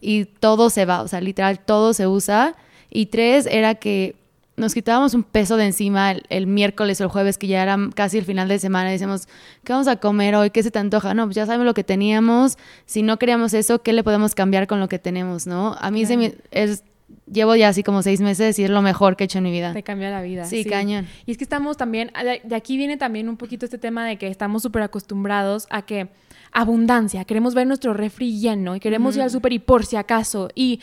y 0.00 0.24
todo 0.26 0.70
se 0.70 0.86
va, 0.86 1.02
o 1.02 1.08
sea, 1.08 1.20
literal, 1.20 1.60
todo 1.60 1.92
se 1.94 2.06
usa. 2.06 2.54
Y 2.90 3.06
tres, 3.06 3.46
era 3.46 3.76
que 3.76 4.19
nos 4.60 4.74
quitábamos 4.74 5.14
un 5.14 5.24
peso 5.24 5.56
de 5.56 5.66
encima 5.66 6.12
el, 6.12 6.46
miércoles 6.46 7.00
o 7.00 7.04
el 7.04 7.10
jueves, 7.10 7.38
que 7.38 7.46
ya 7.46 7.62
era 7.62 7.76
casi 7.94 8.18
el 8.18 8.24
final 8.24 8.48
de 8.48 8.58
semana, 8.58 8.90
y 8.90 8.92
decíamos, 8.92 9.26
¿qué 9.64 9.72
vamos 9.72 9.88
a 9.88 9.96
comer 9.96 10.34
hoy? 10.36 10.50
¿Qué 10.50 10.62
se 10.62 10.70
te 10.70 10.78
antoja? 10.78 11.14
No, 11.14 11.24
pues 11.24 11.36
ya 11.36 11.46
sabemos 11.46 11.66
lo 11.66 11.74
que 11.74 11.84
teníamos. 11.84 12.58
Si 12.86 13.02
no 13.02 13.18
queríamos 13.18 13.54
eso, 13.54 13.82
¿qué 13.82 13.92
le 13.92 14.04
podemos 14.04 14.34
cambiar 14.34 14.66
con 14.66 14.78
lo 14.78 14.88
que 14.88 14.98
tenemos, 14.98 15.46
no? 15.46 15.74
A 15.80 15.90
mí 15.90 16.06
se 16.06 16.16
me, 16.16 16.34
es, 16.50 16.84
llevo 17.30 17.56
ya 17.56 17.68
así 17.68 17.82
como 17.82 18.02
seis 18.02 18.20
meses 18.20 18.58
y 18.58 18.64
es 18.64 18.70
lo 18.70 18.82
mejor 18.82 19.16
que 19.16 19.24
he 19.24 19.26
hecho 19.26 19.38
en 19.38 19.44
mi 19.44 19.50
vida. 19.50 19.72
Te 19.72 19.82
cambia 19.82 20.10
la 20.10 20.22
vida. 20.22 20.44
Sí, 20.44 20.64
cañón. 20.64 21.06
Y 21.26 21.32
es 21.32 21.38
que 21.38 21.44
estamos 21.44 21.76
también, 21.76 22.12
de 22.44 22.54
aquí 22.54 22.76
viene 22.76 22.96
también 22.96 23.28
un 23.28 23.36
poquito 23.36 23.64
este 23.64 23.78
tema 23.78 24.06
de 24.06 24.18
que 24.18 24.28
estamos 24.28 24.62
súper 24.62 24.82
acostumbrados 24.82 25.66
a 25.70 25.82
que 25.82 26.08
abundancia, 26.52 27.24
queremos 27.24 27.54
ver 27.54 27.66
nuestro 27.66 27.94
refri 27.94 28.38
lleno 28.40 28.74
y 28.74 28.80
queremos 28.80 29.14
ir 29.16 29.22
al 29.22 29.30
súper 29.30 29.52
y 29.52 29.58
por 29.58 29.86
si 29.86 29.96
acaso. 29.96 30.48
Y 30.54 30.80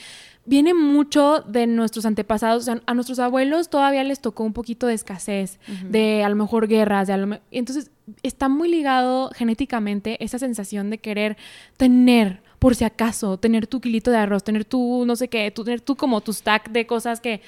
viene 0.47 0.73
mucho 0.73 1.41
de 1.41 1.67
nuestros 1.67 2.05
antepasados. 2.05 2.67
a 2.69 2.93
nuestros 2.93 3.19
abuelos 3.19 3.69
todavía 3.69 4.03
les 4.03 4.19
tocó 4.19 4.43
un 4.43 4.53
poquito 4.53 4.87
de 4.87 4.95
escasez, 4.95 5.59
de 5.89 6.23
a 6.23 6.29
lo 6.29 6.35
mejor 6.35 6.67
guerras, 6.67 7.07
de 7.07 7.13
a 7.13 7.17
lo 7.17 7.39
Entonces 7.51 7.91
está 8.23 8.49
muy 8.49 8.69
ligado 8.69 9.29
genéticamente 9.35 10.23
esa 10.23 10.39
sensación 10.39 10.89
de 10.89 10.97
querer 10.97 11.37
tener, 11.75 12.41
por 12.59 12.75
si 12.75 12.85
acaso, 12.85 13.37
tener 13.37 13.67
tu 13.67 13.81
kilito 13.81 14.09
de 14.09 14.17
arroz, 14.17 14.43
tener 14.43 14.63
tu, 14.63 15.03
no 15.05 15.15
sé 15.17 15.27
qué, 15.27 15.51
tener 15.51 15.81
tú 15.81 15.95
como 15.97 16.21
tu 16.21 16.31
stack 16.31 16.71
de 16.71 16.87
cosas 16.87 17.19
que, 17.19 17.41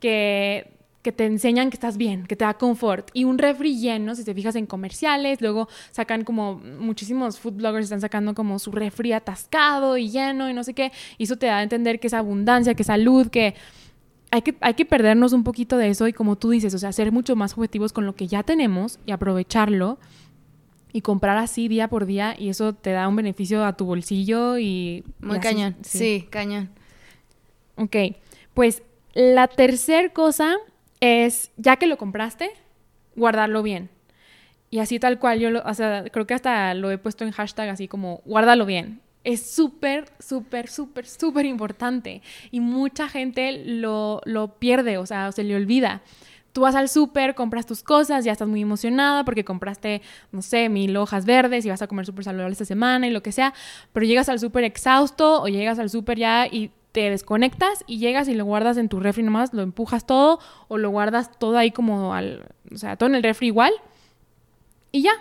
que 0.00 0.72
que 1.02 1.10
te 1.10 1.26
enseñan 1.26 1.68
que 1.68 1.76
estás 1.76 1.96
bien, 1.96 2.26
que 2.26 2.36
te 2.36 2.44
da 2.44 2.54
confort. 2.54 3.10
Y 3.12 3.24
un 3.24 3.38
refri 3.38 3.76
lleno, 3.76 4.14
si 4.14 4.24
te 4.24 4.34
fijas 4.34 4.54
en 4.54 4.66
comerciales, 4.66 5.40
luego 5.40 5.68
sacan 5.90 6.24
como 6.24 6.54
muchísimos 6.54 7.40
food 7.40 7.54
bloggers 7.54 7.84
están 7.84 8.00
sacando 8.00 8.34
como 8.34 8.58
su 8.60 8.70
refri 8.70 9.12
atascado 9.12 9.96
y 9.96 10.10
lleno 10.10 10.48
y 10.48 10.54
no 10.54 10.62
sé 10.62 10.74
qué. 10.74 10.92
Y 11.18 11.24
eso 11.24 11.36
te 11.36 11.46
da 11.46 11.58
a 11.58 11.62
entender 11.62 11.98
que 11.98 12.06
es 12.06 12.14
abundancia, 12.14 12.74
que 12.74 12.82
es 12.82 12.86
salud, 12.86 13.28
que 13.28 13.54
hay 14.30 14.42
que, 14.42 14.54
hay 14.60 14.74
que 14.74 14.86
perdernos 14.86 15.32
un 15.32 15.42
poquito 15.42 15.76
de 15.76 15.88
eso 15.88 16.06
y 16.06 16.12
como 16.12 16.36
tú 16.36 16.50
dices, 16.50 16.72
o 16.72 16.78
sea, 16.78 16.92
ser 16.92 17.10
mucho 17.10 17.34
más 17.34 17.52
objetivos 17.52 17.92
con 17.92 18.06
lo 18.06 18.14
que 18.14 18.28
ya 18.28 18.44
tenemos 18.44 19.00
y 19.04 19.10
aprovecharlo 19.10 19.98
y 20.92 21.00
comprar 21.00 21.36
así 21.36 21.68
día 21.68 21.88
por 21.88 22.06
día 22.06 22.36
y 22.38 22.48
eso 22.48 22.74
te 22.74 22.92
da 22.92 23.08
un 23.08 23.16
beneficio 23.16 23.64
a 23.64 23.76
tu 23.76 23.86
bolsillo 23.86 24.56
y... 24.56 25.04
Muy 25.20 25.40
cañón, 25.40 25.76
sí. 25.82 25.98
sí, 25.98 26.26
cañón. 26.30 26.70
Ok, 27.76 27.96
pues 28.54 28.82
la 29.14 29.48
tercer 29.48 30.12
cosa 30.12 30.56
es, 31.02 31.50
ya 31.56 31.76
que 31.76 31.88
lo 31.88 31.98
compraste, 31.98 32.50
guardarlo 33.16 33.62
bien. 33.62 33.90
Y 34.70 34.78
así 34.78 35.00
tal 35.00 35.18
cual, 35.18 35.40
yo 35.40 35.50
lo, 35.50 35.60
o 35.64 35.74
sea, 35.74 36.04
creo 36.10 36.26
que 36.26 36.34
hasta 36.34 36.72
lo 36.74 36.90
he 36.90 36.96
puesto 36.96 37.24
en 37.24 37.32
hashtag 37.32 37.68
así 37.68 37.88
como, 37.88 38.22
guárdalo 38.24 38.64
bien. 38.64 39.00
Es 39.24 39.50
súper, 39.50 40.06
súper, 40.20 40.68
súper, 40.68 41.06
súper 41.06 41.44
importante. 41.44 42.22
Y 42.52 42.60
mucha 42.60 43.08
gente 43.08 43.64
lo, 43.66 44.22
lo 44.24 44.58
pierde, 44.58 44.96
o 44.96 45.04
sea, 45.04 45.32
se 45.32 45.42
le 45.42 45.56
olvida. 45.56 46.02
Tú 46.52 46.60
vas 46.62 46.76
al 46.76 46.88
súper, 46.88 47.34
compras 47.34 47.66
tus 47.66 47.82
cosas, 47.82 48.24
ya 48.24 48.30
estás 48.30 48.48
muy 48.48 48.62
emocionada 48.62 49.24
porque 49.24 49.44
compraste, 49.44 50.02
no 50.30 50.40
sé, 50.40 50.68
mil 50.68 50.96
hojas 50.96 51.24
verdes 51.24 51.64
y 51.64 51.70
vas 51.70 51.82
a 51.82 51.88
comer 51.88 52.06
súper 52.06 52.24
saludable 52.24 52.52
esta 52.52 52.64
semana 52.64 53.08
y 53.08 53.10
lo 53.10 53.22
que 53.22 53.32
sea, 53.32 53.54
pero 53.92 54.06
llegas 54.06 54.28
al 54.28 54.38
súper 54.38 54.64
exhausto 54.64 55.42
o 55.42 55.48
llegas 55.48 55.78
al 55.78 55.90
súper 55.90 56.18
ya 56.18 56.46
y 56.46 56.70
te 56.92 57.10
desconectas 57.10 57.84
y 57.86 57.98
llegas 57.98 58.28
y 58.28 58.34
lo 58.34 58.44
guardas 58.44 58.76
en 58.76 58.88
tu 58.88 59.00
refri 59.00 59.22
nomás, 59.22 59.52
lo 59.52 59.62
empujas 59.62 60.06
todo 60.06 60.38
o 60.68 60.78
lo 60.78 60.90
guardas 60.90 61.30
todo 61.38 61.56
ahí 61.56 61.70
como 61.70 62.14
al, 62.14 62.50
o 62.72 62.76
sea, 62.76 62.96
todo 62.96 63.08
en 63.08 63.16
el 63.16 63.22
refri 63.22 63.48
igual 63.48 63.72
y 64.92 65.02
ya. 65.02 65.12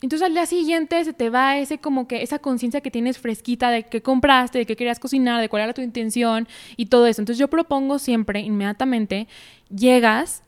Entonces 0.00 0.26
al 0.26 0.32
día 0.32 0.46
siguiente 0.46 1.04
se 1.04 1.12
te 1.12 1.28
va 1.28 1.58
ese 1.58 1.78
como 1.78 2.06
que 2.06 2.22
esa 2.22 2.38
conciencia 2.38 2.80
que 2.80 2.90
tienes 2.90 3.18
fresquita 3.18 3.70
de 3.70 3.84
que 3.84 4.00
compraste, 4.00 4.58
de 4.58 4.66
que 4.66 4.76
querías 4.76 5.00
cocinar, 5.00 5.40
de 5.40 5.48
cuál 5.48 5.64
era 5.64 5.74
tu 5.74 5.82
intención 5.82 6.46
y 6.76 6.86
todo 6.86 7.06
eso. 7.06 7.20
Entonces 7.20 7.38
yo 7.38 7.48
propongo 7.48 7.98
siempre, 7.98 8.40
inmediatamente, 8.40 9.26
llegas 9.74 10.44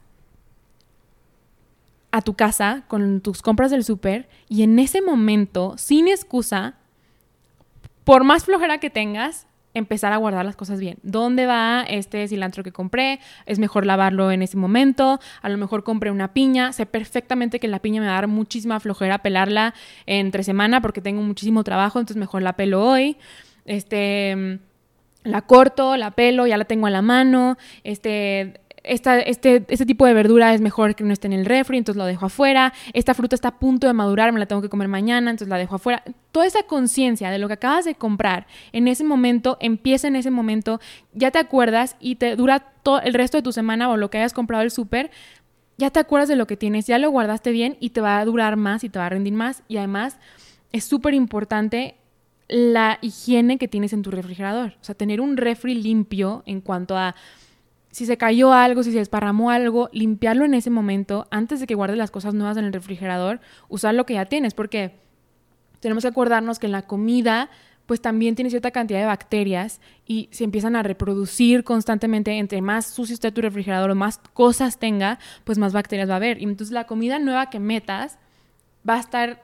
a 2.13 2.23
tu 2.23 2.35
casa 2.35 2.85
con 2.89 3.21
tus 3.21 3.43
compras 3.43 3.71
del 3.73 3.85
súper 3.85 4.29
y 4.49 4.63
en 4.63 4.79
ese 4.79 5.03
momento, 5.03 5.75
sin 5.79 6.07
excusa, 6.07 6.77
por 8.05 8.25
más 8.25 8.45
flojera 8.45 8.79
que 8.79 8.91
tengas, 8.91 9.47
empezar 9.75 10.13
a 10.13 10.17
guardar 10.17 10.45
las 10.45 10.57
cosas 10.57 10.81
bien. 10.81 10.99
¿Dónde 11.03 11.47
va 11.47 11.85
este 11.89 12.27
cilantro 12.29 12.65
que 12.65 12.73
compré? 12.73 13.21
Es 13.47 13.59
mejor 13.59 13.87
lavarlo 13.87 14.31
en 14.33 14.43
ese 14.43 14.57
momento. 14.57 15.21
A 15.43 15.49
lo 15.49 15.59
mejor 15.59 15.85
compré 15.85 16.11
una 16.11 16.33
piña. 16.33 16.73
Sé 16.73 16.87
perfectamente 16.87 17.61
que 17.61 17.69
la 17.69 17.79
piña 17.79 18.01
me 18.01 18.07
va 18.07 18.15
a 18.15 18.17
dar 18.17 18.29
muchísima 18.29 18.81
flojera 18.81 19.19
pelarla 19.19 19.75
entre 20.07 20.43
semana 20.43 20.81
porque 20.81 21.01
tengo 21.01 21.23
muchísimo 21.23 21.65
trabajo, 21.65 21.99
entonces 21.99 22.19
mejor 22.19 22.43
la 22.43 22.55
pelo 22.55 22.85
hoy. 22.85 23.17
Este 23.65 24.59
la 25.23 25.43
corto, 25.43 25.97
la 25.97 26.13
pelo, 26.13 26.47
ya 26.47 26.57
la 26.57 26.65
tengo 26.65 26.87
a 26.87 26.91
la 26.91 27.03
mano. 27.03 27.57
Este 27.85 28.61
esta, 28.83 29.21
este, 29.21 29.65
este 29.69 29.87
tipo 29.87 30.07
de 30.07 30.15
verdura 30.15 30.55
es 30.55 30.61
mejor 30.61 30.95
que 30.95 31.05
no 31.05 31.13
esté 31.13 31.27
en 31.27 31.35
el 31.35 31.45
refri, 31.45 31.79
entonces 31.79 31.99
lo 31.99 32.07
dejo 32.07 32.27
afuera. 32.27 32.73
Esta 32.93 33.15
fruta 33.15 33.35
está 33.35 33.49
a 33.49 33.59
punto 33.59 33.87
de 33.87 33.93
madurar, 33.93 34.33
me 34.33 34.41
la 34.41 34.47
tengo 34.47 34.63
que 34.63 34.69
comer 34.69 34.89
mañana, 34.89 35.31
entonces 35.31 35.49
la 35.49 35.59
dejo 35.59 35.77
afuera. 35.77 36.03
Toda 36.33 36.47
esa 36.47 36.63
conciencia 36.65 37.31
de 37.31 37.39
lo 37.39 37.49
que 37.49 37.55
acabas 37.55 37.85
de 37.85 37.95
comprar 37.95 38.47
en 38.73 38.89
ese 38.89 39.05
momento, 39.05 39.59
empieza 39.61 40.09
en 40.09 40.17
ese 40.17 40.31
momento, 40.31 40.81
ya 41.13 41.31
te 41.31 41.39
acuerdas 41.39 41.97
y 42.01 42.17
te 42.17 42.37
dura 42.37 42.61
todo 42.83 43.01
el 43.03 43.15
resto 43.15 43.37
de 43.39 43.43
tu 43.43 43.53
semana 43.53 43.91
o 43.91 43.97
lo 43.97 44.11
que 44.11 44.19
hayas 44.19 44.33
comprado 44.33 44.63
el 44.63 44.71
súper, 44.71 45.11
ya 45.77 45.91
te 45.91 45.99
acuerdas 45.99 46.29
de 46.29 46.37
lo 46.37 46.47
que 46.47 46.57
tienes, 46.57 46.87
ya 46.87 46.99
lo 46.99 47.11
guardaste 47.11 47.53
bien 47.53 47.77
y 47.81 47.91
te 47.91 48.01
va 48.01 48.19
a 48.19 48.25
durar 48.25 48.57
más 48.57 48.85
y 48.85 48.89
te 48.89 48.99
va 48.99 49.07
a 49.07 49.09
rendir 49.09 49.33
más. 49.33 49.63
Y 49.67 49.79
además 49.79 50.19
es 50.73 50.85
súper 50.85 51.15
importante 51.15 51.97
la 52.49 52.99
higiene 53.01 53.59
que 53.59 53.69
tienes 53.69 53.93
en 53.93 54.03
tu 54.03 54.11
refrigerador. 54.11 54.75
O 54.81 54.85
sea, 54.85 54.95
tener 54.95 55.21
un 55.21 55.37
refri 55.37 55.75
limpio 55.75 56.43
en 56.47 56.61
cuanto 56.61 56.99
a 56.99 57.15
si 57.91 58.07
se 58.07 58.17
cayó 58.17 58.53
algo, 58.53 58.83
si 58.83 58.93
se 58.93 58.99
desparramó 58.99 59.51
algo, 59.51 59.89
limpiarlo 59.93 60.45
en 60.45 60.55
ese 60.55 60.71
momento 60.71 61.27
antes 61.31 61.61
de 61.61 61.67
que 61.67 61.75
guardes 61.75 61.99
las 61.99 62.11
cosas 62.11 62.35
nuevas 62.35 62.57
en 62.57 62.65
el 62.65 62.73
refrigerador, 62.73 63.41
usar 63.69 63.95
lo 63.95 64.07
que 64.07 64.15
ya 64.15 64.27
tienes, 64.27 64.55
porque 64.55 64.95
tenemos 65.81 66.05
que 66.05 66.09
acordarnos 66.09 66.59
que 66.59 66.67
en 66.67 66.73
la 66.73 66.83
comida 66.83 67.51
pues 67.91 68.01
también 68.01 68.37
tiene 68.37 68.51
cierta 68.51 68.71
cantidad 68.71 69.01
de 69.01 69.07
bacterias 69.07 69.81
y 70.07 70.29
se 70.31 70.45
empiezan 70.45 70.77
a 70.77 70.85
reproducir 70.85 71.65
constantemente. 71.65 72.39
Entre 72.39 72.63
más 72.63 72.87
sucio 72.87 73.15
esté 73.15 73.33
tu 73.33 73.41
refrigerador 73.41 73.97
más 73.97 74.19
cosas 74.33 74.79
tenga, 74.79 75.19
pues 75.43 75.59
más 75.59 75.73
bacterias 75.73 76.09
va 76.09 76.13
a 76.13 76.19
haber. 76.19 76.41
Y 76.41 76.45
entonces 76.45 76.73
la 76.73 76.87
comida 76.87 77.19
nueva 77.19 77.51
que 77.51 77.59
metas 77.59 78.17
va 78.89 78.95
a 78.95 79.01
estar 79.01 79.43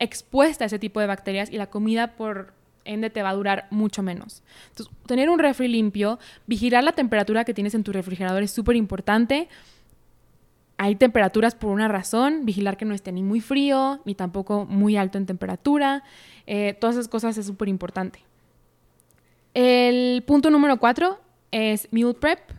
expuesta 0.00 0.64
a 0.64 0.66
ese 0.66 0.80
tipo 0.80 0.98
de 0.98 1.06
bacterias 1.06 1.48
y 1.48 1.58
la 1.58 1.68
comida 1.68 2.16
por 2.16 2.55
ende 2.86 3.10
te 3.10 3.22
va 3.22 3.30
a 3.30 3.34
durar 3.34 3.66
mucho 3.70 4.02
menos. 4.02 4.42
Entonces, 4.70 4.94
tener 5.06 5.28
un 5.28 5.38
refri 5.38 5.68
limpio, 5.68 6.18
vigilar 6.46 6.84
la 6.84 6.92
temperatura 6.92 7.44
que 7.44 7.54
tienes 7.54 7.74
en 7.74 7.84
tu 7.84 7.92
refrigerador 7.92 8.42
es 8.42 8.50
súper 8.50 8.76
importante. 8.76 9.48
Hay 10.78 10.96
temperaturas 10.96 11.54
por 11.54 11.70
una 11.70 11.88
razón, 11.88 12.44
vigilar 12.44 12.76
que 12.76 12.84
no 12.84 12.94
esté 12.94 13.12
ni 13.12 13.22
muy 13.22 13.40
frío, 13.40 14.00
ni 14.04 14.14
tampoco 14.14 14.66
muy 14.66 14.96
alto 14.96 15.18
en 15.18 15.26
temperatura. 15.26 16.02
Eh, 16.46 16.76
todas 16.80 16.96
esas 16.96 17.08
cosas 17.08 17.36
es 17.38 17.46
súper 17.46 17.68
importante. 17.68 18.20
El 19.54 20.22
punto 20.24 20.50
número 20.50 20.78
cuatro 20.78 21.18
es 21.50 21.88
meal 21.92 22.14
prep 22.14 22.55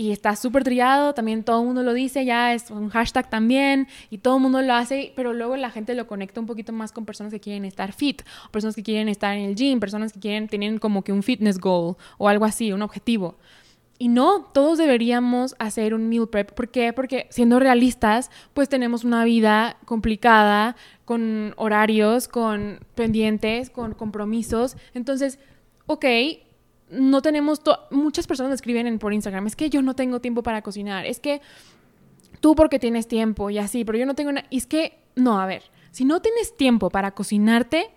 y 0.00 0.12
está 0.12 0.34
súper 0.34 0.64
trillado, 0.64 1.12
también 1.12 1.44
todo 1.44 1.60
el 1.60 1.66
mundo 1.66 1.82
lo 1.82 1.92
dice, 1.92 2.24
ya 2.24 2.54
es 2.54 2.70
un 2.70 2.88
hashtag 2.88 3.28
también, 3.28 3.86
y 4.08 4.16
todo 4.16 4.36
el 4.36 4.42
mundo 4.42 4.62
lo 4.62 4.72
hace, 4.72 5.12
pero 5.14 5.34
luego 5.34 5.58
la 5.58 5.70
gente 5.70 5.94
lo 5.94 6.06
conecta 6.06 6.40
un 6.40 6.46
poquito 6.46 6.72
más 6.72 6.90
con 6.90 7.04
personas 7.04 7.34
que 7.34 7.38
quieren 7.38 7.66
estar 7.66 7.92
fit, 7.92 8.22
personas 8.50 8.74
que 8.74 8.82
quieren 8.82 9.10
estar 9.10 9.36
en 9.36 9.44
el 9.44 9.54
gym, 9.54 9.78
personas 9.78 10.14
que 10.14 10.18
quieren, 10.18 10.48
tienen 10.48 10.78
como 10.78 11.04
que 11.04 11.12
un 11.12 11.22
fitness 11.22 11.58
goal 11.58 11.96
o 12.16 12.28
algo 12.28 12.46
así, 12.46 12.72
un 12.72 12.80
objetivo. 12.80 13.36
Y 13.98 14.08
no, 14.08 14.46
todos 14.54 14.78
deberíamos 14.78 15.54
hacer 15.58 15.92
un 15.92 16.08
meal 16.08 16.30
prep. 16.30 16.52
¿Por 16.52 16.70
qué? 16.70 16.94
Porque 16.94 17.26
siendo 17.28 17.60
realistas, 17.60 18.30
pues 18.54 18.70
tenemos 18.70 19.04
una 19.04 19.22
vida 19.24 19.76
complicada, 19.84 20.76
con 21.04 21.52
horarios, 21.58 22.26
con 22.26 22.80
pendientes, 22.94 23.68
con 23.68 23.92
compromisos. 23.92 24.78
Entonces, 24.94 25.38
ok, 25.84 26.06
no 26.90 27.22
tenemos, 27.22 27.60
muchas 27.90 28.26
personas 28.26 28.54
escriben 28.54 28.98
por 28.98 29.12
Instagram, 29.12 29.46
es 29.46 29.56
que 29.56 29.70
yo 29.70 29.82
no 29.82 29.94
tengo 29.94 30.20
tiempo 30.20 30.42
para 30.42 30.62
cocinar, 30.62 31.06
es 31.06 31.20
que 31.20 31.40
tú 32.40 32.54
porque 32.54 32.78
tienes 32.78 33.08
tiempo 33.08 33.50
y 33.50 33.58
así, 33.58 33.84
pero 33.84 33.98
yo 33.98 34.06
no 34.06 34.14
tengo 34.14 34.32
nada, 34.32 34.46
es 34.50 34.66
que, 34.66 34.98
no, 35.14 35.40
a 35.40 35.46
ver, 35.46 35.62
si 35.90 36.04
no 36.04 36.20
tienes 36.20 36.56
tiempo 36.56 36.90
para 36.90 37.12
cocinarte, 37.12 37.90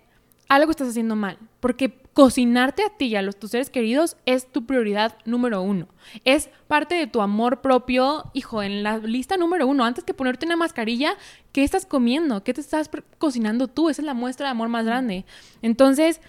algo 0.48 0.70
estás 0.70 0.88
haciendo 0.88 1.16
mal, 1.16 1.38
porque 1.60 1.98
cocinarte 2.12 2.84
a 2.84 2.90
ti 2.90 3.06
y 3.06 3.16
a 3.16 3.22
los 3.22 3.36
tus 3.36 3.50
seres 3.50 3.70
queridos 3.70 4.16
es 4.24 4.50
tu 4.50 4.66
prioridad 4.66 5.18
número 5.24 5.62
uno. 5.62 5.88
Es 6.24 6.48
parte 6.68 6.94
de 6.94 7.08
tu 7.08 7.20
amor 7.20 7.60
propio, 7.60 8.30
hijo, 8.34 8.62
en 8.62 8.84
la 8.84 8.98
lista 8.98 9.36
número 9.36 9.66
uno. 9.66 9.84
Antes 9.84 10.04
que 10.04 10.14
ponerte 10.14 10.46
una 10.46 10.56
mascarilla, 10.56 11.16
¿qué 11.50 11.64
estás 11.64 11.86
comiendo? 11.86 12.44
¿Qué 12.44 12.54
te 12.54 12.60
estás 12.60 12.88
cocinando 13.18 13.66
tú? 13.66 13.90
Esa 13.90 14.02
es 14.02 14.06
la 14.06 14.14
muestra 14.14 14.46
de 14.46 14.52
amor 14.52 14.68
más 14.68 14.86
grande. 14.86 15.24
Entonces, 15.60 16.20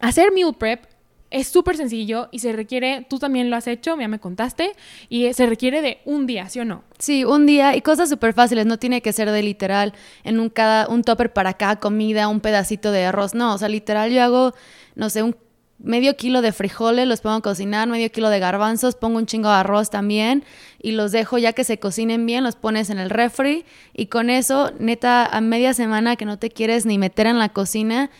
hacer 0.00 0.32
meal 0.32 0.54
prep 0.54 0.86
es 1.30 1.48
súper 1.48 1.76
sencillo 1.76 2.28
y 2.30 2.38
se 2.38 2.52
requiere, 2.52 3.06
tú 3.08 3.18
también 3.18 3.50
lo 3.50 3.56
has 3.56 3.66
hecho, 3.66 3.98
ya 3.98 4.08
me 4.08 4.20
contaste, 4.20 4.72
y 5.08 5.32
se 5.32 5.46
requiere 5.46 5.82
de 5.82 5.98
un 6.04 6.26
día, 6.26 6.48
¿sí 6.48 6.60
o 6.60 6.64
no? 6.64 6.84
Sí, 6.98 7.24
un 7.24 7.46
día 7.46 7.74
y 7.76 7.80
cosas 7.80 8.08
súper 8.08 8.34
fáciles, 8.34 8.66
no 8.66 8.78
tiene 8.78 9.00
que 9.02 9.12
ser 9.12 9.30
de 9.30 9.42
literal 9.42 9.94
en 10.22 10.38
un, 10.38 10.48
cada, 10.48 10.88
un 10.88 11.02
topper 11.02 11.32
para 11.32 11.54
cada 11.54 11.76
comida, 11.76 12.28
un 12.28 12.40
pedacito 12.40 12.92
de 12.92 13.06
arroz, 13.06 13.34
no, 13.34 13.54
o 13.54 13.58
sea, 13.58 13.68
literal 13.68 14.12
yo 14.12 14.22
hago, 14.22 14.54
no 14.94 15.10
sé, 15.10 15.22
un 15.22 15.36
medio 15.78 16.16
kilo 16.16 16.40
de 16.40 16.52
frijoles, 16.52 17.06
los 17.06 17.20
pongo 17.20 17.36
a 17.36 17.42
cocinar, 17.42 17.88
medio 17.88 18.10
kilo 18.10 18.30
de 18.30 18.38
garbanzos, 18.38 18.94
pongo 18.94 19.18
un 19.18 19.26
chingo 19.26 19.48
de 19.48 19.56
arroz 19.56 19.90
también 19.90 20.44
y 20.80 20.92
los 20.92 21.12
dejo 21.12 21.36
ya 21.38 21.52
que 21.52 21.64
se 21.64 21.78
cocinen 21.78 22.26
bien, 22.26 22.44
los 22.44 22.56
pones 22.56 22.90
en 22.90 22.98
el 22.98 23.10
refri 23.10 23.64
y 23.92 24.06
con 24.06 24.30
eso, 24.30 24.72
neta, 24.78 25.26
a 25.26 25.40
media 25.40 25.74
semana 25.74 26.16
que 26.16 26.24
no 26.24 26.38
te 26.38 26.50
quieres 26.50 26.86
ni 26.86 26.96
meter 26.96 27.26
en 27.26 27.38
la 27.38 27.50
cocina, 27.50 28.10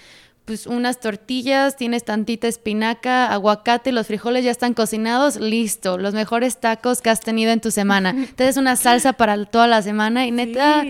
pues 0.45 0.67
unas 0.67 1.01
tortillas, 1.01 1.77
tienes 1.77 2.05
tantita 2.05 2.49
espinaca, 2.49 3.33
aguacate, 3.33 3.93
los 3.93 4.07
frijoles 4.07 4.45
ya 4.45 4.51
están 4.51 4.75
cocinados, 4.75 5.37
listo, 5.37 5.97
los 5.97 6.13
mejores 6.13 6.59
tacos 6.59 7.01
que 7.01 7.09
has 7.09 7.21
tenido 7.21 7.51
en 7.51 7.61
tu 7.61 7.71
semana. 7.71 8.11
Entonces 8.17 8.59
una 8.59 8.77
salsa 8.77 9.15
para 9.15 9.43
toda 9.47 9.67
la 9.67 9.81
semana 9.81 10.27
y 10.27 10.33
neta 10.33 10.85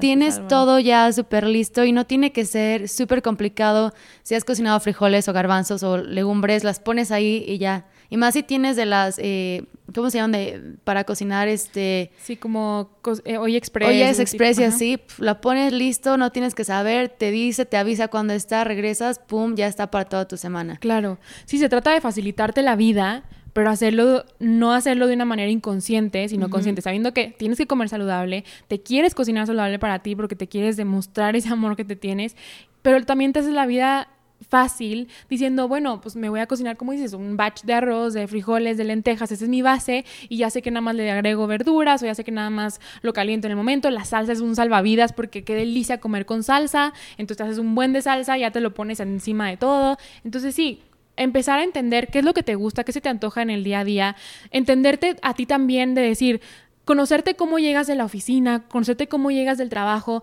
tienes 0.00 0.40
todo 0.48 0.78
ya 0.78 1.12
súper 1.12 1.46
listo 1.46 1.84
y 1.84 1.92
no 1.92 2.06
tiene 2.06 2.32
que 2.32 2.46
ser 2.46 2.88
súper 2.88 3.20
complicado. 3.20 3.92
Si 4.22 4.34
has 4.34 4.44
cocinado 4.44 4.80
frijoles 4.80 5.28
o 5.28 5.34
garbanzos 5.34 5.82
o 5.82 5.98
legumbres, 5.98 6.64
las 6.64 6.80
pones 6.80 7.10
ahí 7.10 7.44
y 7.46 7.58
ya. 7.58 7.86
Y 8.08 8.16
más 8.16 8.34
si 8.34 8.42
tienes 8.42 8.76
de 8.76 8.86
las, 8.86 9.18
eh, 9.18 9.64
¿cómo 9.94 10.10
se 10.10 10.18
llaman? 10.18 10.32
De, 10.32 10.76
para 10.84 11.04
cocinar, 11.04 11.48
este... 11.48 12.10
Sí, 12.22 12.36
como 12.36 12.90
eh, 13.24 13.38
Oye 13.38 13.56
Express. 13.56 13.88
Oye 13.88 14.08
Express 14.08 14.58
y 14.58 14.64
así, 14.64 15.00
la 15.18 15.40
pones 15.40 15.72
listo, 15.72 16.16
no 16.16 16.30
tienes 16.30 16.54
que 16.54 16.64
saber, 16.64 17.08
te 17.08 17.30
dice, 17.30 17.64
te 17.64 17.76
avisa 17.76 18.08
cuando 18.08 18.32
está, 18.32 18.64
regresas, 18.64 19.18
pum, 19.18 19.54
ya 19.54 19.66
está 19.66 19.90
para 19.90 20.04
toda 20.04 20.28
tu 20.28 20.36
semana. 20.36 20.76
Claro. 20.78 21.18
Sí, 21.44 21.58
se 21.58 21.68
trata 21.68 21.92
de 21.92 22.00
facilitarte 22.00 22.62
la 22.62 22.76
vida, 22.76 23.24
pero 23.54 23.70
hacerlo, 23.70 24.24
no 24.40 24.72
hacerlo 24.72 25.06
de 25.06 25.14
una 25.14 25.24
manera 25.24 25.50
inconsciente, 25.50 26.28
sino 26.28 26.50
consciente, 26.50 26.82
sabiendo 26.82 27.14
que 27.14 27.34
tienes 27.38 27.56
que 27.56 27.66
comer 27.66 27.88
saludable, 27.88 28.44
te 28.68 28.82
quieres 28.82 29.14
cocinar 29.14 29.46
saludable 29.46 29.78
para 29.78 30.00
ti 30.00 30.16
porque 30.16 30.34
te 30.34 30.48
quieres 30.48 30.76
demostrar 30.76 31.36
ese 31.36 31.48
amor 31.48 31.76
que 31.76 31.84
te 31.84 31.94
tienes, 31.94 32.36
pero 32.82 33.02
también 33.04 33.32
te 33.32 33.38
haces 33.38 33.54
la 33.54 33.64
vida 33.64 34.08
fácil 34.48 35.08
diciendo, 35.28 35.68
bueno, 35.68 36.00
pues 36.00 36.16
me 36.16 36.28
voy 36.28 36.40
a 36.40 36.46
cocinar, 36.46 36.76
como 36.76 36.92
dices, 36.92 37.12
un 37.12 37.36
batch 37.36 37.62
de 37.62 37.74
arroz, 37.74 38.14
de 38.14 38.26
frijoles, 38.26 38.76
de 38.76 38.84
lentejas, 38.84 39.32
esa 39.32 39.44
es 39.44 39.50
mi 39.50 39.62
base 39.62 40.04
y 40.28 40.38
ya 40.38 40.50
sé 40.50 40.62
que 40.62 40.70
nada 40.70 40.82
más 40.82 40.94
le 40.94 41.10
agrego 41.10 41.46
verduras 41.46 42.02
o 42.02 42.06
ya 42.06 42.14
sé 42.14 42.24
que 42.24 42.32
nada 42.32 42.50
más 42.50 42.80
lo 43.02 43.12
caliento 43.12 43.46
en 43.46 43.52
el 43.52 43.56
momento, 43.56 43.90
la 43.90 44.04
salsa 44.04 44.32
es 44.32 44.40
un 44.40 44.56
salvavidas 44.56 45.12
porque 45.12 45.44
qué 45.44 45.54
delicia 45.54 45.98
comer 45.98 46.26
con 46.26 46.42
salsa, 46.42 46.92
entonces 47.18 47.46
haces 47.46 47.58
un 47.58 47.74
buen 47.74 47.92
de 47.92 48.02
salsa, 48.02 48.36
ya 48.38 48.50
te 48.50 48.60
lo 48.60 48.74
pones 48.74 49.00
encima 49.00 49.48
de 49.48 49.56
todo, 49.56 49.96
entonces 50.24 50.54
sí, 50.54 50.80
empezar 51.16 51.58
a 51.58 51.64
entender 51.64 52.08
qué 52.08 52.20
es 52.20 52.24
lo 52.24 52.34
que 52.34 52.42
te 52.42 52.54
gusta, 52.54 52.84
qué 52.84 52.92
se 52.92 53.00
te 53.00 53.08
antoja 53.08 53.42
en 53.42 53.50
el 53.50 53.64
día 53.64 53.80
a 53.80 53.84
día, 53.84 54.16
entenderte 54.50 55.16
a 55.22 55.34
ti 55.34 55.46
también 55.46 55.94
de 55.94 56.02
decir, 56.02 56.40
conocerte 56.84 57.34
cómo 57.34 57.58
llegas 57.58 57.86
de 57.86 57.94
la 57.94 58.04
oficina, 58.04 58.64
conocerte 58.68 59.06
cómo 59.08 59.30
llegas 59.30 59.58
del 59.58 59.68
trabajo, 59.68 60.22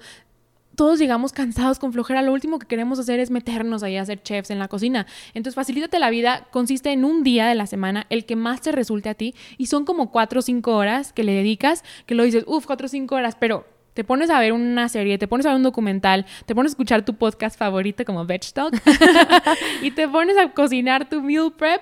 todos 0.76 1.00
llegamos 1.00 1.34
cansados 1.34 1.80
con 1.80 1.94
flojera, 1.94 2.22
lo 2.22 2.34
último 2.34 2.60
que 2.60 2.68
queremos 2.68 3.00
hacer 3.00 3.20
es 3.20 3.30
meternos 3.30 3.84
ahí 3.84 3.98
a 3.98 4.02
hacer 4.02 4.22
chefs 4.22 4.52
en 4.52 4.60
la 4.60 4.68
cocina. 4.68 5.06
Entonces, 5.34 5.56
facilítate 5.56 6.00
la 6.00 6.10
vida, 6.10 6.48
consiste 6.52 6.92
en 6.92 7.06
un 7.06 7.24
día 7.24 7.48
de 7.48 7.56
la 7.56 7.68
semana, 7.68 8.06
el 8.10 8.26
que 8.26 8.36
más 8.36 8.62
te 8.62 8.72
resulte 8.72 9.10
a 9.10 9.14
ti, 9.14 9.36
y 9.58 9.68
son 9.68 9.86
como 9.86 10.12
cuatro 10.12 10.40
o 10.40 10.42
cinco 10.42 10.76
horas 10.76 11.14
que 11.14 11.24
le 11.24 11.34
dedicas, 11.34 11.84
que 12.06 12.16
lo 12.16 12.24
dices, 12.24 12.44
uff, 12.48 12.66
cuatro 12.66 12.86
o 12.86 12.90
cinco 12.90 13.16
horas, 13.16 13.36
pero 13.40 13.66
te 13.94 14.04
pones 14.04 14.30
a 14.30 14.40
ver 14.40 14.54
una 14.54 14.88
serie, 14.88 15.18
te 15.18 15.28
pones 15.28 15.46
a 15.46 15.50
ver 15.50 15.58
un 15.58 15.64
documental, 15.64 16.26
te 16.46 16.56
pones 16.56 16.72
a 16.72 16.74
escuchar 16.74 17.04
tu 17.04 17.16
podcast 17.16 17.58
favorito 17.58 18.06
como 18.06 18.26
Veg 18.26 18.42
Talk, 18.54 18.74
y 19.82 19.92
te 19.92 20.08
pones 20.08 20.38
a 20.38 20.50
cocinar 20.52 21.10
tu 21.10 21.22
meal 21.22 21.52
prep 21.52 21.82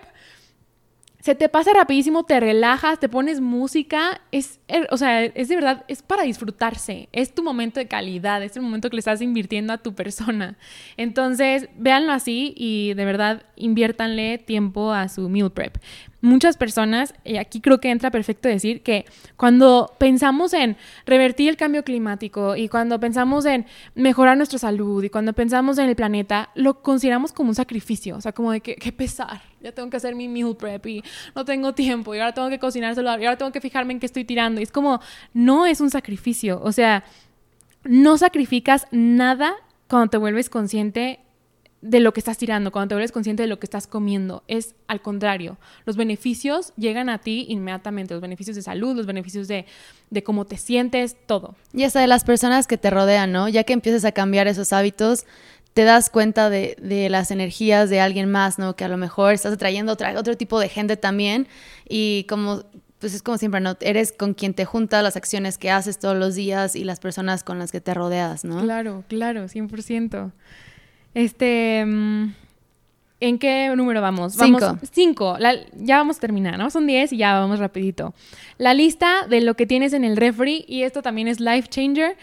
se 1.30 1.36
te 1.36 1.48
pasa 1.48 1.74
rapidísimo, 1.76 2.24
te 2.24 2.40
relajas, 2.40 3.00
te 3.00 3.08
pones 3.08 3.40
música, 3.40 4.20
es, 4.32 4.60
er, 4.68 4.88
o 4.90 4.98
sea, 4.98 5.24
es 5.24 5.48
de 5.48 5.54
verdad, 5.54 5.86
es 5.88 6.02
para 6.02 6.24
disfrutarse, 6.24 7.08
es 7.12 7.36
tu 7.36 7.44
momento 7.44 7.80
de 7.80 7.88
calidad, 7.88 8.42
es 8.42 8.56
el 8.56 8.64
momento 8.64 8.90
que 8.90 8.96
le 8.96 9.02
estás 9.02 9.22
invirtiendo 9.22 9.72
a 9.72 9.78
tu 9.78 9.94
persona. 9.94 10.58
Entonces, 10.98 11.70
véanlo 11.78 12.14
así 12.14 12.56
y 12.58 12.96
de 12.96 13.06
verdad 13.06 13.44
inviértanle 13.56 14.40
tiempo 14.40 14.92
a 14.92 15.08
su 15.08 15.30
meal 15.30 15.52
prep 15.52 15.78
muchas 16.22 16.58
personas, 16.58 17.14
y 17.24 17.38
aquí 17.38 17.62
creo 17.62 17.80
que 17.80 17.90
entra 17.90 18.12
perfecto 18.12 18.50
decir 18.50 18.82
que 18.82 19.06
cuando 19.38 19.94
pensamos 19.98 20.54
en 20.54 20.78
revertir 21.06 21.50
el 21.50 21.58
cambio 21.58 21.84
climático 21.84 22.56
y 22.56 22.68
cuando 22.68 23.00
pensamos 23.00 23.46
en 23.46 23.66
mejorar 23.96 24.38
nuestra 24.38 24.60
salud 24.60 25.04
y 25.04 25.10
cuando 25.10 25.34
pensamos 25.34 25.78
en 25.78 25.90
el 25.90 25.96
planeta, 25.96 26.50
lo 26.56 26.82
consideramos 26.82 27.32
como 27.32 27.50
un 27.50 27.56
sacrificio, 27.56 28.18
o 28.18 28.22
sea, 28.22 28.32
como 28.32 28.52
de 28.52 28.62
que, 28.62 28.92
pesar, 28.92 29.42
ya 29.62 29.72
tengo 29.72 29.90
que 29.90 29.98
hacer 29.98 30.16
mi 30.16 30.28
meal 30.28 30.56
prep 30.56 30.86
y 30.88 31.04
no 31.36 31.46
tengo 31.46 31.74
tiempo 31.74 32.14
y 32.16 32.20
ahora 32.20 32.34
tengo 32.34 32.50
que 32.50 32.60
cocinar 32.60 32.96
saludable 32.96 33.24
y 33.24 33.28
ahora 33.28 33.38
tengo 33.38 33.52
que 33.52 33.62
fijarme 33.62 33.94
en 33.94 34.00
qué 34.00 34.06
estoy 34.06 34.26
tirando. 34.26 34.60
Y 34.60 34.64
es 34.64 34.72
como, 34.72 35.00
no 35.34 35.66
es 35.66 35.82
un 35.82 35.90
sacrificio, 35.90 36.62
o 36.64 36.72
sea, 36.72 37.04
no 37.84 38.18
sacrificas 38.18 38.88
nada 38.92 39.56
cuando 39.88 40.10
te 40.10 40.18
vuelves 40.18 40.50
consciente 40.50 41.20
de 41.82 42.00
lo 42.00 42.14
que 42.14 42.20
estás 42.20 42.38
tirando, 42.38 42.72
cuando 42.72 42.90
te 42.90 42.96
vuelves 42.96 43.12
consciente 43.12 43.44
de 43.44 43.48
lo 43.48 43.60
que 43.60 43.66
estás 43.66 43.88
comiendo. 43.88 44.44
Es 44.48 44.76
al 44.88 45.02
contrario, 45.02 45.58
los 45.86 45.96
beneficios 45.96 46.74
llegan 46.76 47.10
a 47.10 47.20
ti 47.20 47.46
inmediatamente, 47.50 48.14
los 48.14 48.22
beneficios 48.22 48.56
de 48.56 48.62
salud, 48.62 48.96
los 48.96 49.06
beneficios 49.06 49.48
de, 49.48 49.66
de 50.10 50.24
cómo 50.24 50.46
te 50.46 50.58
sientes, 50.58 51.16
todo. 51.26 51.56
Y 51.74 51.84
hasta 51.84 52.02
de 52.02 52.08
las 52.08 52.24
personas 52.24 52.68
que 52.68 52.78
te 52.78 52.90
rodean, 52.90 53.32
¿no? 53.32 53.48
Ya 53.48 53.64
que 53.64 53.74
empiezas 53.74 54.04
a 54.04 54.12
cambiar 54.12 54.48
esos 54.48 54.74
hábitos, 54.74 55.26
te 55.74 55.84
das 55.84 56.10
cuenta 56.10 56.50
de, 56.50 56.76
de, 56.82 57.10
las 57.10 57.32
energías 57.32 57.90
de 57.90 58.02
alguien 58.02 58.30
más, 58.30 58.60
¿no? 58.60 58.76
Que 58.76 58.84
a 58.84 58.90
lo 58.90 58.98
mejor 58.98 59.34
estás 59.34 59.54
atrayendo 59.54 59.94
otra, 59.94 60.20
otro 60.20 60.36
tipo 60.36 60.60
de 60.60 60.68
gente 60.68 60.98
también 60.98 61.48
y 61.88 62.26
como, 62.28 62.64
pues 63.00 63.14
es 63.14 63.24
como 63.24 63.38
siempre, 63.38 63.62
¿no? 63.62 63.78
Eres 63.80 64.12
con 64.12 64.34
quien 64.34 64.54
te 64.54 64.66
junta 64.66 65.02
las 65.02 65.16
acciones 65.16 65.58
que 65.58 65.72
haces 65.72 65.98
todos 65.98 66.18
los 66.18 66.36
días 66.36 66.76
y 66.76 66.84
las 66.84 67.00
personas 67.00 67.44
con 67.44 67.60
las 67.60 67.72
que 67.72 67.80
te 67.80 67.94
rodeas, 67.94 68.44
¿no? 68.44 68.62
Claro, 68.62 69.06
claro, 69.08 69.46
100%. 69.46 70.34
Este. 71.14 71.84
Mm, 71.86 72.32
¿En 73.22 73.38
qué 73.38 73.74
número 73.76 74.02
vamos? 74.02 74.34
Cinco. 74.34 74.78
cinco. 74.92 75.38
ya 75.76 75.98
vamos 75.98 76.18
a 76.18 76.20
terminar, 76.22 76.58
¿no? 76.58 76.70
Son 76.70 76.88
diez 76.88 77.12
y 77.12 77.18
ya 77.18 77.38
vamos 77.38 77.60
rapidito. 77.60 78.14
La 78.58 78.74
lista 78.74 79.28
de 79.28 79.42
lo 79.42 79.56
que 79.56 79.66
tienes 79.66 79.92
en 79.92 80.06
el 80.06 80.16
refri, 80.16 80.64
y 80.70 80.84
esto 80.84 81.02
también 81.02 81.28
es 81.28 81.42
life 81.42 81.68
changer. 81.68 82.16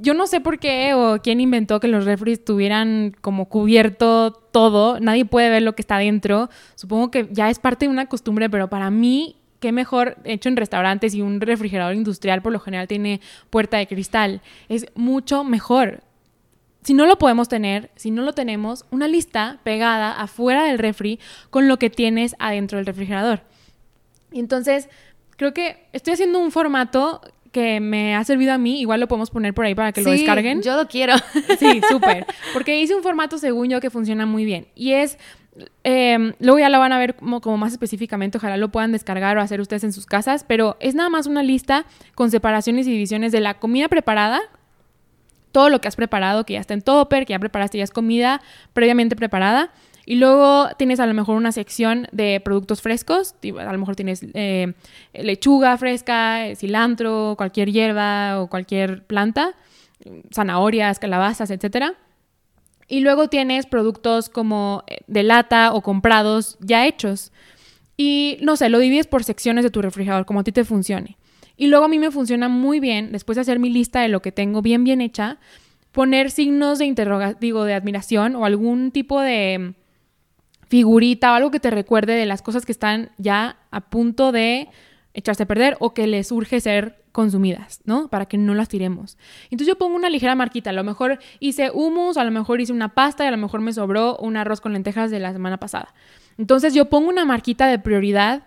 Yo 0.00 0.12
no 0.12 0.26
sé 0.26 0.40
por 0.40 0.58
qué 0.58 0.92
o 0.92 1.18
quién 1.22 1.40
inventó 1.40 1.80
que 1.80 1.88
los 1.88 2.04
refris 2.04 2.44
tuvieran 2.44 3.16
como 3.22 3.46
cubierto 3.48 4.32
todo. 4.32 5.00
Nadie 5.00 5.24
puede 5.24 5.48
ver 5.48 5.62
lo 5.62 5.74
que 5.74 5.80
está 5.80 5.96
dentro. 5.96 6.50
Supongo 6.74 7.10
que 7.10 7.26
ya 7.30 7.48
es 7.48 7.58
parte 7.58 7.86
de 7.86 7.90
una 7.90 8.06
costumbre, 8.06 8.50
pero 8.50 8.68
para 8.68 8.90
mí 8.90 9.36
qué 9.60 9.72
mejor 9.72 10.18
hecho 10.24 10.50
en 10.50 10.56
restaurantes 10.56 11.14
y 11.14 11.22
un 11.22 11.40
refrigerador 11.40 11.94
industrial 11.94 12.42
por 12.42 12.52
lo 12.52 12.60
general 12.60 12.86
tiene 12.86 13.22
puerta 13.48 13.78
de 13.78 13.86
cristal. 13.86 14.42
Es 14.68 14.84
mucho 14.94 15.42
mejor 15.42 16.02
si 16.84 16.94
no 16.94 17.06
lo 17.06 17.18
podemos 17.18 17.48
tener, 17.48 17.90
si 17.96 18.10
no 18.10 18.22
lo 18.22 18.34
tenemos, 18.34 18.84
una 18.90 19.08
lista 19.08 19.58
pegada 19.64 20.12
afuera 20.12 20.64
del 20.64 20.78
refri 20.78 21.18
con 21.50 21.66
lo 21.66 21.78
que 21.78 21.90
tienes 21.90 22.36
adentro 22.38 22.76
del 22.76 22.86
refrigerador. 22.86 23.40
Y 24.30 24.38
entonces, 24.38 24.88
creo 25.36 25.54
que 25.54 25.86
estoy 25.92 26.12
haciendo 26.12 26.38
un 26.38 26.52
formato 26.52 27.22
que 27.52 27.80
me 27.80 28.16
ha 28.16 28.24
servido 28.24 28.52
a 28.52 28.58
mí, 28.58 28.80
igual 28.80 29.00
lo 29.00 29.08
podemos 29.08 29.30
poner 29.30 29.54
por 29.54 29.64
ahí 29.64 29.74
para 29.74 29.92
que 29.92 30.02
lo 30.02 30.10
descarguen. 30.10 30.60
Yo 30.60 30.76
lo 30.76 30.86
quiero. 30.86 31.14
Sí, 31.58 31.80
súper. 31.88 32.26
Porque 32.52 32.78
hice 32.80 32.94
un 32.94 33.02
formato 33.02 33.38
según 33.38 33.70
yo 33.70 33.80
que 33.80 33.90
funciona 33.90 34.26
muy 34.26 34.44
bien. 34.44 34.66
Y 34.74 34.92
es, 34.92 35.18
em, 35.84 36.34
luego 36.40 36.58
ya 36.58 36.68
lo 36.68 36.80
van 36.80 36.92
a 36.92 36.98
ver 36.98 37.14
como, 37.14 37.40
como, 37.40 37.56
más 37.56 37.72
específicamente, 37.72 38.38
ojalá 38.38 38.56
lo 38.56 38.70
puedan 38.70 38.90
descargar 38.92 39.38
o 39.38 39.40
hacer 39.40 39.60
ustedes 39.60 39.84
en 39.84 39.92
sus 39.92 40.04
casas, 40.04 40.44
pero 40.46 40.76
es 40.80 40.96
nada 40.96 41.08
más 41.08 41.28
una 41.28 41.44
lista 41.44 41.86
con 42.16 42.30
separaciones 42.30 42.88
y 42.88 42.90
divisiones 42.90 43.30
de 43.30 43.40
la 43.40 43.54
comida 43.54 43.88
preparada, 43.88 44.42
todo 45.54 45.70
lo 45.70 45.80
que 45.80 45.86
has 45.86 45.94
preparado, 45.94 46.44
que 46.44 46.54
ya 46.54 46.60
está 46.60 46.74
en 46.74 46.82
topper, 46.82 47.24
que 47.24 47.32
ya 47.32 47.38
preparaste, 47.38 47.78
ya 47.78 47.84
es 47.84 47.92
comida 47.92 48.42
previamente 48.72 49.14
preparada. 49.14 49.70
Y 50.04 50.16
luego 50.16 50.68
tienes 50.76 50.98
a 50.98 51.06
lo 51.06 51.14
mejor 51.14 51.36
una 51.36 51.52
sección 51.52 52.08
de 52.10 52.42
productos 52.44 52.82
frescos, 52.82 53.36
a 53.58 53.72
lo 53.72 53.78
mejor 53.78 53.94
tienes 53.94 54.26
eh, 54.34 54.74
lechuga 55.14 55.78
fresca, 55.78 56.48
eh, 56.48 56.56
cilantro, 56.56 57.34
cualquier 57.38 57.70
hierba 57.70 58.42
o 58.42 58.48
cualquier 58.48 59.04
planta, 59.04 59.54
zanahorias, 60.34 60.98
calabazas, 60.98 61.52
etc. 61.52 61.94
Y 62.88 63.00
luego 63.00 63.28
tienes 63.28 63.66
productos 63.66 64.28
como 64.28 64.82
eh, 64.88 64.98
de 65.06 65.22
lata 65.22 65.72
o 65.72 65.82
comprados 65.82 66.58
ya 66.60 66.84
hechos. 66.84 67.30
Y 67.96 68.38
no 68.42 68.56
sé, 68.56 68.70
lo 68.70 68.80
divides 68.80 69.06
por 69.06 69.22
secciones 69.22 69.62
de 69.62 69.70
tu 69.70 69.80
refrigerador, 69.80 70.26
como 70.26 70.40
a 70.40 70.44
ti 70.44 70.50
te 70.50 70.64
funcione. 70.64 71.16
Y 71.56 71.68
luego 71.68 71.84
a 71.84 71.88
mí 71.88 71.98
me 71.98 72.10
funciona 72.10 72.48
muy 72.48 72.80
bien, 72.80 73.12
después 73.12 73.36
de 73.36 73.42
hacer 73.42 73.58
mi 73.58 73.70
lista 73.70 74.00
de 74.00 74.08
lo 74.08 74.22
que 74.22 74.32
tengo 74.32 74.62
bien, 74.62 74.84
bien 74.84 75.00
hecha, 75.00 75.38
poner 75.92 76.30
signos 76.30 76.78
de 76.78 76.86
interrogativo, 76.86 77.64
de 77.64 77.74
admiración 77.74 78.34
o 78.34 78.44
algún 78.44 78.90
tipo 78.90 79.20
de 79.20 79.74
figurita 80.68 81.32
o 81.32 81.34
algo 81.34 81.50
que 81.50 81.60
te 81.60 81.70
recuerde 81.70 82.14
de 82.14 82.26
las 82.26 82.42
cosas 82.42 82.66
que 82.66 82.72
están 82.72 83.10
ya 83.16 83.58
a 83.70 83.80
punto 83.80 84.32
de 84.32 84.68
echarse 85.14 85.44
a 85.44 85.46
perder 85.46 85.76
o 85.78 85.94
que 85.94 86.08
les 86.08 86.32
urge 86.32 86.60
ser 86.60 87.04
consumidas, 87.12 87.80
¿no? 87.84 88.08
Para 88.08 88.26
que 88.26 88.36
no 88.36 88.54
las 88.54 88.68
tiremos. 88.68 89.16
Entonces 89.44 89.68
yo 89.68 89.78
pongo 89.78 89.94
una 89.94 90.10
ligera 90.10 90.34
marquita, 90.34 90.70
a 90.70 90.72
lo 90.72 90.82
mejor 90.82 91.20
hice 91.38 91.70
humus, 91.72 92.16
a 92.16 92.24
lo 92.24 92.32
mejor 92.32 92.60
hice 92.60 92.72
una 92.72 92.92
pasta 92.92 93.22
y 93.22 93.28
a 93.28 93.30
lo 93.30 93.36
mejor 93.36 93.60
me 93.60 93.72
sobró 93.72 94.16
un 94.16 94.36
arroz 94.36 94.60
con 94.60 94.72
lentejas 94.72 95.12
de 95.12 95.20
la 95.20 95.32
semana 95.32 95.58
pasada. 95.58 95.94
Entonces 96.38 96.74
yo 96.74 96.86
pongo 96.86 97.08
una 97.08 97.24
marquita 97.24 97.68
de 97.68 97.78
prioridad 97.78 98.42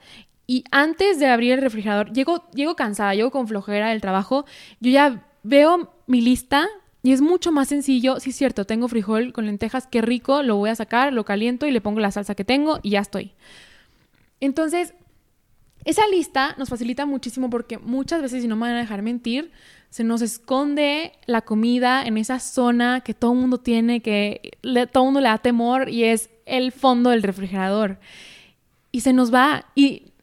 y 0.48 0.64
antes 0.72 1.20
de 1.20 1.28
abrir 1.28 1.52
el 1.52 1.62
refrigerador, 1.62 2.14
llego, 2.14 2.50
llego 2.52 2.78
cansada, 2.78 3.14
llego 3.14 3.32
con 3.32 3.50
flojera 3.50 3.90
del 3.90 4.00
trabajo, 4.00 4.46
yo 4.80 4.90
ya 4.92 5.28
veo 5.44 5.94
mi 6.08 6.22
lista 6.22 6.68
y 7.04 7.12
es 7.12 7.20
mucho 7.20 7.52
más 7.52 7.68
sencillo. 7.68 8.22
Sí, 8.22 8.32
cierto, 8.32 8.66
tengo 8.66 8.88
frijol 8.88 9.34
con 9.34 9.46
lentejas, 9.46 9.88
qué 9.88 10.02
rico, 10.02 10.44
lo 10.44 10.56
voy 10.56 10.70
a 10.70 10.76
sacar, 10.76 11.12
lo 11.12 11.26
caliento 11.26 11.68
y 11.68 11.72
le 11.72 11.82
pongo 11.82 12.00
la 12.00 12.12
salsa 12.12 12.34
que 12.34 12.46
tengo 12.46 12.80
y 12.82 12.92
ya 12.92 13.02
estoy. 13.02 13.34
Entonces, 14.40 14.94
esa 15.84 16.08
lista 16.08 16.56
nos 16.58 16.70
facilita 16.70 17.06
muchísimo 17.06 17.50
porque 17.50 17.78
muchas 17.78 18.22
veces, 18.22 18.42
si 18.42 18.48
no 18.48 18.56
me 18.56 18.68
van 18.68 18.76
a 18.76 18.80
dejar 18.80 19.02
mentir, 19.02 19.52
se 19.90 20.06
nos 20.06 20.22
esconde 20.22 21.14
la 21.26 21.42
comida 21.42 22.06
en 22.06 22.18
esa 22.18 22.40
zona 22.40 23.02
que 23.02 23.14
todo 23.14 23.34
el 23.34 23.40
mundo 23.40 23.58
tiene, 23.58 24.02
que 24.02 24.58
todo 24.92 25.04
el 25.04 25.08
mundo 25.08 25.22
le 25.22 25.30
da 25.30 25.38
temor 25.40 25.90
y 25.90 26.06
es 26.06 26.30
el 26.46 26.72
fondo 26.72 27.10
del 27.10 27.24
refrigerador. 27.24 28.00
Y 28.92 29.02
se 29.02 29.14
nos 29.14 29.34
va. 29.34 29.66
Y 29.76 30.14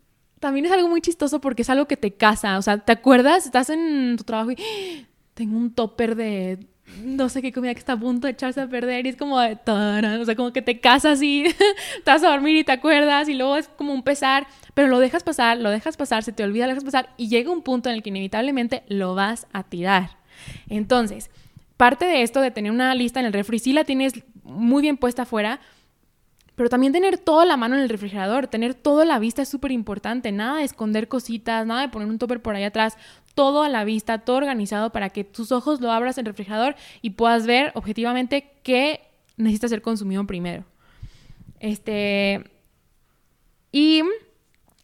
también 0.44 0.66
es 0.66 0.72
algo 0.72 0.88
muy 0.88 1.00
chistoso 1.00 1.40
porque 1.40 1.62
es 1.62 1.70
algo 1.70 1.86
que 1.86 1.96
te 1.96 2.12
casa. 2.12 2.58
O 2.58 2.62
sea, 2.62 2.76
¿te 2.76 2.92
acuerdas? 2.92 3.46
Estás 3.46 3.70
en 3.70 4.14
tu 4.18 4.24
trabajo 4.24 4.50
y 4.50 4.56
¡Ah! 4.58 5.06
tengo 5.32 5.56
un 5.56 5.72
topper 5.72 6.16
de 6.16 6.58
no 7.02 7.30
sé 7.30 7.40
qué 7.40 7.50
comida 7.50 7.72
que 7.72 7.78
está 7.78 7.94
a 7.94 7.98
punto 7.98 8.26
de 8.26 8.34
echarse 8.34 8.60
a 8.60 8.68
perder 8.68 9.06
y 9.06 9.08
es 9.08 9.16
como 9.16 9.40
de, 9.40 9.54
o 9.54 10.24
sea, 10.26 10.36
como 10.36 10.52
que 10.52 10.60
te 10.60 10.80
casas 10.80 11.22
y 11.22 11.46
te 12.04 12.10
a 12.10 12.18
dormir 12.18 12.58
y 12.58 12.62
te 12.62 12.72
acuerdas 12.72 13.30
y 13.30 13.32
luego 13.32 13.56
es 13.56 13.68
como 13.68 13.94
un 13.94 14.02
pesar, 14.02 14.46
pero 14.74 14.88
lo 14.88 14.98
dejas 14.98 15.22
pasar, 15.22 15.56
lo 15.56 15.70
dejas 15.70 15.96
pasar, 15.96 16.22
se 16.22 16.32
te 16.32 16.44
olvida, 16.44 16.66
lo 16.66 16.72
dejas 16.72 16.84
pasar 16.84 17.08
y 17.16 17.28
llega 17.28 17.50
un 17.50 17.62
punto 17.62 17.88
en 17.88 17.94
el 17.94 18.02
que 18.02 18.10
inevitablemente 18.10 18.82
lo 18.88 19.14
vas 19.14 19.46
a 19.54 19.62
tirar. 19.62 20.10
Entonces, 20.68 21.30
parte 21.78 22.04
de 22.04 22.20
esto 22.20 22.42
de 22.42 22.50
tener 22.50 22.70
una 22.70 22.94
lista 22.94 23.18
en 23.18 23.24
el 23.24 23.32
refri, 23.32 23.60
sí 23.60 23.72
la 23.72 23.84
tienes 23.84 24.12
muy 24.42 24.82
bien 24.82 24.98
puesta 24.98 25.22
afuera, 25.22 25.60
pero 26.56 26.68
también 26.68 26.92
tener 26.92 27.18
toda 27.18 27.44
la 27.44 27.56
mano 27.56 27.74
en 27.74 27.82
el 27.82 27.88
refrigerador, 27.88 28.46
tener 28.46 28.74
todo 28.74 29.00
a 29.00 29.04
la 29.04 29.18
vista 29.18 29.42
es 29.42 29.48
súper 29.48 29.72
importante. 29.72 30.30
Nada 30.30 30.58
de 30.58 30.64
esconder 30.64 31.08
cositas, 31.08 31.66
nada 31.66 31.82
de 31.82 31.88
poner 31.88 32.08
un 32.08 32.18
topper 32.18 32.40
por 32.40 32.54
ahí 32.54 32.62
atrás. 32.62 32.96
Todo 33.34 33.64
a 33.64 33.68
la 33.68 33.82
vista, 33.84 34.18
todo 34.18 34.36
organizado 34.36 34.90
para 34.90 35.10
que 35.10 35.24
tus 35.24 35.50
ojos 35.50 35.80
lo 35.80 35.90
abras 35.90 36.16
en 36.16 36.26
el 36.26 36.32
refrigerador 36.32 36.76
y 37.02 37.10
puedas 37.10 37.46
ver 37.46 37.72
objetivamente 37.74 38.52
qué 38.62 39.00
necesita 39.36 39.68
ser 39.68 39.82
consumido 39.82 40.24
primero. 40.26 40.64
Este. 41.58 42.44
Y 43.72 44.02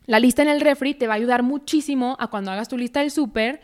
la 0.07 0.19
lista 0.19 0.43
en 0.43 0.49
el 0.49 0.61
refri 0.61 0.95
te 0.95 1.07
va 1.07 1.13
a 1.13 1.17
ayudar 1.17 1.45
muchísimo 1.45 2.17
a 2.19 2.27
cuando 2.27 2.51
hagas 2.51 2.69
tu 2.69 2.77
lista 2.77 2.99
del 2.99 3.13
súper. 3.13 3.61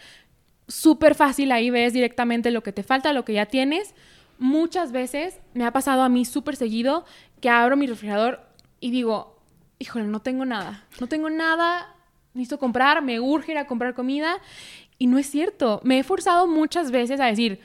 Súper 0.68 1.16
fácil, 1.16 1.50
ahí 1.50 1.70
ves 1.70 1.92
directamente 1.92 2.52
lo 2.52 2.62
que 2.62 2.72
te 2.72 2.84
falta, 2.84 3.12
lo 3.12 3.24
que 3.24 3.32
ya 3.32 3.46
tienes 3.46 3.94
muchas 4.38 4.92
veces 4.92 5.38
me 5.54 5.64
ha 5.64 5.72
pasado 5.72 6.02
a 6.02 6.08
mí 6.08 6.24
súper 6.24 6.56
seguido 6.56 7.04
que 7.40 7.48
abro 7.48 7.76
mi 7.76 7.86
refrigerador 7.86 8.40
y 8.80 8.90
digo, 8.90 9.38
híjole, 9.78 10.06
no 10.06 10.20
tengo 10.20 10.44
nada, 10.44 10.84
no 11.00 11.06
tengo 11.06 11.30
nada, 11.30 11.94
necesito 12.34 12.58
comprar, 12.58 13.02
me 13.02 13.20
urge 13.20 13.52
ir 13.52 13.58
a 13.58 13.66
comprar 13.66 13.94
comida. 13.94 14.38
Y 14.98 15.06
no 15.06 15.18
es 15.18 15.28
cierto, 15.28 15.80
me 15.84 15.98
he 15.98 16.04
forzado 16.04 16.46
muchas 16.46 16.90
veces 16.90 17.20
a 17.20 17.26
decir, 17.26 17.60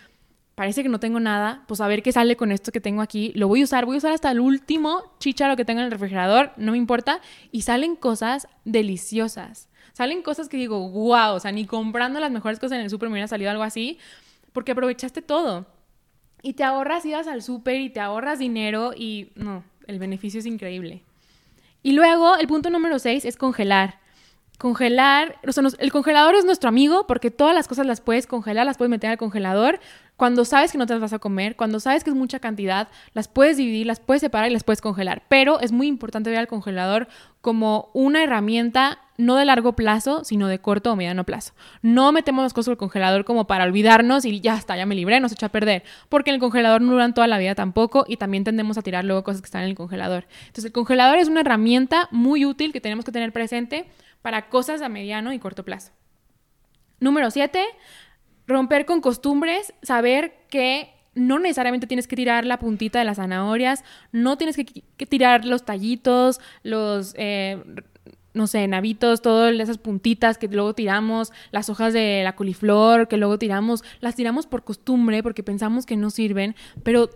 parece 0.55 0.83
que 0.83 0.89
no 0.89 0.99
tengo 0.99 1.19
nada, 1.19 1.63
pues 1.67 1.79
a 1.79 1.87
ver 1.87 2.03
qué 2.03 2.11
sale 2.11 2.35
con 2.35 2.51
esto 2.51 2.71
que 2.71 2.81
tengo 2.81 3.01
aquí, 3.01 3.31
lo 3.35 3.47
voy 3.47 3.61
a 3.61 3.63
usar, 3.63 3.85
voy 3.85 3.95
a 3.95 3.97
usar 3.99 4.11
hasta 4.11 4.31
el 4.31 4.39
último 4.39 5.15
chicharo 5.19 5.55
que 5.55 5.65
tengo 5.65 5.79
en 5.79 5.85
el 5.85 5.91
refrigerador, 5.91 6.51
no 6.57 6.73
me 6.73 6.77
importa, 6.77 7.21
y 7.51 7.61
salen 7.61 7.95
cosas 7.95 8.47
deliciosas. 8.65 9.69
Salen 9.93 10.21
cosas 10.21 10.49
que 10.49 10.57
digo, 10.57 10.89
wow, 10.89 11.35
o 11.35 11.39
sea, 11.39 11.51
ni 11.51 11.65
comprando 11.65 12.19
las 12.19 12.31
mejores 12.31 12.59
cosas 12.59 12.77
en 12.77 12.83
el 12.83 12.89
súper 12.89 13.09
me 13.09 13.13
hubiera 13.13 13.27
salido 13.27 13.51
algo 13.51 13.63
así, 13.63 13.97
porque 14.53 14.73
aprovechaste 14.73 15.21
todo. 15.21 15.65
Y 16.41 16.53
te 16.53 16.63
ahorras 16.63 17.05
idas 17.05 17.27
al 17.27 17.41
súper 17.41 17.79
y 17.81 17.89
te 17.89 17.99
ahorras 17.99 18.39
dinero 18.39 18.93
y 18.95 19.29
no, 19.35 19.63
el 19.87 19.99
beneficio 19.99 20.39
es 20.39 20.45
increíble. 20.45 21.01
Y 21.83 21.93
luego 21.93 22.35
el 22.37 22.47
punto 22.47 22.69
número 22.69 22.99
6 22.99 23.25
es 23.25 23.37
congelar. 23.37 23.99
Congelar, 24.57 25.37
o 25.47 25.51
sea, 25.51 25.63
el 25.79 25.91
congelador 25.91 26.35
es 26.35 26.45
nuestro 26.45 26.69
amigo 26.69 27.07
porque 27.07 27.31
todas 27.31 27.55
las 27.55 27.67
cosas 27.67 27.87
las 27.87 28.01
puedes 28.01 28.27
congelar, 28.27 28.65
las 28.65 28.77
puedes 28.77 28.91
meter 28.91 29.09
al 29.09 29.17
congelador. 29.17 29.79
Cuando 30.21 30.45
sabes 30.45 30.71
que 30.71 30.77
no 30.77 30.85
te 30.85 30.93
las 30.93 31.01
vas 31.01 31.13
a 31.13 31.17
comer, 31.17 31.55
cuando 31.55 31.79
sabes 31.79 32.03
que 32.03 32.11
es 32.11 32.15
mucha 32.15 32.37
cantidad, 32.37 32.89
las 33.15 33.27
puedes 33.27 33.57
dividir, 33.57 33.87
las 33.87 33.99
puedes 33.99 34.21
separar 34.21 34.51
y 34.51 34.53
las 34.53 34.63
puedes 34.63 34.79
congelar. 34.79 35.23
Pero 35.29 35.59
es 35.59 35.71
muy 35.71 35.87
importante 35.87 36.29
ver 36.29 36.37
al 36.37 36.45
congelador 36.45 37.07
como 37.41 37.89
una 37.95 38.21
herramienta 38.21 38.99
no 39.17 39.35
de 39.35 39.45
largo 39.45 39.73
plazo, 39.73 40.23
sino 40.23 40.47
de 40.47 40.59
corto 40.59 40.91
o 40.91 40.95
mediano 40.95 41.23
plazo. 41.23 41.53
No 41.81 42.11
metemos 42.11 42.43
las 42.43 42.53
cosas 42.53 42.73
al 42.73 42.77
congelador 42.77 43.25
como 43.25 43.47
para 43.47 43.63
olvidarnos 43.63 44.23
y 44.25 44.41
ya 44.41 44.55
está, 44.55 44.77
ya 44.77 44.85
me 44.85 44.93
libré, 44.93 45.19
no 45.21 45.27
se 45.27 45.33
echa 45.33 45.47
a 45.47 45.49
perder, 45.49 45.81
porque 46.07 46.29
en 46.29 46.35
el 46.35 46.39
congelador 46.39 46.83
no 46.83 46.91
duran 46.91 47.15
toda 47.15 47.25
la 47.25 47.39
vida 47.39 47.55
tampoco 47.55 48.05
y 48.07 48.17
también 48.17 48.43
tendemos 48.43 48.77
a 48.77 48.83
tirar 48.83 49.03
luego 49.03 49.23
cosas 49.23 49.41
que 49.41 49.47
están 49.47 49.63
en 49.63 49.69
el 49.69 49.75
congelador. 49.75 50.27
Entonces 50.41 50.65
el 50.65 50.71
congelador 50.71 51.17
es 51.17 51.29
una 51.29 51.41
herramienta 51.41 52.09
muy 52.11 52.45
útil 52.45 52.73
que 52.73 52.79
tenemos 52.79 53.05
que 53.05 53.11
tener 53.11 53.33
presente 53.33 53.89
para 54.21 54.49
cosas 54.49 54.83
a 54.83 54.87
mediano 54.87 55.33
y 55.33 55.39
corto 55.39 55.65
plazo. 55.65 55.93
Número 57.01 57.31
7, 57.31 57.65
romper 58.51 58.85
con 58.85 59.01
costumbres, 59.01 59.73
saber 59.81 60.33
que 60.49 60.93
no 61.13 61.39
necesariamente 61.39 61.87
tienes 61.87 62.07
que 62.07 62.15
tirar 62.15 62.45
la 62.45 62.59
puntita 62.59 62.99
de 62.99 63.05
las 63.05 63.17
zanahorias, 63.17 63.83
no 64.11 64.37
tienes 64.37 64.55
que, 64.55 65.05
tirar 65.05 65.45
los 65.45 65.65
tallitos, 65.65 66.39
los, 66.63 67.13
eh, 67.17 67.61
no 68.33 68.47
sé, 68.47 68.67
navitos, 68.67 69.21
todas 69.21 69.53
esas 69.53 69.77
puntitas 69.77 70.37
que 70.37 70.47
luego 70.47 70.73
tiramos, 70.73 71.31
las 71.51 71.69
hojas 71.69 71.93
de 71.93 72.21
la 72.23 72.35
coliflor 72.35 73.07
que 73.07 73.17
luego 73.17 73.37
tiramos, 73.37 73.83
las 73.99 74.15
tiramos 74.15 74.47
por 74.47 74.63
costumbre 74.63 75.21
porque 75.21 75.43
pensamos 75.43 75.85
que 75.85 75.97
no 75.97 76.09
sirven, 76.09 76.55
pero 76.83 77.09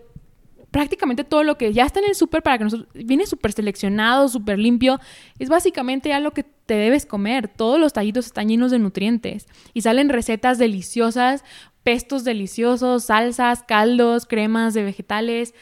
prácticamente 0.70 1.24
todo 1.24 1.42
lo 1.42 1.56
que 1.56 1.72
ya 1.72 1.86
está 1.86 2.00
en 2.00 2.06
el 2.06 2.14
súper 2.14 2.42
para 2.42 2.58
que 2.58 2.64
nosotros, 2.64 2.88
viene 2.92 3.26
súper 3.26 3.52
seleccionado, 3.52 4.28
súper 4.28 4.58
limpio, 4.58 5.00
es 5.38 5.48
básicamente 5.48 6.10
ya 6.10 6.20
lo 6.20 6.32
que 6.32 6.44
te 6.66 6.74
debes 6.74 7.06
comer. 7.06 7.48
Todos 7.48 7.80
los 7.80 7.92
tallitos 7.92 8.26
están 8.26 8.48
llenos 8.48 8.70
de 8.70 8.78
nutrientes 8.78 9.46
y 9.72 9.82
salen 9.82 10.08
recetas 10.08 10.58
deliciosas, 10.58 11.44
pestos 11.82 12.24
deliciosos, 12.24 13.04
salsas, 13.04 13.62
caldos, 13.62 14.26
cremas 14.26 14.74
de 14.74 14.84
vegetales. 14.84 15.54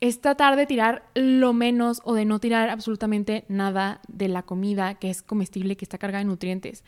Es 0.00 0.20
tratar 0.20 0.56
de 0.56 0.66
tirar 0.66 1.08
lo 1.14 1.54
menos 1.54 2.02
o 2.04 2.14
de 2.14 2.26
no 2.26 2.38
tirar 2.38 2.68
absolutamente 2.68 3.44
nada 3.48 4.00
de 4.06 4.28
la 4.28 4.42
comida 4.42 4.94
que 4.94 5.10
es 5.10 5.22
comestible, 5.22 5.76
que 5.76 5.84
está 5.84 5.98
cargada 5.98 6.22
de 6.22 6.28
nutrientes. 6.28 6.84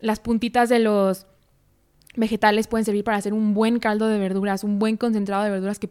Las 0.00 0.18
puntitas 0.18 0.68
de 0.68 0.80
los 0.80 1.26
vegetales 2.16 2.66
pueden 2.66 2.84
servir 2.84 3.04
para 3.04 3.16
hacer 3.16 3.32
un 3.32 3.54
buen 3.54 3.78
caldo 3.78 4.08
de 4.08 4.18
verduras, 4.18 4.64
un 4.64 4.78
buen 4.78 4.96
concentrado 4.96 5.44
de 5.44 5.50
verduras 5.50 5.78
que, 5.78 5.88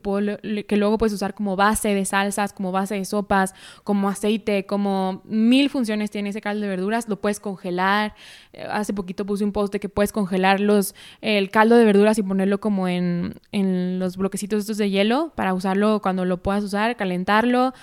que 0.67 0.77
luego 0.77 0.97
puedes 0.97 1.13
usar 1.13 1.33
como 1.33 1.55
base 1.55 1.93
de 1.93 2.05
salsas, 2.05 2.53
como 2.53 2.71
base 2.71 2.95
de 2.95 3.05
sopas, 3.05 3.53
como 3.83 4.09
aceite, 4.09 4.65
como 4.65 5.21
mil 5.25 5.69
funciones 5.69 6.11
tiene 6.11 6.29
ese 6.29 6.41
caldo 6.41 6.61
de 6.61 6.67
verduras. 6.67 7.07
Lo 7.07 7.21
puedes 7.21 7.39
congelar. 7.39 8.15
Eh, 8.53 8.65
hace 8.69 8.93
poquito 8.93 9.25
puse 9.25 9.43
un 9.43 9.51
post 9.51 9.71
de 9.71 9.79
que 9.79 9.89
puedes 9.89 10.11
congelar 10.11 10.59
los, 10.59 10.95
el 11.21 11.49
caldo 11.49 11.77
de 11.77 11.85
verduras 11.85 12.17
y 12.17 12.23
ponerlo 12.23 12.59
como 12.59 12.87
en, 12.87 13.35
en 13.51 13.99
los 13.99 14.17
bloquecitos 14.17 14.61
estos 14.61 14.77
de 14.77 14.89
hielo 14.89 15.31
para 15.35 15.53
usarlo 15.53 16.01
cuando 16.01 16.25
lo 16.25 16.41
puedas 16.43 16.63
usar, 16.63 16.95
calentarlo. 16.97 17.73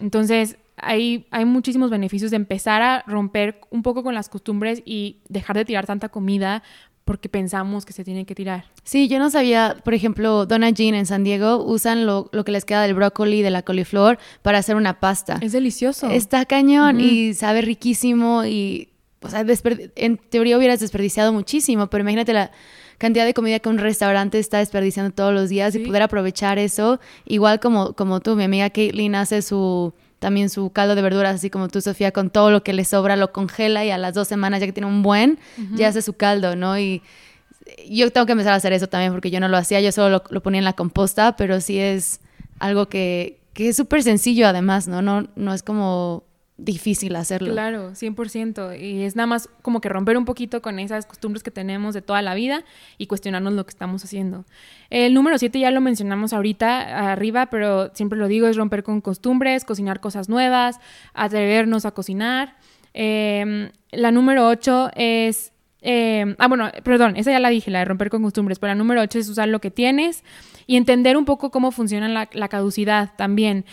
Entonces, 0.00 0.56
hay, 0.82 1.26
hay, 1.30 1.44
muchísimos 1.44 1.90
beneficios 1.90 2.30
de 2.30 2.38
empezar 2.38 2.82
a 2.82 3.04
romper 3.06 3.60
un 3.70 3.82
poco 3.82 4.02
con 4.02 4.14
las 4.14 4.28
costumbres 4.28 4.82
y 4.84 5.18
dejar 5.28 5.56
de 5.56 5.64
tirar 5.64 5.86
tanta 5.86 6.08
comida 6.08 6.62
porque 7.10 7.28
pensamos 7.28 7.84
que 7.84 7.92
se 7.92 8.04
tiene 8.04 8.24
que 8.24 8.36
tirar. 8.36 8.66
Sí, 8.84 9.08
yo 9.08 9.18
no 9.18 9.30
sabía, 9.30 9.78
por 9.82 9.94
ejemplo, 9.94 10.46
Donna 10.46 10.70
Jean 10.70 10.94
en 10.94 11.06
San 11.06 11.24
Diego 11.24 11.60
usan 11.60 12.06
lo, 12.06 12.28
lo 12.30 12.44
que 12.44 12.52
les 12.52 12.64
queda 12.64 12.82
del 12.82 12.94
brócoli, 12.94 13.42
de 13.42 13.50
la 13.50 13.62
coliflor, 13.62 14.16
para 14.42 14.58
hacer 14.58 14.76
una 14.76 15.00
pasta. 15.00 15.40
Es 15.42 15.50
delicioso. 15.50 16.08
Está 16.08 16.44
cañón 16.44 17.00
y 17.00 17.34
sabe 17.34 17.62
riquísimo 17.62 18.44
y, 18.44 18.90
o 19.22 19.28
sea, 19.28 19.44
en 19.96 20.18
teoría 20.18 20.56
hubieras 20.56 20.78
desperdiciado 20.78 21.32
muchísimo, 21.32 21.88
pero 21.88 22.02
imagínate 22.02 22.32
la 22.32 22.52
cantidad 22.98 23.24
de 23.24 23.34
comida 23.34 23.58
que 23.58 23.68
un 23.68 23.78
restaurante 23.78 24.38
está 24.38 24.58
desperdiciando 24.58 25.12
todos 25.12 25.34
los 25.34 25.48
días 25.48 25.74
y 25.74 25.80
poder 25.80 26.02
aprovechar 26.02 26.60
eso, 26.60 27.00
igual 27.26 27.58
como, 27.58 27.94
como 27.94 28.20
tú, 28.20 28.36
mi 28.36 28.44
amiga 28.44 28.70
Caitlin 28.70 29.16
hace 29.16 29.42
su 29.42 29.92
también 30.20 30.50
su 30.50 30.70
caldo 30.70 30.94
de 30.94 31.02
verduras, 31.02 31.34
así 31.34 31.50
como 31.50 31.68
tú, 31.68 31.80
Sofía, 31.80 32.12
con 32.12 32.30
todo 32.30 32.50
lo 32.50 32.62
que 32.62 32.72
le 32.72 32.84
sobra, 32.84 33.16
lo 33.16 33.32
congela 33.32 33.84
y 33.84 33.90
a 33.90 33.98
las 33.98 34.14
dos 34.14 34.28
semanas, 34.28 34.60
ya 34.60 34.66
que 34.66 34.72
tiene 34.72 34.86
un 34.86 35.02
buen, 35.02 35.38
ya 35.74 35.88
hace 35.88 36.02
su 36.02 36.12
caldo, 36.12 36.54
¿no? 36.54 36.78
Y 36.78 37.02
yo 37.88 38.10
tengo 38.12 38.26
que 38.26 38.32
empezar 38.32 38.52
a 38.52 38.56
hacer 38.56 38.72
eso 38.72 38.86
también 38.86 39.12
porque 39.12 39.30
yo 39.30 39.40
no 39.40 39.48
lo 39.48 39.56
hacía, 39.56 39.80
yo 39.80 39.90
solo 39.92 40.22
lo, 40.28 40.42
ponía 40.42 40.58
en 40.58 40.64
la 40.64 40.74
composta, 40.74 41.36
pero 41.36 41.60
sí 41.60 41.78
es 41.78 42.20
algo 42.58 42.88
que, 42.88 43.40
que 43.54 43.70
es 43.70 43.76
súper 43.76 44.02
sencillo 44.02 44.46
además, 44.46 44.88
¿no? 44.88 45.02
¿no? 45.02 45.28
No 45.36 45.54
es 45.54 45.62
como 45.62 46.24
difícil 46.64 47.16
hacerlo. 47.16 47.52
Claro, 47.52 47.92
100%. 47.92 48.80
Y 48.80 49.02
es 49.02 49.16
nada 49.16 49.26
más 49.26 49.48
como 49.62 49.80
que 49.80 49.88
romper 49.88 50.16
un 50.16 50.24
poquito 50.24 50.62
con 50.62 50.78
esas 50.78 51.06
costumbres 51.06 51.42
que 51.42 51.50
tenemos 51.50 51.94
de 51.94 52.02
toda 52.02 52.22
la 52.22 52.34
vida 52.34 52.64
y 52.98 53.06
cuestionarnos 53.06 53.52
lo 53.54 53.64
que 53.64 53.70
estamos 53.70 54.04
haciendo. 54.04 54.44
El 54.90 55.14
número 55.14 55.38
7 55.38 55.58
ya 55.58 55.70
lo 55.70 55.80
mencionamos 55.80 56.32
ahorita 56.32 57.12
arriba, 57.12 57.46
pero 57.46 57.90
siempre 57.94 58.18
lo 58.18 58.28
digo, 58.28 58.46
es 58.46 58.56
romper 58.56 58.82
con 58.82 59.00
costumbres, 59.00 59.64
cocinar 59.64 60.00
cosas 60.00 60.28
nuevas, 60.28 60.78
atrevernos 61.14 61.86
a 61.86 61.92
cocinar. 61.92 62.56
Em, 62.92 63.70
la 63.90 64.12
número 64.12 64.46
8 64.48 64.90
es... 64.94 65.52
Em, 65.82 66.36
ah, 66.38 66.46
bueno, 66.46 66.70
perdón, 66.84 67.16
esa 67.16 67.30
ya 67.30 67.40
la 67.40 67.48
dije, 67.48 67.70
la 67.70 67.78
de 67.78 67.86
romper 67.86 68.10
con 68.10 68.22
costumbres, 68.22 68.58
pero 68.58 68.72
la 68.72 68.74
número 68.74 69.00
8 69.00 69.18
es 69.18 69.28
usar 69.30 69.48
lo 69.48 69.60
que 69.60 69.70
tienes 69.70 70.24
y 70.66 70.76
entender 70.76 71.16
un 71.16 71.24
poco 71.24 71.50
cómo 71.50 71.70
funciona 71.70 72.06
la, 72.06 72.28
la 72.34 72.48
caducidad 72.48 73.14
también 73.16 73.64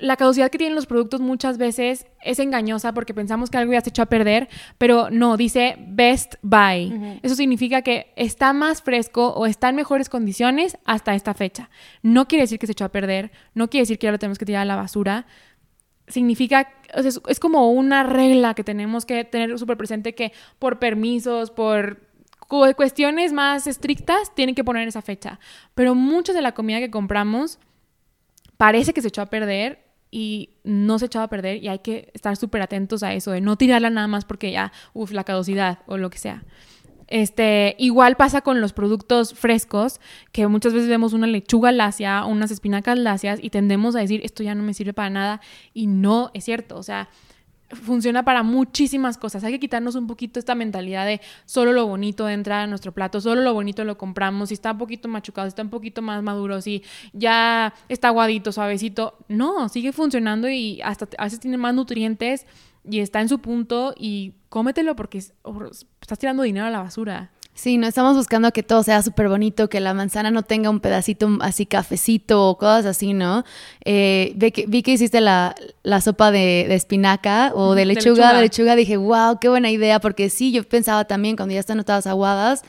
la 0.00 0.16
caducidad 0.16 0.50
que 0.50 0.58
tienen 0.58 0.74
los 0.74 0.86
productos 0.86 1.20
muchas 1.20 1.58
veces 1.58 2.06
es 2.22 2.38
engañosa 2.38 2.92
porque 2.92 3.14
pensamos 3.14 3.50
que 3.50 3.58
algo 3.58 3.72
ya 3.72 3.80
se 3.80 3.90
echó 3.90 4.02
a 4.02 4.06
perder, 4.06 4.48
pero 4.78 5.10
no, 5.10 5.36
dice 5.36 5.76
best 5.78 6.34
buy. 6.42 7.20
Eso 7.22 7.34
significa 7.34 7.82
que 7.82 8.12
está 8.16 8.52
más 8.52 8.82
fresco 8.82 9.28
o 9.28 9.46
está 9.46 9.68
en 9.68 9.76
mejores 9.76 10.08
condiciones 10.08 10.78
hasta 10.84 11.14
esta 11.14 11.34
fecha. 11.34 11.70
No 12.02 12.28
quiere 12.28 12.44
decir 12.44 12.58
que 12.58 12.66
se 12.66 12.72
echó 12.72 12.84
a 12.84 12.90
perder, 12.90 13.30
no 13.54 13.68
quiere 13.68 13.82
decir 13.82 13.98
que 13.98 14.06
ya 14.06 14.12
lo 14.12 14.18
tenemos 14.18 14.38
que 14.38 14.46
tirar 14.46 14.62
a 14.62 14.66
la 14.66 14.76
basura. 14.76 15.26
Significa, 16.08 16.72
es, 16.94 17.40
como 17.40 17.70
una 17.70 18.02
regla 18.02 18.54
que 18.54 18.64
tenemos 18.64 19.04
que 19.04 19.24
tener 19.24 19.56
súper 19.58 19.76
presente 19.76 20.14
que 20.14 20.32
por 20.58 20.78
permisos, 20.78 21.50
por 21.50 22.00
cuestiones 22.48 23.32
más 23.32 23.66
estrictas, 23.66 24.34
tienen 24.34 24.54
que 24.54 24.64
poner 24.64 24.88
esa 24.88 25.02
fecha. 25.02 25.38
Pero 25.74 25.94
mucha 25.94 26.32
de 26.32 26.42
la 26.42 26.52
comida 26.52 26.80
que 26.80 26.90
compramos 26.90 27.58
parece 28.56 28.92
que 28.92 29.02
se 29.02 29.08
echó 29.08 29.22
a 29.22 29.26
perder 29.26 29.89
y 30.10 30.50
no 30.64 30.98
se 30.98 31.06
echaba 31.06 31.26
a 31.26 31.28
perder 31.28 31.62
y 31.62 31.68
hay 31.68 31.80
que 31.80 32.10
estar 32.14 32.36
súper 32.36 32.62
atentos 32.62 33.02
a 33.02 33.14
eso, 33.14 33.30
de 33.30 33.40
no 33.40 33.56
tirarla 33.56 33.90
nada 33.90 34.08
más 34.08 34.24
porque 34.24 34.50
ya, 34.52 34.72
uff, 34.92 35.12
la 35.12 35.24
caducidad 35.24 35.80
o 35.86 35.96
lo 35.96 36.10
que 36.10 36.18
sea. 36.18 36.44
Este, 37.06 37.74
igual 37.78 38.16
pasa 38.16 38.40
con 38.40 38.60
los 38.60 38.72
productos 38.72 39.34
frescos, 39.34 40.00
que 40.30 40.46
muchas 40.46 40.72
veces 40.72 40.88
vemos 40.88 41.12
una 41.12 41.26
lechuga 41.26 41.72
lacia, 41.72 42.24
unas 42.24 42.52
espinacas 42.52 42.98
lacias 42.98 43.40
y 43.42 43.50
tendemos 43.50 43.96
a 43.96 44.00
decir, 44.00 44.20
esto 44.24 44.44
ya 44.44 44.54
no 44.54 44.62
me 44.62 44.74
sirve 44.74 44.92
para 44.92 45.10
nada 45.10 45.40
y 45.74 45.88
no 45.88 46.30
es 46.34 46.44
cierto, 46.44 46.76
o 46.76 46.84
sea, 46.84 47.08
funciona 47.72 48.24
para 48.24 48.42
muchísimas 48.42 49.18
cosas. 49.18 49.44
Hay 49.44 49.52
que 49.52 49.60
quitarnos 49.60 49.94
un 49.94 50.06
poquito 50.06 50.38
esta 50.38 50.54
mentalidad 50.54 51.06
de 51.06 51.20
solo 51.44 51.72
lo 51.72 51.86
bonito 51.86 52.28
entra 52.28 52.62
a 52.62 52.66
nuestro 52.66 52.92
plato, 52.92 53.20
solo 53.20 53.42
lo 53.42 53.54
bonito 53.54 53.84
lo 53.84 53.96
compramos, 53.98 54.48
si 54.48 54.54
está 54.54 54.72
un 54.72 54.78
poquito 54.78 55.08
machucado, 55.08 55.46
si 55.46 55.50
está 55.50 55.62
un 55.62 55.70
poquito 55.70 56.02
más 56.02 56.22
maduro, 56.22 56.60
si 56.60 56.82
ya 57.12 57.74
está 57.88 58.08
aguadito, 58.08 58.52
suavecito. 58.52 59.18
No, 59.28 59.68
sigue 59.68 59.92
funcionando 59.92 60.48
y 60.48 60.80
hasta 60.82 61.08
a 61.18 61.24
veces 61.24 61.40
tiene 61.40 61.56
más 61.56 61.74
nutrientes 61.74 62.46
y 62.88 63.00
está 63.00 63.20
en 63.20 63.28
su 63.28 63.40
punto 63.40 63.94
y 63.96 64.34
cómetelo 64.48 64.96
porque 64.96 65.18
estás 65.18 66.18
tirando 66.18 66.42
dinero 66.42 66.66
a 66.66 66.70
la 66.70 66.82
basura. 66.82 67.30
Sí, 67.54 67.76
no 67.76 67.86
estamos 67.86 68.16
buscando 68.16 68.52
que 68.52 68.62
todo 68.62 68.82
sea 68.82 69.02
súper 69.02 69.28
bonito, 69.28 69.68
que 69.68 69.80
la 69.80 69.92
manzana 69.92 70.30
no 70.30 70.42
tenga 70.42 70.70
un 70.70 70.80
pedacito 70.80 71.28
así 71.40 71.66
cafecito 71.66 72.48
o 72.48 72.56
cosas 72.56 72.86
así, 72.86 73.12
¿no? 73.12 73.44
Eh, 73.84 74.32
vi, 74.36 74.50
que, 74.50 74.64
vi, 74.66 74.82
que, 74.82 74.92
hiciste 74.92 75.20
la, 75.20 75.54
sopa 76.00 76.30
de, 76.30 76.74
espinaca 76.74 77.52
o 77.54 77.74
de 77.74 77.84
lechuga, 77.84 78.32
de 78.32 78.40
lechuga, 78.42 78.76
dije, 78.76 78.96
wow, 78.96 79.38
qué 79.40 79.50
buena 79.50 79.70
idea, 79.70 80.00
porque 80.00 80.30
sí, 80.30 80.52
yo 80.52 80.62
pensaba 80.64 81.04
también 81.04 81.36
cuando 81.36 81.52
ya 81.52 81.60
están 81.60 81.84
todas 81.84 82.06
aguadas, 82.06 82.62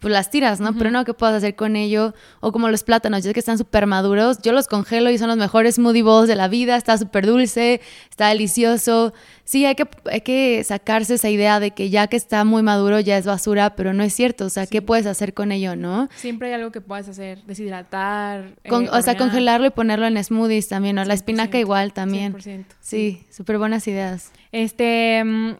pues 0.00 0.12
las 0.12 0.30
tiras, 0.30 0.60
¿no? 0.60 0.74
Pero 0.76 0.90
no, 0.90 1.04
¿qué 1.04 1.14
puedes 1.14 1.36
hacer 1.36 1.56
con 1.56 1.74
ello? 1.74 2.14
O 2.40 2.52
como 2.52 2.68
los 2.68 2.84
plátanos, 2.84 3.24
ya 3.24 3.32
que 3.32 3.40
están 3.40 3.56
súper 3.56 3.86
maduros, 3.86 4.38
yo 4.42 4.52
los 4.52 4.68
congelo 4.68 5.10
y 5.10 5.18
son 5.18 5.28
los 5.28 5.38
mejores 5.38 5.76
smoothie 5.76 6.02
bowls 6.02 6.28
de 6.28 6.36
la 6.36 6.48
vida, 6.48 6.76
está 6.76 6.98
súper 6.98 7.26
dulce, 7.26 7.80
está 8.10 8.28
delicioso. 8.28 9.14
Sí, 9.44 9.64
hay 9.64 9.74
que, 9.74 9.88
hay 10.10 10.20
que 10.20 10.62
sacarse 10.64 11.14
esa 11.14 11.30
idea 11.30 11.60
de 11.60 11.70
que 11.70 11.88
ya 11.88 12.08
que 12.08 12.16
está 12.16 12.44
muy 12.44 12.62
maduro 12.62 13.00
ya 13.00 13.16
es 13.16 13.26
basura, 13.26 13.74
pero 13.74 13.94
no 13.94 14.02
es 14.02 14.12
cierto, 14.12 14.44
o 14.44 14.50
sea, 14.50 14.66
¿qué 14.66 14.82
puedes 14.82 15.06
hacer 15.06 15.32
con 15.32 15.50
ello, 15.50 15.76
no? 15.76 16.08
Siempre 16.16 16.48
hay 16.48 16.54
algo 16.54 16.72
que 16.72 16.80
puedes 16.80 17.08
hacer, 17.08 17.42
deshidratar. 17.44 18.54
Eh, 18.64 18.70
o 18.72 19.02
sea, 19.02 19.16
congelarlo 19.16 19.66
y 19.66 19.70
ponerlo 19.70 20.06
en 20.06 20.22
smoothies 20.22 20.68
también, 20.68 20.96
¿no? 20.96 21.04
La 21.04 21.14
espinaca 21.14 21.58
igual 21.58 21.92
también. 21.92 22.34
100%. 22.34 22.64
Sí, 22.80 23.24
súper 23.30 23.58
buenas 23.58 23.88
ideas. 23.88 24.30
Este, 24.52 25.22
mm, 25.24 25.52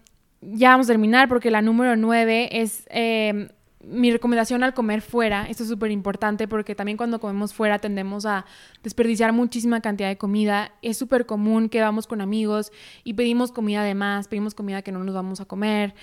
ya 0.43 0.71
vamos 0.71 0.87
a 0.87 0.93
terminar 0.93 1.29
porque 1.29 1.51
la 1.51 1.63
número 1.63 1.97
nueve 1.97 2.49
es... 2.53 2.85
Eh, 2.91 3.49
mi 3.89 4.11
recomendación 4.11 4.65
al 4.65 4.75
comer 4.75 5.01
fuera, 5.01 5.47
esto 5.49 5.63
es 5.63 5.69
súper 5.69 5.93
importante 5.93 6.49
porque 6.49 6.75
también 6.75 6.97
cuando 6.97 7.21
comemos 7.21 7.55
fuera 7.55 7.79
tendemos 7.79 8.27
a 8.27 8.45
desperdiciar 8.83 9.33
muchísima 9.33 9.81
cantidad 9.81 10.09
de 10.09 10.19
comida. 10.19 10.73
Es 10.83 10.97
súper 10.97 11.25
común 11.25 11.69
que 11.69 11.81
vamos 11.81 12.07
con 12.07 12.21
amigos 12.21 12.73
y 13.05 13.15
pedimos 13.15 13.53
comida 13.53 13.85
de 13.85 13.95
más, 13.95 14.27
pedimos 14.27 14.55
comida 14.55 14.83
que 14.83 14.91
no 14.91 15.05
nos 15.05 15.15
vamos 15.15 15.41
a 15.41 15.45
comer. 15.45 15.95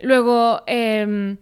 Luego, 0.00 0.62
em, 0.66 1.36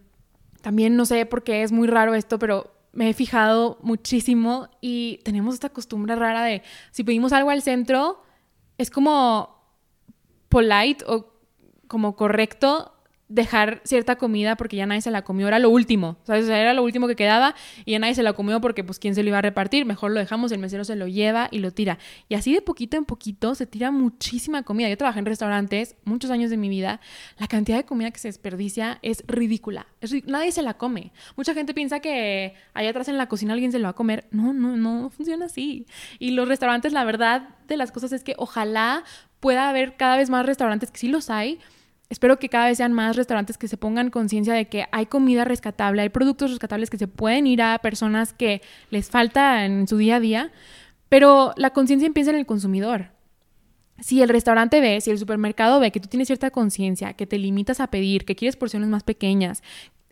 también 0.61 0.97
no 0.97 1.07
sé 1.07 1.25
por 1.25 1.45
qué 1.45 1.63
es 1.63 1.71
muy 1.71 1.87
raro 1.87 2.15
esto, 2.15 2.39
pero 2.39 2.73
me 2.93 3.09
he 3.09 3.15
fijado 3.15 3.79
muchísimo 3.83 4.69
y 4.81 5.21
tenemos 5.25 5.55
esta 5.55 5.69
costumbre 5.69 6.17
rara 6.17 6.43
de 6.43 6.63
si 6.91 7.05
pedimos 7.05 7.33
algo 7.33 7.51
al 7.51 7.63
centro, 7.63 8.23
es 8.77 8.91
como 8.91 9.63
polite 10.49 11.05
o 11.07 11.33
como 11.87 12.17
correcto 12.17 12.96
dejar 13.29 13.81
cierta 13.85 14.17
comida 14.17 14.57
porque 14.57 14.77
ya 14.77 14.87
nadie 14.87 15.01
se 15.01 15.11
la 15.11 15.23
comió, 15.23 15.49
era 15.49 15.59
lo 15.59 15.71
último, 15.71 16.17
¿sabes? 16.25 16.49
O 16.49 16.53
era 16.53 16.75
lo 16.75 16.83
último 16.83 17.09
que 17.09 17.17
quedaba 17.17 17.55
y 17.85 17.93
ya 17.93 17.99
nadie 17.99 18.15
se 18.15 18.23
la 18.23 18.35
comió 18.35 18.61
porque 18.61 18.85
pues 18.85 18.99
quién 18.99 19.15
se 19.15 19.23
lo 19.23 19.29
iba 19.29 19.39
a 19.39 19.43
repartir, 19.43 19.85
mejor 19.85 20.13
lo 20.13 20.21
dejamos, 20.21 20.53
el 20.53 20.59
mesero 20.59 20.85
se 20.85 20.95
lo 20.95 21.09
lleva 21.09 21.49
y 21.51 21.59
lo 21.59 21.73
tira. 21.73 21.99
Y 22.29 22.35
así 22.35 22.55
de 22.55 22.63
poquito 22.63 22.97
en 22.97 23.05
poquito 23.05 23.55
se 23.55 23.67
tira 23.67 23.91
muchísima 23.91 24.63
comida. 24.63 24.89
Yo 24.89 24.97
trabajé 24.97 25.19
en 25.19 25.27
restaurantes 25.27 25.97
muchos 26.05 26.31
años 26.31 26.51
de 26.51 26.57
mi 26.57 26.69
vida, 26.69 27.01
la 27.39 27.49
cantidad 27.49 27.77
de 27.77 27.85
comida 27.85 28.11
que 28.11 28.19
se 28.19 28.29
desperdicia 28.29 28.99
es 29.03 29.25
ridícula, 29.27 29.87
nadie 30.27 30.53
se 30.53 30.63
la 30.63 30.75
come. 30.75 31.13
Mucha 31.37 31.55
gente 31.55 31.75
piensa 31.75 32.01
que 32.01 32.55
allá 32.75 32.91
atrás 32.91 33.09
en 33.09 33.19
la 33.19 33.29
cocina 33.29 33.53
alguien 33.53 33.73
se 33.73 33.79
lo 33.79 33.85
va 33.85 33.91
a 33.91 33.95
comer. 33.95 34.27
No, 34.31 34.53
no, 34.53 34.77
no 34.77 35.11
funciona 35.11 35.47
así. 35.47 35.87
Y 36.19 36.31
los 36.31 36.49
restaurantes, 36.49 36.93
la 36.93 37.05
verdad 37.05 37.49
de 37.67 37.77
las 37.77 37.93
cosas 37.93 38.13
es 38.13 38.23
que 38.23 38.35
ojalá 38.39 39.05
pueda 39.41 39.69
haber 39.69 39.97
cada 39.97 40.17
vez 40.17 40.31
más 40.31 40.47
restaurantes 40.47 40.91
que 40.91 40.99
sí 40.99 41.09
los 41.09 41.31
hay, 41.31 41.59
espero 42.09 42.39
que 42.39 42.49
cada 42.49 42.67
vez 42.67 42.79
sean 42.79 42.93
más 42.93 43.17
restaurantes 43.17 43.59
que 43.59 43.69
se 43.69 43.77
pongan 43.77 44.11
conciencia 44.11 44.55
de 44.55 44.69
que 44.69 44.87
hay 44.93 45.07
comida 45.07 45.45
rescatable, 45.45 46.03
hay 46.03 46.09
productos 46.09 46.51
rescatables 46.51 46.91
que 46.91 46.99
se 46.99 47.09
pueden 47.09 47.47
ir 47.47 47.63
a 47.63 47.79
personas 47.79 48.33
que 48.33 48.63
les 48.91 49.11
falta 49.11 49.65
en 49.65 49.89
su 49.89 49.97
día 49.97 50.17
a 50.17 50.21
día, 50.21 50.53
pero 51.09 51.53
la 51.57 51.71
conciencia 51.71 52.07
empieza 52.07 52.31
en 52.31 52.37
el 52.37 52.47
consumidor. 52.47 53.11
Si 54.01 54.21
el 54.21 54.29
restaurante 54.29 54.81
ve, 54.81 55.01
si 55.01 55.11
el 55.11 55.19
supermercado 55.19 55.81
ve 55.81 55.91
que 55.91 56.01
tú 56.01 56.09
tienes 56.09 56.29
cierta 56.29 56.51
conciencia, 56.51 57.15
que 57.15 57.27
te 57.27 57.39
limitas 57.39 57.81
a 57.81 57.87
pedir, 57.87 58.25
que 58.25 58.37
quieres 58.37 58.57
porciones 58.57 58.89
más 58.89 59.03
pequeñas, 59.03 59.63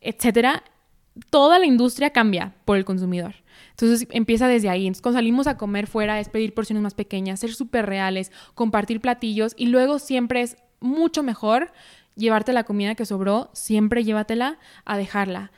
etcétera, 0.00 0.64
toda 1.30 1.58
la 1.58 1.66
industria 1.66 2.10
cambia 2.10 2.54
por 2.64 2.76
el 2.76 2.84
consumidor. 2.84 3.34
Entonces 3.70 4.08
empieza 4.10 4.48
desde 4.48 4.68
ahí. 4.68 4.86
Entonces, 4.86 5.02
cuando 5.02 5.18
salimos 5.18 5.46
a 5.46 5.56
comer 5.56 5.86
fuera 5.86 6.20
es 6.20 6.28
pedir 6.28 6.54
porciones 6.54 6.82
más 6.82 6.94
pequeñas, 6.94 7.40
ser 7.40 7.54
súper 7.54 7.86
reales, 7.86 8.32
compartir 8.54 9.00
platillos 9.00 9.54
y 9.56 9.66
luego 9.66 9.98
siempre 9.98 10.42
es 10.42 10.56
mucho 10.84 11.22
mejor 11.22 11.72
llevarte 12.16 12.52
la 12.52 12.64
comida 12.64 12.94
que 12.94 13.06
sobró, 13.06 13.50
siempre 13.52 14.04
llévatela 14.04 14.58
a 14.84 14.96
dejarla. 14.96 15.50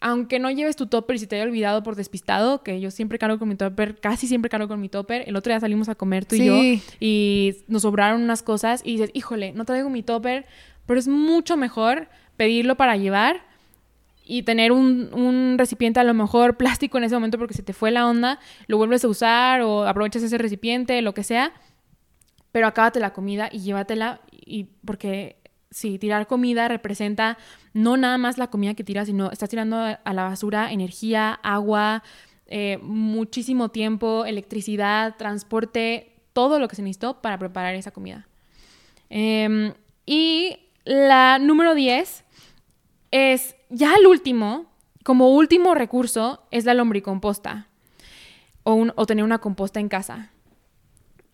Aunque 0.00 0.40
no 0.40 0.50
lleves 0.50 0.74
tu 0.74 0.86
topper 0.86 1.16
y 1.16 1.18
si 1.20 1.26
te 1.28 1.36
haya 1.36 1.44
olvidado 1.44 1.84
por 1.84 1.94
despistado, 1.94 2.62
que 2.64 2.80
yo 2.80 2.90
siempre 2.90 3.18
cargo 3.18 3.38
con 3.38 3.48
mi 3.48 3.54
topper, 3.54 4.00
casi 4.00 4.26
siempre 4.26 4.48
cargo 4.50 4.66
con 4.66 4.80
mi 4.80 4.88
topper. 4.88 5.22
El 5.28 5.36
otro 5.36 5.52
día 5.52 5.60
salimos 5.60 5.88
a 5.88 5.94
comer 5.94 6.24
tú 6.24 6.34
y 6.34 6.44
yo 6.44 6.56
y 6.98 7.56
nos 7.68 7.82
sobraron 7.82 8.20
unas 8.20 8.42
cosas 8.42 8.82
y 8.84 8.92
dices, 8.92 9.10
híjole, 9.14 9.52
no 9.52 9.64
traigo 9.64 9.90
mi 9.90 10.02
topper, 10.02 10.46
pero 10.86 10.98
es 10.98 11.06
mucho 11.06 11.56
mejor 11.56 12.08
pedirlo 12.36 12.76
para 12.76 12.96
llevar 12.96 13.44
y 14.24 14.42
tener 14.42 14.72
un, 14.72 15.10
un, 15.12 15.56
recipiente 15.58 16.00
a 16.00 16.04
lo 16.04 16.14
mejor 16.14 16.56
plástico 16.56 16.98
en 16.98 17.04
ese 17.04 17.14
momento 17.14 17.38
porque 17.38 17.54
se 17.54 17.62
te 17.62 17.72
fue 17.72 17.90
la 17.90 18.06
onda, 18.06 18.40
lo 18.66 18.78
vuelves 18.78 19.04
a 19.04 19.08
usar 19.08 19.62
o 19.62 19.86
aprovechas 19.86 20.22
ese 20.22 20.38
recipiente, 20.38 21.00
lo 21.02 21.14
que 21.14 21.22
sea, 21.22 21.52
pero 22.50 22.66
acábate 22.66 23.00
la 23.00 23.12
comida 23.12 23.48
y 23.52 23.60
llévatela 23.60 24.20
y 24.44 24.64
porque 24.84 25.36
sí, 25.72 25.98
tirar 25.98 26.26
comida 26.26 26.68
representa 26.68 27.38
no 27.72 27.96
nada 27.96 28.18
más 28.18 28.38
la 28.38 28.48
comida 28.48 28.74
que 28.74 28.84
tiras, 28.84 29.06
sino 29.06 29.30
estás 29.30 29.48
tirando 29.48 29.76
a 29.78 30.12
la 30.12 30.24
basura 30.24 30.72
energía, 30.72 31.32
agua, 31.42 32.02
eh, 32.46 32.78
muchísimo 32.82 33.70
tiempo, 33.70 34.24
electricidad, 34.24 35.16
transporte, 35.16 36.16
todo 36.32 36.58
lo 36.58 36.68
que 36.68 36.76
se 36.76 36.82
necesitó 36.82 37.20
para 37.20 37.38
preparar 37.38 37.74
esa 37.74 37.90
comida. 37.90 38.26
Em, 39.08 39.72
y 40.06 40.58
la 40.84 41.38
número 41.38 41.74
10 41.74 42.24
es 43.10 43.56
ya 43.70 43.94
el 43.94 44.06
último, 44.06 44.66
como 45.04 45.30
último 45.30 45.74
recurso, 45.74 46.42
es 46.50 46.64
la 46.64 46.74
lombricomposta 46.74 47.68
o, 48.64 48.86
o 48.94 49.06
tener 49.06 49.24
una 49.24 49.38
composta 49.38 49.80
en 49.80 49.88
casa 49.88 50.31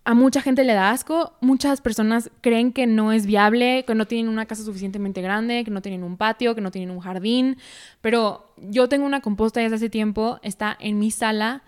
a 0.09 0.15
mucha 0.15 0.41
gente 0.41 0.65
le 0.65 0.73
da 0.73 0.91
asco, 0.91 1.35
muchas 1.43 1.83
personas 1.83 2.31
creen 2.41 2.73
que 2.73 2.87
no 2.87 3.13
es 3.13 3.27
viable, 3.27 3.85
que 3.87 3.95
no 3.95 4.07
tienen 4.07 4.31
una 4.31 4.47
casa 4.47 4.65
suficientemente 4.65 5.21
grande, 5.21 5.65
que 5.65 5.71
no 5.71 5.83
tienen 5.83 6.03
un 6.03 6.17
patio, 6.17 6.55
que 6.55 6.63
no 6.63 6.71
tienen 6.71 6.91
un 6.91 7.01
jardín, 7.01 7.59
pero 8.01 8.55
yo 8.57 8.89
tengo 8.89 9.05
una 9.05 9.21
composta 9.21 9.61
desde 9.61 9.77
hace 9.77 9.91
tiempo, 9.91 10.41
está 10.43 10.75
en 10.81 10.99
mi 10.99 11.11
sala, 11.11 11.63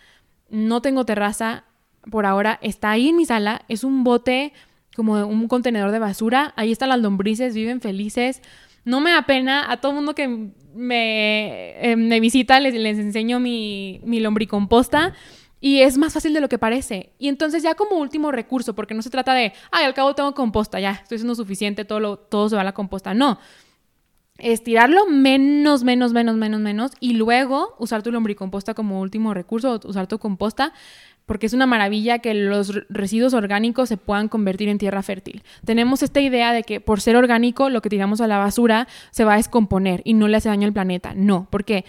no 0.49 0.81
tengo 0.81 1.05
terraza 1.05 1.65
por 2.11 2.25
ahora, 2.25 2.59
está 2.63 2.93
ahí 2.93 3.11
en 3.11 3.17
mi 3.17 3.27
sala, 3.27 3.61
es 3.69 3.85
un 3.85 4.05
bote 4.05 4.55
como 4.97 5.23
un 5.27 5.47
contenedor 5.47 5.91
de 5.91 5.99
basura. 5.99 6.55
Ahí 6.57 6.73
están 6.73 6.89
las 6.89 7.01
lombrices, 7.01 7.55
viven 7.55 7.83
felices. 7.83 8.41
No 8.87 9.01
me 9.01 9.11
da 9.11 9.27
pena. 9.27 9.71
A 9.71 9.77
todo 9.77 9.93
mundo 9.93 10.15
que 10.15 10.29
me, 10.75 11.93
eh, 11.93 11.97
me 11.97 12.21
visita 12.21 12.59
les, 12.59 12.73
les 12.73 12.99
enseño 12.99 13.39
mi, 13.39 14.01
mi 14.05 14.21
lombricomposta. 14.21 15.15
Y 15.61 15.83
es 15.83 15.99
más 15.99 16.15
fácil 16.15 16.33
de 16.33 16.41
lo 16.41 16.49
que 16.49 16.59
parece. 16.59 17.13
Y 17.19 17.29
entonces 17.29 17.63
ya 17.63 17.75
como 17.75 17.97
último 17.97 18.33
recurso, 18.33 18.75
porque 18.75 18.95
no 18.95 19.03
se 19.03 19.11
trata 19.11 19.35
de, 19.35 19.53
ay, 19.71 19.85
al 19.85 19.95
cabo 19.95 20.15
tengo 20.15 20.35
composta, 20.35 20.81
ya, 20.81 20.93
estoy 21.03 21.17
haciendo 21.17 21.35
suficiente, 21.35 21.85
todo, 21.85 22.01
lo, 22.01 22.17
todo 22.17 22.49
se 22.49 22.57
va 22.57 22.63
a 22.63 22.65
la 22.65 22.73
composta. 22.73 23.15
No. 23.15 23.39
Estirarlo 24.39 25.07
menos, 25.07 25.85
menos, 25.85 26.15
menos, 26.15 26.37
menos, 26.37 26.61
menos. 26.61 26.93
Y 26.99 27.13
luego 27.13 27.75
usar 27.79 28.03
tu 28.03 28.11
lombricomposta 28.11 28.73
como 28.73 29.01
último 29.01 29.35
recurso, 29.35 29.79
usar 29.85 30.07
tu 30.07 30.19
composta 30.19 30.73
porque 31.31 31.47
es 31.47 31.53
una 31.53 31.67
maravilla 31.67 32.19
que 32.19 32.35
los 32.35 32.75
residuos 32.89 33.35
orgánicos 33.35 33.89
se 33.89 33.97
puedan 33.97 34.27
convertir 34.27 34.69
en 34.69 34.79
tierra 34.79 35.01
fértil. 35.01 35.45
Tenemos 35.65 36.03
esta 36.03 36.21
idea 36.21 36.53
de 36.53 36.65
que 36.65 36.81
por 36.81 37.01
ser 37.01 37.15
orgánico 37.15 37.71
lo 37.71 37.83
que 37.83 37.89
tiramos 37.89 38.21
a 38.21 38.27
la 38.27 38.39
basura 38.39 38.89
se 39.13 39.23
va 39.23 39.35
a 39.35 39.37
descomponer 39.37 40.03
y 40.05 40.15
no 40.15 40.27
le 40.27 40.39
hace 40.39 40.49
daño 40.49 40.67
al 40.67 40.73
planeta. 40.73 41.15
No, 41.15 41.47
porque 41.49 41.85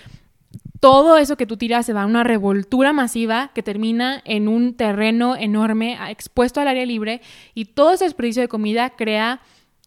todo 0.81 1.17
eso 1.17 1.37
que 1.37 1.45
tú 1.45 1.57
tiras 1.57 1.85
se 1.85 1.93
va 1.93 2.01
a 2.01 2.05
una 2.07 2.23
revoltura 2.23 2.91
masiva 2.91 3.51
que 3.53 3.61
termina 3.61 4.19
en 4.25 4.47
un 4.47 4.73
terreno 4.73 5.37
enorme 5.37 5.97
expuesto 6.09 6.59
al 6.59 6.67
aire 6.67 6.87
libre 6.87 7.21
y 7.53 7.65
todo 7.65 7.91
ese 7.91 8.05
desperdicio 8.05 8.41
de 8.41 8.47
comida 8.47 8.89
crea 8.89 9.41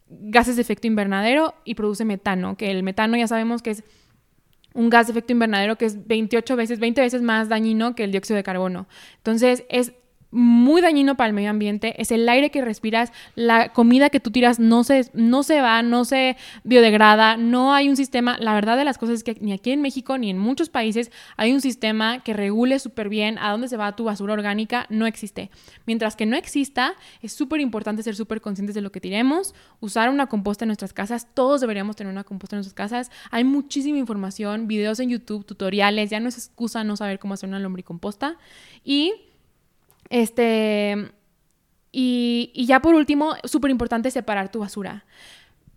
gases 0.08 0.54
de 0.54 0.62
efecto 0.62 0.86
invernadero 0.86 1.54
y 1.64 1.74
produce 1.74 2.04
metano, 2.04 2.56
que 2.56 2.70
el 2.70 2.84
metano 2.84 3.16
ya 3.16 3.26
sabemos 3.26 3.60
que 3.60 3.70
es 3.70 3.84
un 4.72 4.88
gas 4.88 5.08
de 5.08 5.12
efecto 5.12 5.32
invernadero 5.32 5.76
que 5.76 5.86
es 5.86 6.06
28 6.06 6.54
veces, 6.54 6.78
20 6.78 7.00
veces 7.00 7.22
más 7.22 7.48
dañino 7.48 7.96
que 7.96 8.04
el 8.04 8.12
dióxido 8.12 8.36
de 8.36 8.44
carbono. 8.44 8.86
Entonces, 9.16 9.64
es 9.70 9.94
muy 10.34 10.82
dañino 10.82 11.16
para 11.16 11.28
el 11.28 11.32
medio 11.32 11.50
ambiente, 11.50 11.94
es 12.02 12.10
el 12.10 12.28
aire 12.28 12.50
que 12.50 12.60
respiras, 12.60 13.12
la 13.36 13.68
comida 13.68 14.10
que 14.10 14.18
tú 14.18 14.32
tiras 14.32 14.58
no 14.58 14.82
se, 14.82 15.08
no 15.14 15.44
se 15.44 15.60
va, 15.60 15.80
no 15.82 16.04
se 16.04 16.36
biodegrada, 16.64 17.36
no 17.36 17.72
hay 17.72 17.88
un 17.88 17.96
sistema, 17.96 18.36
la 18.40 18.52
verdad 18.52 18.76
de 18.76 18.84
las 18.84 18.98
cosas 18.98 19.16
es 19.16 19.24
que 19.24 19.36
ni 19.40 19.52
aquí 19.52 19.70
en 19.70 19.80
México 19.80 20.18
ni 20.18 20.30
en 20.30 20.38
muchos 20.38 20.70
países 20.70 21.12
hay 21.36 21.52
un 21.52 21.60
sistema 21.60 22.20
que 22.24 22.32
regule 22.32 22.80
súper 22.80 23.08
bien 23.08 23.38
a 23.38 23.52
dónde 23.52 23.68
se 23.68 23.76
va 23.76 23.94
tu 23.94 24.04
basura 24.04 24.32
orgánica, 24.32 24.86
no 24.88 25.06
existe. 25.06 25.50
Mientras 25.86 26.16
que 26.16 26.26
no 26.26 26.36
exista, 26.36 26.94
es 27.22 27.32
súper 27.32 27.60
importante 27.60 28.02
ser 28.02 28.16
súper 28.16 28.40
conscientes 28.40 28.74
de 28.74 28.80
lo 28.80 28.90
que 28.90 29.00
tiremos, 29.00 29.54
usar 29.78 30.10
una 30.10 30.26
composta 30.26 30.64
en 30.64 30.68
nuestras 30.68 30.92
casas, 30.92 31.28
todos 31.32 31.60
deberíamos 31.60 31.94
tener 31.94 32.12
una 32.12 32.24
composta 32.24 32.56
en 32.56 32.58
nuestras 32.58 32.74
casas, 32.74 33.10
hay 33.30 33.44
muchísima 33.44 33.98
información, 33.98 34.66
videos 34.66 34.98
en 34.98 35.10
YouTube, 35.10 35.46
tutoriales, 35.46 36.10
ya 36.10 36.18
no 36.18 36.28
es 36.28 36.36
excusa 36.36 36.82
no 36.82 36.96
saber 36.96 37.20
cómo 37.20 37.34
hacer 37.34 37.48
una 37.48 37.60
lombricomposta 37.60 38.36
y 38.84 39.12
este, 40.10 41.12
y, 41.92 42.50
y 42.54 42.66
ya 42.66 42.80
por 42.80 42.94
último, 42.94 43.34
súper 43.44 43.70
importante 43.70 44.10
separar 44.10 44.50
tu 44.50 44.60
basura. 44.60 45.04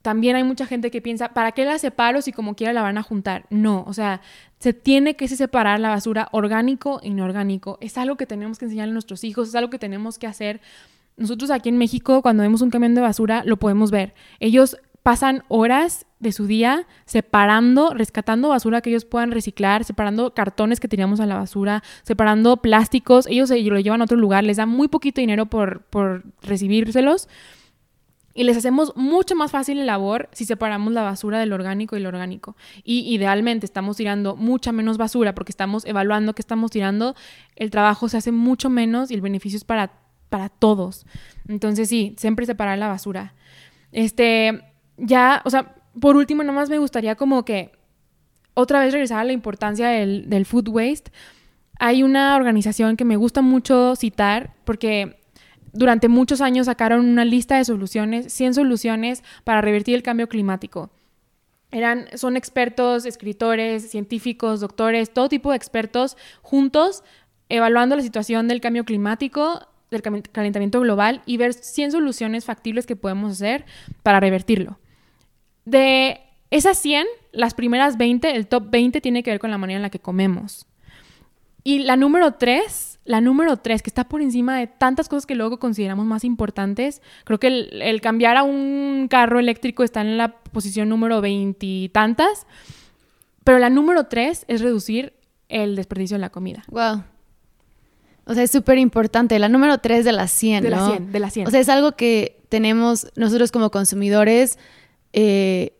También 0.02 0.38
hay 0.38 0.44
mucha 0.44 0.66
gente 0.66 0.90
que 0.90 1.02
piensa, 1.02 1.30
¿para 1.30 1.52
qué 1.52 1.66
la 1.66 1.78
separo 1.78 2.22
si 2.22 2.32
como 2.32 2.56
quiera 2.56 2.72
la 2.72 2.82
van 2.82 2.98
a 2.98 3.04
juntar? 3.04 3.46
No, 3.50 3.84
o 3.86 3.94
sea, 3.94 4.22
se 4.58 4.72
tiene 4.74 5.16
que 5.16 5.28
separar 5.28 5.80
la 5.82 5.90
basura 5.90 6.30
orgánico 6.32 7.02
e 7.04 7.10
inorgánico. 7.10 7.78
Es 7.82 7.98
algo 7.98 8.16
que 8.16 8.26
tenemos 8.26 8.58
que 8.58 8.66
enseñarle 8.66 8.92
a 8.92 8.94
nuestros 8.94 9.24
hijos, 9.24 9.50
es 9.50 9.56
algo 9.56 9.70
que 9.70 9.80
tenemos 9.80 10.18
que 10.18 10.26
hacer. 10.26 10.62
Nosotros 11.18 11.52
aquí 11.52 11.70
en 11.70 11.78
México, 11.78 12.22
cuando 12.22 12.44
vemos 12.44 12.62
un 12.62 12.70
camión 12.70 12.96
de 12.96 13.02
basura, 13.02 13.44
lo 13.46 13.58
podemos 13.58 13.92
ver. 13.92 14.14
Ellos 14.40 14.78
pasan 15.04 15.44
horas 15.50 16.06
de 16.20 16.32
su 16.32 16.48
día 16.48 16.88
separando, 17.06 17.94
rescatando 17.94 18.50
basura 18.50 18.82
que 18.82 18.90
ellos 18.90 19.06
puedan 19.06 19.32
reciclar, 19.32 19.84
separando 19.84 20.34
cartones 20.34 20.80
que 20.80 20.88
tiramos 20.88 21.20
a 21.20 21.26
la 21.26 21.36
basura, 21.36 21.84
separando 22.04 22.58
plásticos. 22.58 23.28
Ellos 23.28 23.50
se 23.50 23.62
lo 23.62 23.80
llevan 23.80 24.02
a 24.02 24.06
otro 24.06 24.18
lugar, 24.18 24.44
les 24.44 24.58
dan 24.58 24.70
muy 24.70 24.88
poquito 24.88 25.22
dinero 25.22 25.46
por, 25.46 25.82
por 25.82 26.24
recibírselos. 26.42 27.28
Y 28.34 28.44
les 28.44 28.56
hacemos 28.56 28.94
mucho 28.96 29.36
más 29.36 29.50
fácil 29.50 29.80
la 29.80 29.86
labor 29.86 30.30
si 30.32 30.46
separamos 30.46 30.94
la 30.94 31.02
basura 31.02 31.40
del 31.40 31.54
orgánico 31.54 31.98
y 31.98 32.00
lo 32.00 32.10
orgánico. 32.10 32.56
Y 32.84 33.12
idealmente 33.12 33.66
estamos 33.66 33.98
tirando 33.98 34.36
mucha 34.36 34.72
menos 34.72 35.00
basura 35.00 35.34
porque 35.34 35.52
estamos 35.52 35.86
evaluando 35.86 36.36
que 36.36 36.44
estamos 36.44 36.70
tirando. 36.70 37.16
El 37.56 37.72
trabajo 37.72 38.10
se 38.10 38.18
hace 38.18 38.32
mucho 38.32 38.70
menos 38.70 39.10
y 39.10 39.16
el 39.16 39.22
beneficio 39.22 39.58
es 39.58 39.64
para, 39.64 39.92
para 40.30 40.50
todos. 40.50 41.08
Entonces 41.48 41.90
sí, 41.90 42.14
siempre 42.20 42.46
separar 42.46 42.78
la 42.78 42.88
basura. 42.88 43.34
Este, 43.92 44.62
ya, 44.98 45.42
o 45.44 45.50
sea, 45.50 45.77
por 46.00 46.16
último, 46.16 46.44
nomás 46.44 46.70
me 46.70 46.78
gustaría 46.78 47.16
como 47.16 47.46
que 47.46 47.72
otra 48.54 48.80
vez 48.80 48.92
regresar 48.92 49.20
a 49.20 49.24
la 49.24 49.34
importancia 49.34 49.90
del, 49.90 50.46
food 50.46 50.70
waste. 50.70 51.12
Hay 51.80 52.02
una 52.02 52.36
organización 52.36 52.98
que 52.98 53.06
me 53.06 53.16
gusta 53.16 53.42
mucho 53.42 53.96
citar 53.96 54.56
porque 54.66 55.20
durante 55.74 56.08
muchos 56.08 56.42
años 56.42 56.66
sacaron 56.66 57.08
una 57.08 57.24
lista 57.24 57.58
de 57.58 57.66
soluciones, 57.66 58.34
100 58.34 58.56
soluciones 58.56 59.24
para 59.44 59.62
revertir 59.62 59.96
el 59.96 60.02
cambio 60.02 60.28
climático. 60.28 60.90
Eran, 61.70 62.08
son 62.16 62.36
expertos, 62.36 63.06
escritores, 63.06 63.92
científicos, 63.92 64.62
doctores, 64.62 65.14
todo 65.14 65.30
tipo 65.30 65.52
de 65.52 65.58
expertos 65.58 66.18
juntos 66.42 67.04
evaluando 67.50 67.96
la 67.96 68.02
situación 68.02 68.48
del 68.48 68.62
cambio 68.62 68.86
climático, 68.86 69.68
del 69.92 70.02
calentamiento 70.02 70.80
global 70.80 71.22
y 71.26 71.38
ver 71.38 71.54
100 71.54 71.92
soluciones 71.92 72.44
factibles 72.46 72.86
que 72.86 72.96
podemos 72.96 73.34
hacer 73.34 73.66
para 74.04 74.20
revertirlo. 74.20 74.80
De 75.68 76.22
esas 76.50 76.78
100, 76.78 77.06
las 77.34 77.54
primeras 77.54 77.98
20, 77.98 78.34
el 78.34 78.48
top 78.48 78.70
20 78.70 79.02
tiene 79.02 79.22
que 79.22 79.32
ver 79.32 79.40
con 79.42 79.52
la 79.52 79.58
manera 79.58 79.76
en 79.76 79.82
la 79.82 79.90
que 79.90 80.00
comemos. 80.00 80.66
Y 81.66 81.80
la 81.80 81.98
número 81.98 82.36
3, 82.36 83.00
la 83.04 83.20
número 83.20 83.58
3, 83.58 83.82
que 83.82 83.90
está 83.90 84.08
por 84.08 84.22
encima 84.22 84.58
de 84.58 84.68
tantas 84.68 85.10
cosas 85.10 85.26
que 85.26 85.36
luego 85.36 85.60
consideramos 85.60 86.06
más 86.06 86.24
importantes, 86.24 87.02
creo 87.26 87.38
que 87.38 87.48
el, 87.48 88.00
cambiar 88.00 88.38
a 88.38 88.44
un 88.44 89.08
carro 89.10 89.40
eléctrico 89.40 89.84
está 89.84 90.00
en 90.00 90.18
la 90.18 90.38
posición 90.38 90.88
número 90.88 91.20
20 91.20 91.66
y 91.66 91.90
tantas, 91.90 92.48
pero 93.44 93.60
la 93.60 93.70
número 93.70 94.06
3 94.06 94.46
es 94.48 94.62
reducir 94.62 95.16
el 95.50 95.76
desperdicio 95.76 96.16
de 96.16 96.22
la 96.22 96.30
comida. 96.30 96.64
Wow. 96.70 97.04
O 98.24 98.34
sea, 98.36 98.44
es 98.44 98.52
súper 98.52 98.78
importante. 98.78 99.38
La 99.38 99.50
número 99.50 99.80
3 99.80 100.06
de 100.06 100.14
las 100.14 100.32
100, 100.32 100.64
De 100.64 100.70
las 100.70 100.88
100, 100.88 101.12
de 101.12 101.20
las 101.20 101.34
100. 101.34 101.48
O 101.48 101.52
sea, 101.52 101.60
es 101.60 101.68
algo 101.68 101.92
que 101.98 102.40
tenemos 102.48 103.12
nosotros 103.18 103.52
como 103.52 103.70
consumidores 103.70 104.58
eh, 105.20 105.74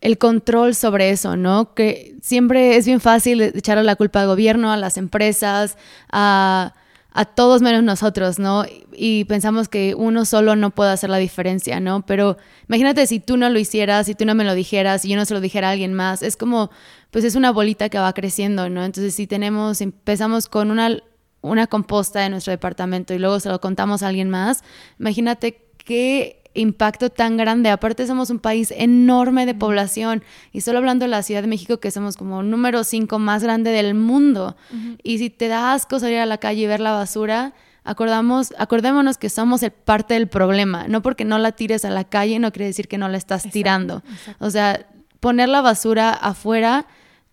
el 0.00 0.18
control 0.18 0.74
sobre 0.74 1.10
eso, 1.10 1.36
¿no? 1.36 1.74
Que 1.74 2.16
siempre 2.20 2.76
es 2.76 2.86
bien 2.86 3.00
fácil 3.00 3.40
echarle 3.40 3.84
la 3.84 3.94
culpa 3.94 4.20
al 4.20 4.26
gobierno, 4.26 4.72
a 4.72 4.76
las 4.76 4.96
empresas, 4.96 5.78
a, 6.10 6.74
a 7.12 7.24
todos 7.24 7.62
menos 7.62 7.84
nosotros, 7.84 8.40
¿no? 8.40 8.64
Y 8.92 9.26
pensamos 9.26 9.68
que 9.68 9.94
uno 9.94 10.24
solo 10.24 10.56
no 10.56 10.72
puede 10.72 10.90
hacer 10.90 11.08
la 11.08 11.18
diferencia, 11.18 11.78
¿no? 11.78 12.04
Pero 12.04 12.36
imagínate 12.68 13.06
si 13.06 13.20
tú 13.20 13.36
no 13.36 13.48
lo 13.48 13.60
hicieras, 13.60 14.06
si 14.06 14.16
tú 14.16 14.24
no 14.24 14.34
me 14.34 14.42
lo 14.42 14.56
dijeras, 14.56 15.02
si 15.02 15.08
yo 15.08 15.16
no 15.16 15.24
se 15.24 15.34
lo 15.34 15.40
dijera 15.40 15.68
a 15.68 15.70
alguien 15.70 15.94
más, 15.94 16.24
es 16.24 16.36
como, 16.36 16.72
pues 17.12 17.24
es 17.24 17.36
una 17.36 17.52
bolita 17.52 17.88
que 17.90 17.98
va 18.00 18.12
creciendo, 18.12 18.68
¿no? 18.70 18.84
Entonces 18.84 19.14
si 19.14 19.28
tenemos, 19.28 19.80
empezamos 19.80 20.48
con 20.48 20.72
una, 20.72 20.98
una 21.42 21.68
composta 21.68 22.26
en 22.26 22.32
nuestro 22.32 22.50
departamento 22.50 23.14
y 23.14 23.20
luego 23.20 23.38
se 23.38 23.50
lo 23.50 23.60
contamos 23.60 24.02
a 24.02 24.08
alguien 24.08 24.30
más, 24.30 24.64
imagínate 24.98 25.62
qué 25.78 26.43
impacto 26.54 27.10
tan 27.10 27.36
grande. 27.36 27.68
Aparte 27.68 28.06
somos 28.06 28.30
un 28.30 28.38
país 28.38 28.72
enorme 28.76 29.44
de 29.46 29.54
población 29.54 30.22
y 30.52 30.62
solo 30.62 30.78
hablando 30.78 31.04
de 31.04 31.10
la 31.10 31.22
Ciudad 31.22 31.42
de 31.42 31.48
México 31.48 31.78
que 31.78 31.90
somos 31.90 32.16
como 32.16 32.42
número 32.42 32.84
5 32.84 33.18
más 33.18 33.42
grande 33.42 33.70
del 33.70 33.94
mundo. 33.94 34.56
Y 35.02 35.18
si 35.18 35.30
te 35.30 35.48
da 35.48 35.72
asco 35.72 35.98
salir 35.98 36.18
a 36.18 36.26
la 36.26 36.38
calle 36.38 36.62
y 36.62 36.66
ver 36.66 36.80
la 36.80 36.92
basura, 36.92 37.54
acordamos, 37.82 38.54
acordémonos 38.58 39.18
que 39.18 39.28
somos 39.28 39.62
el 39.62 39.72
parte 39.72 40.14
del 40.14 40.28
problema. 40.28 40.86
No 40.88 41.02
porque 41.02 41.24
no 41.24 41.38
la 41.38 41.52
tires 41.52 41.84
a 41.84 41.90
la 41.90 42.04
calle 42.04 42.38
no 42.38 42.52
quiere 42.52 42.66
decir 42.66 42.88
que 42.88 42.98
no 42.98 43.08
la 43.08 43.18
estás 43.18 43.50
tirando. 43.50 44.02
O 44.38 44.50
sea, 44.50 44.86
poner 45.20 45.48
la 45.48 45.60
basura 45.60 46.10
afuera 46.10 46.86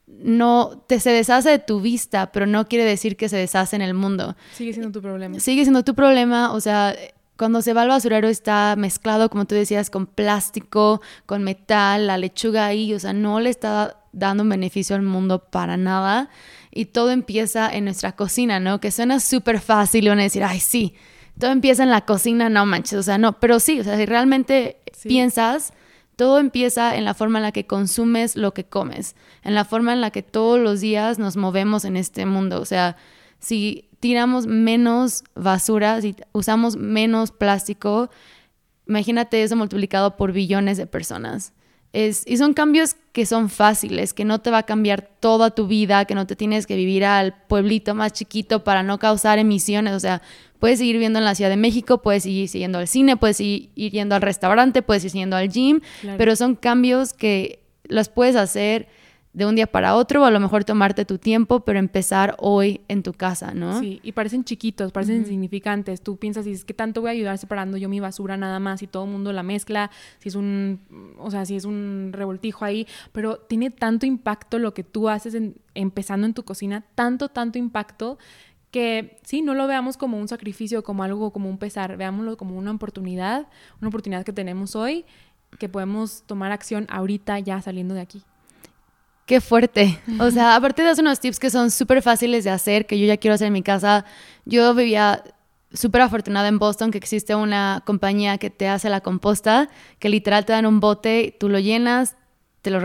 no 0.07 0.83
te 0.87 0.99
se 0.99 1.09
deshace 1.11 1.49
de 1.49 1.59
tu 1.59 1.81
vista, 1.81 2.31
pero 2.31 2.45
no 2.45 2.67
quiere 2.67 2.85
decir 2.85 3.15
que 3.15 3.29
se 3.29 3.37
deshace 3.37 3.75
en 3.75 3.81
el 3.81 3.93
mundo. 3.93 4.35
Sigue 4.53 4.73
siendo 4.73 4.91
tu 4.91 5.01
problema. 5.01 5.39
Sigue 5.39 5.63
siendo 5.63 5.83
tu 5.83 5.95
problema, 5.95 6.51
o 6.51 6.59
sea, 6.59 6.95
cuando 7.41 7.63
se 7.63 7.73
va 7.73 7.81
al 7.81 7.87
basurero 7.87 8.27
está 8.27 8.75
mezclado, 8.77 9.27
como 9.31 9.45
tú 9.45 9.55
decías, 9.55 9.89
con 9.89 10.05
plástico, 10.05 11.01
con 11.25 11.43
metal, 11.43 12.05
la 12.05 12.19
lechuga 12.19 12.67
ahí, 12.67 12.93
o 12.93 12.99
sea, 12.99 13.13
no 13.13 13.39
le 13.39 13.49
está 13.49 13.97
dando 14.11 14.43
un 14.43 14.49
beneficio 14.49 14.95
al 14.95 15.01
mundo 15.01 15.39
para 15.49 15.75
nada. 15.75 16.29
Y 16.69 16.85
todo 16.85 17.09
empieza 17.09 17.67
en 17.73 17.85
nuestra 17.85 18.11
cocina, 18.11 18.59
¿no? 18.59 18.79
Que 18.79 18.91
suena 18.91 19.19
súper 19.19 19.59
fácil 19.59 20.05
y 20.05 20.09
van 20.09 20.19
a 20.19 20.21
decir, 20.21 20.43
ay, 20.43 20.59
sí, 20.59 20.93
todo 21.39 21.49
empieza 21.49 21.81
en 21.81 21.89
la 21.89 22.01
cocina, 22.01 22.47
no 22.47 22.67
manches, 22.67 22.99
o 22.99 23.01
sea, 23.01 23.17
no, 23.17 23.39
pero 23.39 23.59
sí, 23.59 23.79
o 23.79 23.83
sea, 23.83 23.97
si 23.97 24.05
realmente 24.05 24.77
piensas, 25.01 25.73
todo 26.17 26.37
empieza 26.37 26.95
en 26.95 27.05
la 27.05 27.15
forma 27.15 27.39
en 27.39 27.43
la 27.43 27.51
que 27.51 27.65
consumes 27.65 28.35
lo 28.35 28.53
que 28.53 28.65
comes, 28.65 29.15
en 29.41 29.55
la 29.55 29.65
forma 29.65 29.93
en 29.93 30.01
la 30.01 30.11
que 30.11 30.21
todos 30.21 30.59
los 30.59 30.79
días 30.79 31.17
nos 31.17 31.37
movemos 31.37 31.85
en 31.85 31.97
este 31.97 32.27
mundo, 32.27 32.61
o 32.61 32.65
sea, 32.65 32.97
si 33.39 33.89
tiramos 34.01 34.47
menos 34.47 35.23
basura, 35.35 36.01
si 36.01 36.15
usamos 36.33 36.75
menos 36.75 37.31
plástico, 37.31 38.09
imagínate 38.87 39.41
eso 39.43 39.55
multiplicado 39.55 40.17
por 40.17 40.33
billones 40.33 40.77
de 40.77 40.87
personas. 40.87 41.53
Es, 41.93 42.23
y 42.25 42.37
son 42.37 42.53
cambios 42.53 42.95
que 43.11 43.25
son 43.25 43.49
fáciles, 43.49 44.13
que 44.13 44.25
no 44.25 44.39
te 44.39 44.49
va 44.49 44.59
a 44.59 44.63
cambiar 44.63 45.01
toda 45.19 45.51
tu 45.51 45.67
vida, 45.67 46.05
que 46.05 46.15
no 46.15 46.25
te 46.25 46.35
tienes 46.35 46.65
que 46.65 46.75
vivir 46.75 47.05
al 47.05 47.35
pueblito 47.47 47.93
más 47.93 48.13
chiquito 48.13 48.63
para 48.63 48.81
no 48.81 48.97
causar 48.97 49.39
emisiones. 49.39 49.93
O 49.93 49.99
sea, 49.99 50.21
puedes 50.59 50.79
seguir 50.79 50.97
viendo 50.97 51.19
en 51.19 51.25
la 51.25 51.35
Ciudad 51.35 51.51
de 51.51 51.57
México, 51.57 52.01
puedes 52.01 52.23
seguir 52.23 52.49
yendo 52.49 52.79
al 52.79 52.87
cine, 52.87 53.17
puedes 53.17 53.37
seguir 53.37 53.69
yendo 53.75 54.15
al 54.15 54.21
restaurante, 54.21 54.81
puedes 54.81 55.05
ir 55.05 55.11
yendo 55.11 55.35
al 55.35 55.49
gym, 55.49 55.81
pero 56.17 56.35
son 56.35 56.55
cambios 56.55 57.13
que 57.13 57.61
los 57.83 58.09
puedes 58.09 58.35
hacer 58.35 58.87
de 59.33 59.45
un 59.45 59.55
día 59.55 59.67
para 59.67 59.95
otro 59.95 60.23
o 60.23 60.25
a 60.25 60.31
lo 60.31 60.39
mejor 60.39 60.65
tomarte 60.65 61.05
tu 61.05 61.17
tiempo, 61.17 61.61
pero 61.61 61.79
empezar 61.79 62.35
hoy 62.39 62.81
en 62.89 63.01
tu 63.01 63.13
casa, 63.13 63.53
¿no? 63.53 63.79
Sí, 63.79 64.01
y 64.03 64.11
parecen 64.11 64.43
chiquitos, 64.43 64.91
parecen 64.91 65.17
insignificantes. 65.17 66.01
Tú 66.01 66.17
piensas, 66.17 66.45
y 66.47 66.51
es 66.51 66.65
que 66.65 66.73
tanto 66.73 67.01
voy 67.01 67.09
a 67.09 67.13
ayudar 67.13 67.37
separando 67.37 67.77
yo 67.77 67.87
mi 67.87 67.99
basura 67.99 68.35
nada 68.35 68.59
más 68.59 68.81
y 68.81 68.87
todo 68.87 69.05
el 69.05 69.11
mundo 69.11 69.31
la 69.31 69.43
mezcla, 69.43 69.89
si 70.19 70.29
es 70.29 70.35
un, 70.35 70.81
o 71.17 71.31
sea, 71.31 71.45
si 71.45 71.55
es 71.55 71.63
un 71.63 72.09
revoltijo 72.11 72.65
ahí, 72.65 72.87
pero 73.13 73.37
tiene 73.37 73.69
tanto 73.69 74.05
impacto 74.05 74.59
lo 74.59 74.73
que 74.73 74.83
tú 74.83 75.07
haces 75.07 75.37
empezando 75.75 76.27
en 76.27 76.33
tu 76.33 76.43
cocina, 76.43 76.83
tanto, 76.95 77.29
tanto 77.29 77.57
impacto 77.57 78.17
que 78.69 79.17
sí, 79.23 79.41
no 79.41 79.53
lo 79.53 79.67
veamos 79.67 79.97
como 79.97 80.17
un 80.17 80.27
sacrificio, 80.27 80.83
como 80.83 81.03
algo, 81.03 81.31
como 81.31 81.49
un 81.49 81.57
pesar, 81.57 81.97
veámoslo 81.97 82.37
como 82.37 82.57
una 82.57 82.71
oportunidad, 82.71 83.47
una 83.79 83.89
oportunidad 83.89 84.23
que 84.23 84.33
tenemos 84.33 84.75
hoy, 84.75 85.05
que 85.59 85.67
podemos 85.67 86.23
tomar 86.25 86.51
acción 86.51 86.87
ahorita 86.89 87.39
ya 87.39 87.61
saliendo 87.61 87.93
de 87.93 88.01
aquí. 88.01 88.23
Qué 89.25 89.39
fuerte. 89.39 89.99
O 90.19 90.29
sea, 90.31 90.55
aparte 90.55 90.83
das 90.83 90.99
unos 90.99 91.19
tips 91.19 91.39
que 91.39 91.49
son 91.49 91.71
súper 91.71 92.01
fáciles 92.01 92.43
de 92.43 92.49
hacer, 92.49 92.85
que 92.85 92.99
yo 92.99 93.05
ya 93.05 93.17
quiero 93.17 93.35
hacer 93.35 93.47
en 93.47 93.53
mi 93.53 93.63
casa. 93.63 94.05
Yo 94.45 94.73
vivía 94.73 95.23
súper 95.73 96.01
afortunada 96.01 96.47
en 96.47 96.59
Boston 96.59 96.91
que 96.91 96.97
existe 96.97 97.35
una 97.35 97.81
compañía 97.85 98.37
que 98.37 98.49
te 98.49 98.67
hace 98.67 98.89
la 98.89 99.01
composta, 99.01 99.69
que 99.99 100.09
literal 100.09 100.45
te 100.45 100.53
dan 100.53 100.65
un 100.65 100.79
bote, 100.79 101.35
tú 101.39 101.49
lo 101.49 101.59
llenas, 101.59 102.17
te 102.61 102.71
lo, 102.71 102.81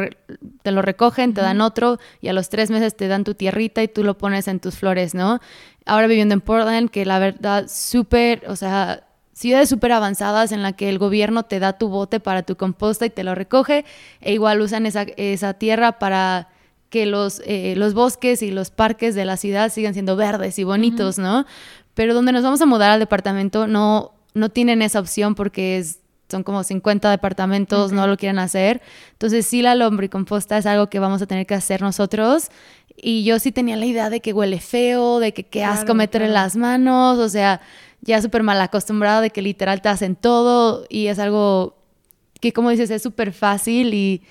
te 0.62 0.70
lo 0.70 0.82
recogen, 0.82 1.34
te 1.34 1.41
dan 1.41 1.61
otro 1.61 1.99
y 2.20 2.28
a 2.28 2.32
los 2.32 2.49
tres 2.49 2.70
meses 2.70 2.97
te 2.97 3.09
dan 3.09 3.24
tu 3.24 3.34
tierrita 3.34 3.82
y 3.82 3.89
tú 3.89 4.05
lo 4.05 4.16
pones 4.16 4.49
en 4.49 4.61
tus 4.61 4.76
flores, 4.76 5.14
¿no? 5.14 5.41
Ahora 5.84 6.07
viviendo 6.07 6.34
en 6.34 6.41
Portland, 6.41 6.91
que 6.91 7.05
la 7.05 7.18
verdad 7.18 7.66
súper, 7.68 8.45
o 8.49 8.57
sea, 8.57 9.05
ciudades 9.37 9.68
súper 9.68 9.93
avanzadas 9.93 10.51
en 10.51 10.62
la 10.62 10.72
que 10.72 10.89
el 10.89 10.99
gobierno 10.99 11.43
te 11.43 11.61
da 11.61 11.74
tu 11.74 11.89
bote 11.89 12.20
para 12.20 12.43
tu 12.43 12.57
composta 12.57 13.05
y 13.05 13.11
te 13.11 13.22
lo 13.22 13.34
recoge, 13.34 13.84
e 14.22 14.32
igual 14.32 14.62
usan 14.62 14.87
esa, 14.87 15.03
esa 15.03 15.53
tierra 15.53 15.99
para 15.99 16.49
que 16.89 17.05
los, 17.05 17.43
eh, 17.45 17.74
los 17.76 17.93
bosques 17.93 18.41
y 18.41 18.51
los 18.51 18.70
parques 18.70 19.14
de 19.14 19.26
la 19.26 19.37
ciudad 19.37 19.70
sigan 19.70 19.93
siendo 19.93 20.16
verdes 20.16 20.59
y 20.59 20.64
bonitos, 20.64 21.18
¿no? 21.18 21.45
Pero 21.93 22.14
donde 22.14 22.32
nos 22.32 22.45
vamos 22.45 22.62
a 22.62 22.66
mudar 22.66 22.91
al 22.91 22.99
departamento 22.99 23.66
no, 23.66 24.12
no 24.32 24.49
tienen 24.49 24.80
esa 24.80 25.01
opción 25.01 25.34
porque 25.34 25.76
es, 25.76 25.99
son 26.30 26.43
como 26.43 26.64
50 26.64 27.11
departamentos, 27.11 27.93
no 27.93 28.07
lo 28.07 28.16
quieren 28.16 28.39
hacer. 28.39 28.80
Entonces 29.12 29.47
sí 29.47 29.61
la 29.61 29.74
lombricomposta 29.74 30.57
es 30.57 30.64
algo 30.64 30.89
que 30.89 30.99
vamos 30.99 31.20
a 31.20 31.26
tener 31.26 31.47
que 31.47 31.55
hacer 31.55 31.82
nosotros. 31.82 32.49
Y 32.97 33.24
yo 33.24 33.39
sí 33.39 33.53
tenía 33.53 33.76
la 33.76 33.84
idea 33.84 34.09
de 34.09 34.20
que 34.20 34.32
huele 34.32 34.61
feo, 34.61 35.18
de 35.18 35.34
que 35.34 35.45
qué 35.45 35.62
asco 35.62 35.93
meter 35.93 36.22
en 36.22 36.32
las 36.32 36.57
manos, 36.57 37.18
o 37.18 37.28
sea, 37.28 37.61
ya 38.07 38.22
súper 38.22 38.42
mal 38.42 38.61
acostumbrado 38.61 39.20
de 39.20 39.30
que 39.30 39.42
literal 39.42 39.82
te 39.82 39.88
hacen 39.88 40.16
todo 40.16 40.86
y 40.88 41.09
es 41.09 41.18
algo 41.18 41.76
que 42.40 42.52
como 42.52 42.70
dices 42.70 42.90
es 42.90 43.02
súper 43.02 43.32
fácil 43.32 43.92
y, 43.94 44.22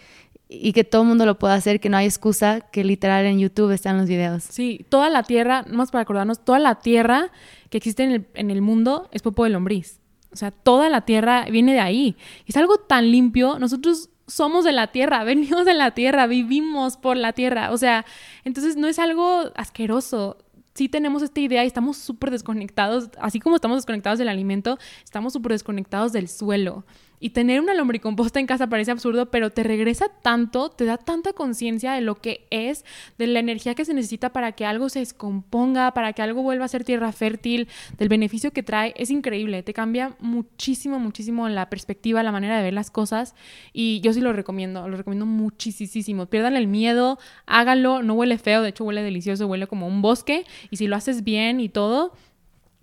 y 0.48 0.74
que 0.74 0.84
todo 0.84 1.04
mundo 1.04 1.26
lo 1.26 1.38
puede 1.38 1.56
hacer, 1.56 1.80
que 1.80 1.90
no 1.90 1.98
hay 1.98 2.06
excusa, 2.06 2.62
que 2.62 2.84
literal 2.84 3.26
en 3.26 3.40
YouTube 3.40 3.72
están 3.72 3.98
los 3.98 4.08
videos. 4.08 4.44
Sí, 4.44 4.86
toda 4.90 5.10
la 5.10 5.24
tierra, 5.24 5.66
más 5.70 5.92
para 5.92 6.04
acordarnos, 6.04 6.44
toda 6.44 6.60
la 6.60 6.76
tierra 6.76 7.32
que 7.70 7.78
existe 7.78 8.04
en 8.04 8.12
el, 8.12 8.28
en 8.36 8.52
el 8.52 8.62
mundo 8.62 9.10
es 9.12 9.22
popo 9.22 9.44
de 9.44 9.50
lombriz. 9.50 10.00
O 10.32 10.38
sea, 10.38 10.52
toda 10.52 10.90
la 10.90 11.02
tierra 11.02 11.46
viene 11.50 11.74
de 11.74 11.80
ahí. 11.80 12.18
Es 12.46 12.58
algo 12.58 12.78
tan 12.78 13.10
limpio. 13.10 13.58
Nosotros 13.58 14.10
somos 14.28 14.66
de 14.66 14.74
la 14.74 14.88
tierra, 14.88 15.24
venimos 15.26 15.66
de 15.66 15.74
la 15.74 15.92
tierra, 15.92 16.28
vivimos 16.28 16.98
por 16.98 17.18
la 17.18 17.34
tierra. 17.34 17.72
O 17.72 17.78
sea, 17.78 18.06
entonces 18.44 18.76
no 18.76 18.88
es 18.88 19.00
algo 19.00 19.52
asqueroso 19.56 20.38
sí 20.76 20.90
tenemos 20.90 21.24
esta 21.24 21.40
idea 21.40 21.64
y 21.64 21.68
estamos 21.68 21.98
súper 21.98 22.32
desconectados, 22.32 23.10
así 23.20 23.40
como 23.40 23.56
estamos 23.56 23.78
desconectados 23.78 24.20
del 24.20 24.28
alimento, 24.28 24.78
estamos 25.04 25.34
súper 25.34 25.54
desconectados 25.54 26.12
del 26.12 26.28
suelo. 26.28 26.86
Y 27.20 27.32
tener 27.32 27.62
una 27.62 27.74
lombricomposta 27.74 28.40
en 28.40 28.48
casa 28.48 28.68
parece 28.68 28.92
absurdo, 28.92 29.32
pero 29.32 29.50
te 29.50 29.64
regresa 29.64 30.08
tanto, 30.22 30.70
te 30.70 30.86
da 30.86 30.98
tanta 30.98 31.34
conciencia 31.34 31.94
de 31.94 32.02
lo 32.02 32.16
que 32.16 32.48
es, 32.50 32.86
de 33.18 33.28
la 33.28 33.40
energía 33.40 33.76
que 33.76 33.86
se 33.86 33.94
necesita 33.94 34.34
para 34.34 34.52
que 34.52 34.66
algo 34.66 34.90
se 34.90 35.00
descomponga, 35.00 35.94
para 35.94 36.14
que 36.14 36.22
algo 36.22 36.42
vuelva 36.42 36.66
a 36.66 36.68
ser 36.68 36.84
tierra 36.84 37.12
fértil, 37.12 37.68
del 37.98 38.10
beneficio 38.10 38.52
que 38.52 38.64
trae. 38.64 38.94
Es 38.98 39.10
increíble, 39.10 39.64
te 39.64 39.74
cambia 39.74 40.16
muchísimo, 40.20 41.00
muchísimo 41.00 41.48
la 41.50 41.70
perspectiva, 41.70 42.24
la 42.24 42.32
manera 42.32 42.58
de 42.58 42.64
ver 42.64 42.74
las 42.74 42.92
cosas. 42.92 43.36
Y 43.74 44.02
yo 44.02 44.14
sí 44.14 44.22
lo 44.22 44.34
recomiendo, 44.34 44.88
lo 44.88 44.98
recomiendo 44.98 45.26
muchísimo. 45.26 46.26
Pierdan 46.28 46.56
el 46.56 46.68
miedo, 46.68 47.20
háganlo, 47.46 48.04
no 48.04 48.14
huele 48.14 48.38
feo, 48.38 48.62
de 48.62 48.70
hecho 48.70 48.84
huele 48.84 49.04
delicioso, 49.04 49.48
huele 49.48 49.68
como 49.68 49.88
un 49.88 50.02
bosque. 50.02 50.46
Y 50.70 50.78
si 50.78 50.88
lo 50.88 50.96
haces 50.96 51.24
bien 51.24 51.60
y 51.60 51.70
todo, 51.70 52.14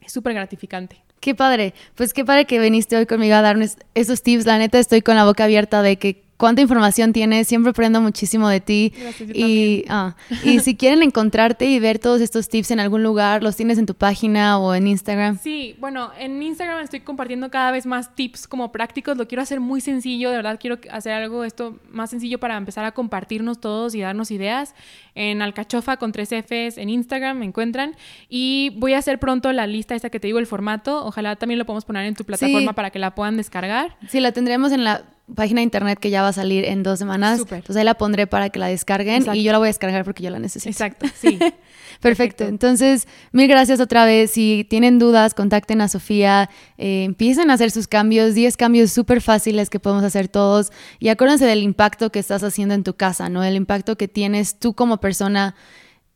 es 0.00 0.12
súper 0.12 0.34
gratificante. 0.34 1.02
Qué 1.22 1.36
padre. 1.36 1.72
Pues 1.94 2.12
qué 2.12 2.24
padre 2.24 2.46
que 2.46 2.58
viniste 2.58 2.96
hoy 2.96 3.06
conmigo 3.06 3.36
a 3.36 3.42
darnos 3.42 3.76
esos 3.94 4.24
tips. 4.24 4.44
La 4.44 4.58
neta 4.58 4.80
estoy 4.80 5.02
con 5.02 5.14
la 5.14 5.24
boca 5.24 5.44
abierta 5.44 5.80
de 5.80 5.96
que 5.96 6.24
cuánta 6.42 6.60
información 6.60 7.12
tienes, 7.12 7.46
siempre 7.46 7.70
aprendo 7.70 8.00
muchísimo 8.00 8.48
de 8.48 8.60
ti. 8.60 8.92
Gracias, 8.98 9.30
y, 9.32 9.84
ah, 9.88 10.16
y 10.42 10.58
si 10.58 10.76
quieren 10.76 11.04
encontrarte 11.04 11.66
y 11.66 11.78
ver 11.78 12.00
todos 12.00 12.20
estos 12.20 12.48
tips 12.48 12.72
en 12.72 12.80
algún 12.80 13.04
lugar, 13.04 13.44
¿los 13.44 13.54
tienes 13.54 13.78
en 13.78 13.86
tu 13.86 13.94
página 13.94 14.58
o 14.58 14.74
en 14.74 14.88
Instagram? 14.88 15.38
Sí, 15.38 15.76
bueno, 15.78 16.10
en 16.18 16.42
Instagram 16.42 16.80
estoy 16.80 16.98
compartiendo 16.98 17.48
cada 17.48 17.70
vez 17.70 17.86
más 17.86 18.16
tips 18.16 18.48
como 18.48 18.72
prácticos, 18.72 19.16
lo 19.16 19.28
quiero 19.28 19.40
hacer 19.40 19.60
muy 19.60 19.80
sencillo, 19.80 20.30
de 20.30 20.36
verdad 20.36 20.58
quiero 20.60 20.80
hacer 20.90 21.12
algo 21.12 21.44
esto 21.44 21.78
más 21.92 22.10
sencillo 22.10 22.40
para 22.40 22.56
empezar 22.56 22.84
a 22.86 22.90
compartirnos 22.90 23.60
todos 23.60 23.94
y 23.94 24.00
darnos 24.00 24.32
ideas. 24.32 24.74
En 25.14 25.42
Alcachofa 25.42 25.96
con 25.96 26.10
tres 26.10 26.30
Fs 26.30 26.76
en 26.76 26.88
Instagram 26.88 27.38
me 27.38 27.44
encuentran 27.44 27.94
y 28.28 28.72
voy 28.78 28.94
a 28.94 28.98
hacer 28.98 29.20
pronto 29.20 29.52
la 29.52 29.68
lista 29.68 29.94
esta 29.94 30.10
que 30.10 30.18
te 30.18 30.26
digo, 30.26 30.40
el 30.40 30.48
formato, 30.48 31.06
ojalá 31.06 31.36
también 31.36 31.60
lo 31.60 31.66
podemos 31.66 31.84
poner 31.84 32.04
en 32.06 32.16
tu 32.16 32.24
plataforma 32.24 32.72
para 32.72 32.90
que 32.90 32.98
la 32.98 33.14
puedan 33.14 33.36
descargar. 33.36 33.96
Sí, 34.08 34.18
la 34.18 34.32
tendremos 34.32 34.72
en 34.72 34.82
la 34.82 35.04
página 35.34 35.60
de 35.60 35.64
internet 35.64 35.98
que 35.98 36.10
ya 36.10 36.22
va 36.22 36.28
a 36.28 36.32
salir 36.32 36.64
en 36.64 36.82
dos 36.82 36.98
semanas. 36.98 37.40
Entonces 37.40 37.76
ahí 37.76 37.84
la 37.84 37.94
pondré 37.94 38.26
para 38.26 38.50
que 38.50 38.58
la 38.58 38.66
descarguen 38.66 39.24
y 39.34 39.42
yo 39.42 39.52
la 39.52 39.58
voy 39.58 39.66
a 39.66 39.70
descargar 39.70 40.04
porque 40.04 40.22
yo 40.22 40.30
la 40.30 40.38
necesito. 40.38 40.70
Exacto, 40.70 41.06
sí. 41.14 41.38
Perfecto. 42.00 42.44
Entonces, 42.44 43.06
mil 43.30 43.48
gracias 43.48 43.80
otra 43.80 44.04
vez. 44.04 44.32
Si 44.32 44.66
tienen 44.68 44.98
dudas, 44.98 45.34
contacten 45.34 45.80
a 45.80 45.88
Sofía, 45.88 46.50
eh, 46.76 47.04
empiecen 47.04 47.50
a 47.50 47.54
hacer 47.54 47.70
sus 47.70 47.86
cambios, 47.86 48.34
10 48.34 48.56
cambios 48.56 48.90
súper 48.90 49.20
fáciles 49.20 49.70
que 49.70 49.78
podemos 49.78 50.04
hacer 50.04 50.28
todos. 50.28 50.72
Y 50.98 51.08
acuérdense 51.08 51.46
del 51.46 51.62
impacto 51.62 52.10
que 52.10 52.18
estás 52.18 52.42
haciendo 52.42 52.74
en 52.74 52.82
tu 52.82 52.94
casa, 52.94 53.28
¿no? 53.28 53.44
El 53.44 53.54
impacto 53.54 53.96
que 53.96 54.08
tienes 54.08 54.58
tú 54.58 54.74
como 54.74 54.98
persona. 54.98 55.54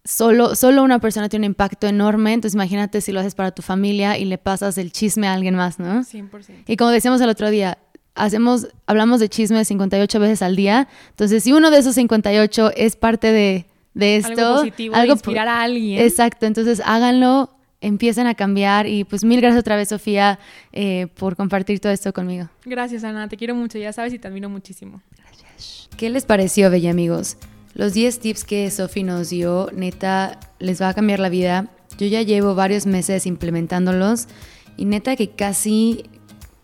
Solo, 0.04 0.54
solo 0.54 0.84
una 0.84 1.00
persona 1.00 1.28
tiene 1.28 1.46
un 1.46 1.50
impacto 1.50 1.88
enorme, 1.88 2.32
entonces 2.32 2.54
imagínate 2.54 3.00
si 3.00 3.10
lo 3.10 3.18
haces 3.18 3.34
para 3.34 3.50
tu 3.50 3.62
familia 3.62 4.16
y 4.16 4.24
le 4.24 4.38
pasas 4.38 4.78
el 4.78 4.92
chisme 4.92 5.26
a 5.26 5.32
alguien 5.32 5.56
más, 5.56 5.80
¿no? 5.80 6.02
100%. 6.02 6.62
Y 6.68 6.76
como 6.76 6.90
decíamos 6.90 7.20
el 7.20 7.28
otro 7.28 7.50
día, 7.50 7.78
hacemos, 8.16 8.68
hablamos 8.86 9.20
de 9.20 9.28
chisme 9.28 9.64
58 9.64 10.18
veces 10.18 10.42
al 10.42 10.56
día. 10.56 10.88
Entonces, 11.10 11.44
si 11.44 11.52
uno 11.52 11.70
de 11.70 11.78
esos 11.78 11.94
58 11.94 12.72
es 12.76 12.96
parte 12.96 13.30
de, 13.30 13.66
de 13.94 14.16
esto, 14.16 14.46
algo 14.46 14.60
positivo, 14.60 14.94
algo 14.94 15.12
inspirar 15.12 15.48
a 15.48 15.62
alguien. 15.62 16.02
Exacto, 16.02 16.46
entonces 16.46 16.82
háganlo, 16.84 17.50
empiecen 17.80 18.26
a 18.26 18.34
cambiar 18.34 18.86
y 18.86 19.04
pues 19.04 19.24
mil 19.24 19.40
gracias 19.40 19.60
otra 19.60 19.76
vez, 19.76 19.88
Sofía, 19.88 20.38
eh, 20.72 21.06
por 21.18 21.36
compartir 21.36 21.78
todo 21.80 21.92
esto 21.92 22.12
conmigo. 22.12 22.48
Gracias, 22.64 23.04
Ana, 23.04 23.28
te 23.28 23.36
quiero 23.36 23.54
mucho, 23.54 23.78
ya 23.78 23.92
sabes, 23.92 24.12
y 24.12 24.18
te 24.18 24.28
admiro 24.28 24.48
muchísimo. 24.48 25.00
Gracias. 25.16 25.88
¿Qué 25.96 26.10
les 26.10 26.24
pareció, 26.24 26.70
bella 26.70 26.90
amigos? 26.90 27.36
Los 27.74 27.92
10 27.92 28.20
tips 28.20 28.44
que 28.44 28.70
Sofía 28.70 29.04
nos 29.04 29.30
dio, 29.30 29.70
neta, 29.72 30.40
les 30.58 30.80
va 30.80 30.88
a 30.88 30.94
cambiar 30.94 31.20
la 31.20 31.28
vida. 31.28 31.68
Yo 31.98 32.06
ya 32.06 32.22
llevo 32.22 32.54
varios 32.54 32.86
meses 32.86 33.26
implementándolos 33.26 34.28
y 34.76 34.84
neta 34.86 35.16
que 35.16 35.30
casi 35.30 36.04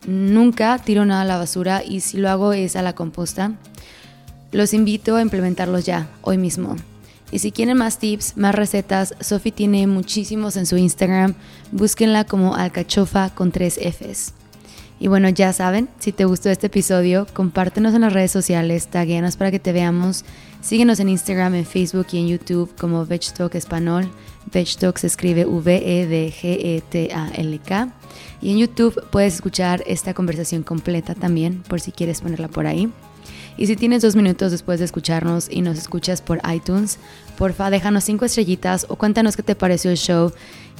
Nunca 0.06 0.78
tiro 0.78 1.04
nada 1.04 1.22
a 1.22 1.24
la 1.24 1.36
basura 1.36 1.82
y 1.86 2.00
si 2.00 2.18
lo 2.18 2.28
hago 2.28 2.52
es 2.52 2.76
a 2.76 2.82
la 2.82 2.94
composta. 2.94 3.52
Los 4.50 4.74
invito 4.74 5.16
a 5.16 5.22
implementarlos 5.22 5.86
ya, 5.86 6.08
hoy 6.22 6.38
mismo. 6.38 6.76
Y 7.30 7.38
si 7.38 7.50
quieren 7.50 7.78
más 7.78 7.98
tips, 7.98 8.36
más 8.36 8.54
recetas, 8.54 9.14
Sofi 9.20 9.52
tiene 9.52 9.86
muchísimos 9.86 10.56
en 10.56 10.66
su 10.66 10.76
Instagram. 10.76 11.34
Búsquenla 11.70 12.24
como 12.24 12.54
alcachofa 12.54 13.30
con 13.30 13.52
tres 13.52 13.78
Fs. 13.78 14.34
Y 15.00 15.08
bueno, 15.08 15.28
ya 15.30 15.52
saben, 15.52 15.88
si 15.98 16.12
te 16.12 16.26
gustó 16.26 16.50
este 16.50 16.66
episodio, 16.66 17.26
compártenos 17.32 17.94
en 17.94 18.02
las 18.02 18.12
redes 18.12 18.30
sociales, 18.30 18.88
tagueanos 18.88 19.36
para 19.36 19.50
que 19.50 19.58
te 19.58 19.72
veamos. 19.72 20.24
Síguenos 20.60 21.00
en 21.00 21.08
Instagram, 21.08 21.54
en 21.54 21.64
Facebook 21.64 22.06
y 22.12 22.18
en 22.18 22.28
YouTube 22.28 22.70
como 22.78 23.04
VegTalk 23.06 23.54
Español. 23.54 24.08
VegTalk 24.46 24.98
se 24.98 25.06
escrive 25.06 25.44
V-E-D-G-E-T-A-L-K. 25.44 26.32
Y 28.40 28.50
en 28.50 28.58
YouTube 28.58 29.04
puedes 29.10 29.34
escuchar 29.34 29.82
esta 29.86 30.14
conversación 30.14 30.62
completa 30.62 31.14
también, 31.14 31.62
por 31.68 31.80
si 31.80 31.92
quieres 31.92 32.20
ponerla 32.20 32.48
por 32.48 32.66
ahí. 32.66 32.90
Y 33.56 33.66
si 33.66 33.76
tienes 33.76 34.02
dos 34.02 34.16
minutos 34.16 34.50
después 34.50 34.78
de 34.78 34.86
escucharnos 34.86 35.48
y 35.50 35.60
nos 35.62 35.78
escuchas 35.78 36.22
por 36.22 36.40
iTunes, 36.52 36.98
porfa, 37.36 37.70
déjanos 37.70 38.04
cinco 38.04 38.24
estrellitas 38.24 38.86
o 38.88 38.96
cuéntanos 38.96 39.36
qué 39.36 39.42
te 39.42 39.54
pareció 39.54 39.90
el 39.90 39.98
show 39.98 40.32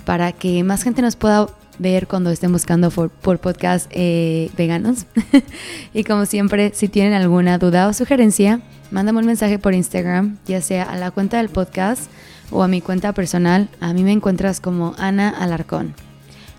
para 0.04 0.32
que 0.32 0.64
más 0.64 0.82
gente 0.82 1.02
nos 1.02 1.16
pueda 1.16 1.48
ver 1.78 2.06
cuando 2.06 2.30
estén 2.30 2.52
buscando 2.52 2.90
por, 2.90 3.10
por 3.10 3.38
podcast 3.38 3.90
eh, 3.90 4.50
veganos. 4.56 5.06
y 5.94 6.04
como 6.04 6.26
siempre, 6.26 6.72
si 6.74 6.88
tienen 6.88 7.12
alguna 7.12 7.58
duda 7.58 7.88
o 7.88 7.92
sugerencia, 7.92 8.60
mándame 8.90 9.20
un 9.20 9.26
mensaje 9.26 9.58
por 9.58 9.74
Instagram, 9.74 10.38
ya 10.46 10.60
sea 10.60 10.84
a 10.84 10.96
la 10.96 11.10
cuenta 11.10 11.38
del 11.38 11.48
podcast 11.48 12.10
o 12.50 12.62
a 12.62 12.68
mi 12.68 12.80
cuenta 12.80 13.12
personal. 13.12 13.68
A 13.80 13.92
mí 13.92 14.02
me 14.02 14.12
encuentras 14.12 14.60
como 14.60 14.94
Ana 14.98 15.28
Alarcón. 15.30 15.94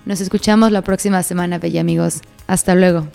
Nos 0.05 0.21
escuchamos 0.21 0.71
la 0.71 0.81
próxima 0.81 1.23
semana, 1.23 1.59
bella 1.59 1.81
amigos. 1.81 2.21
Hasta 2.47 2.75
luego. 2.75 3.07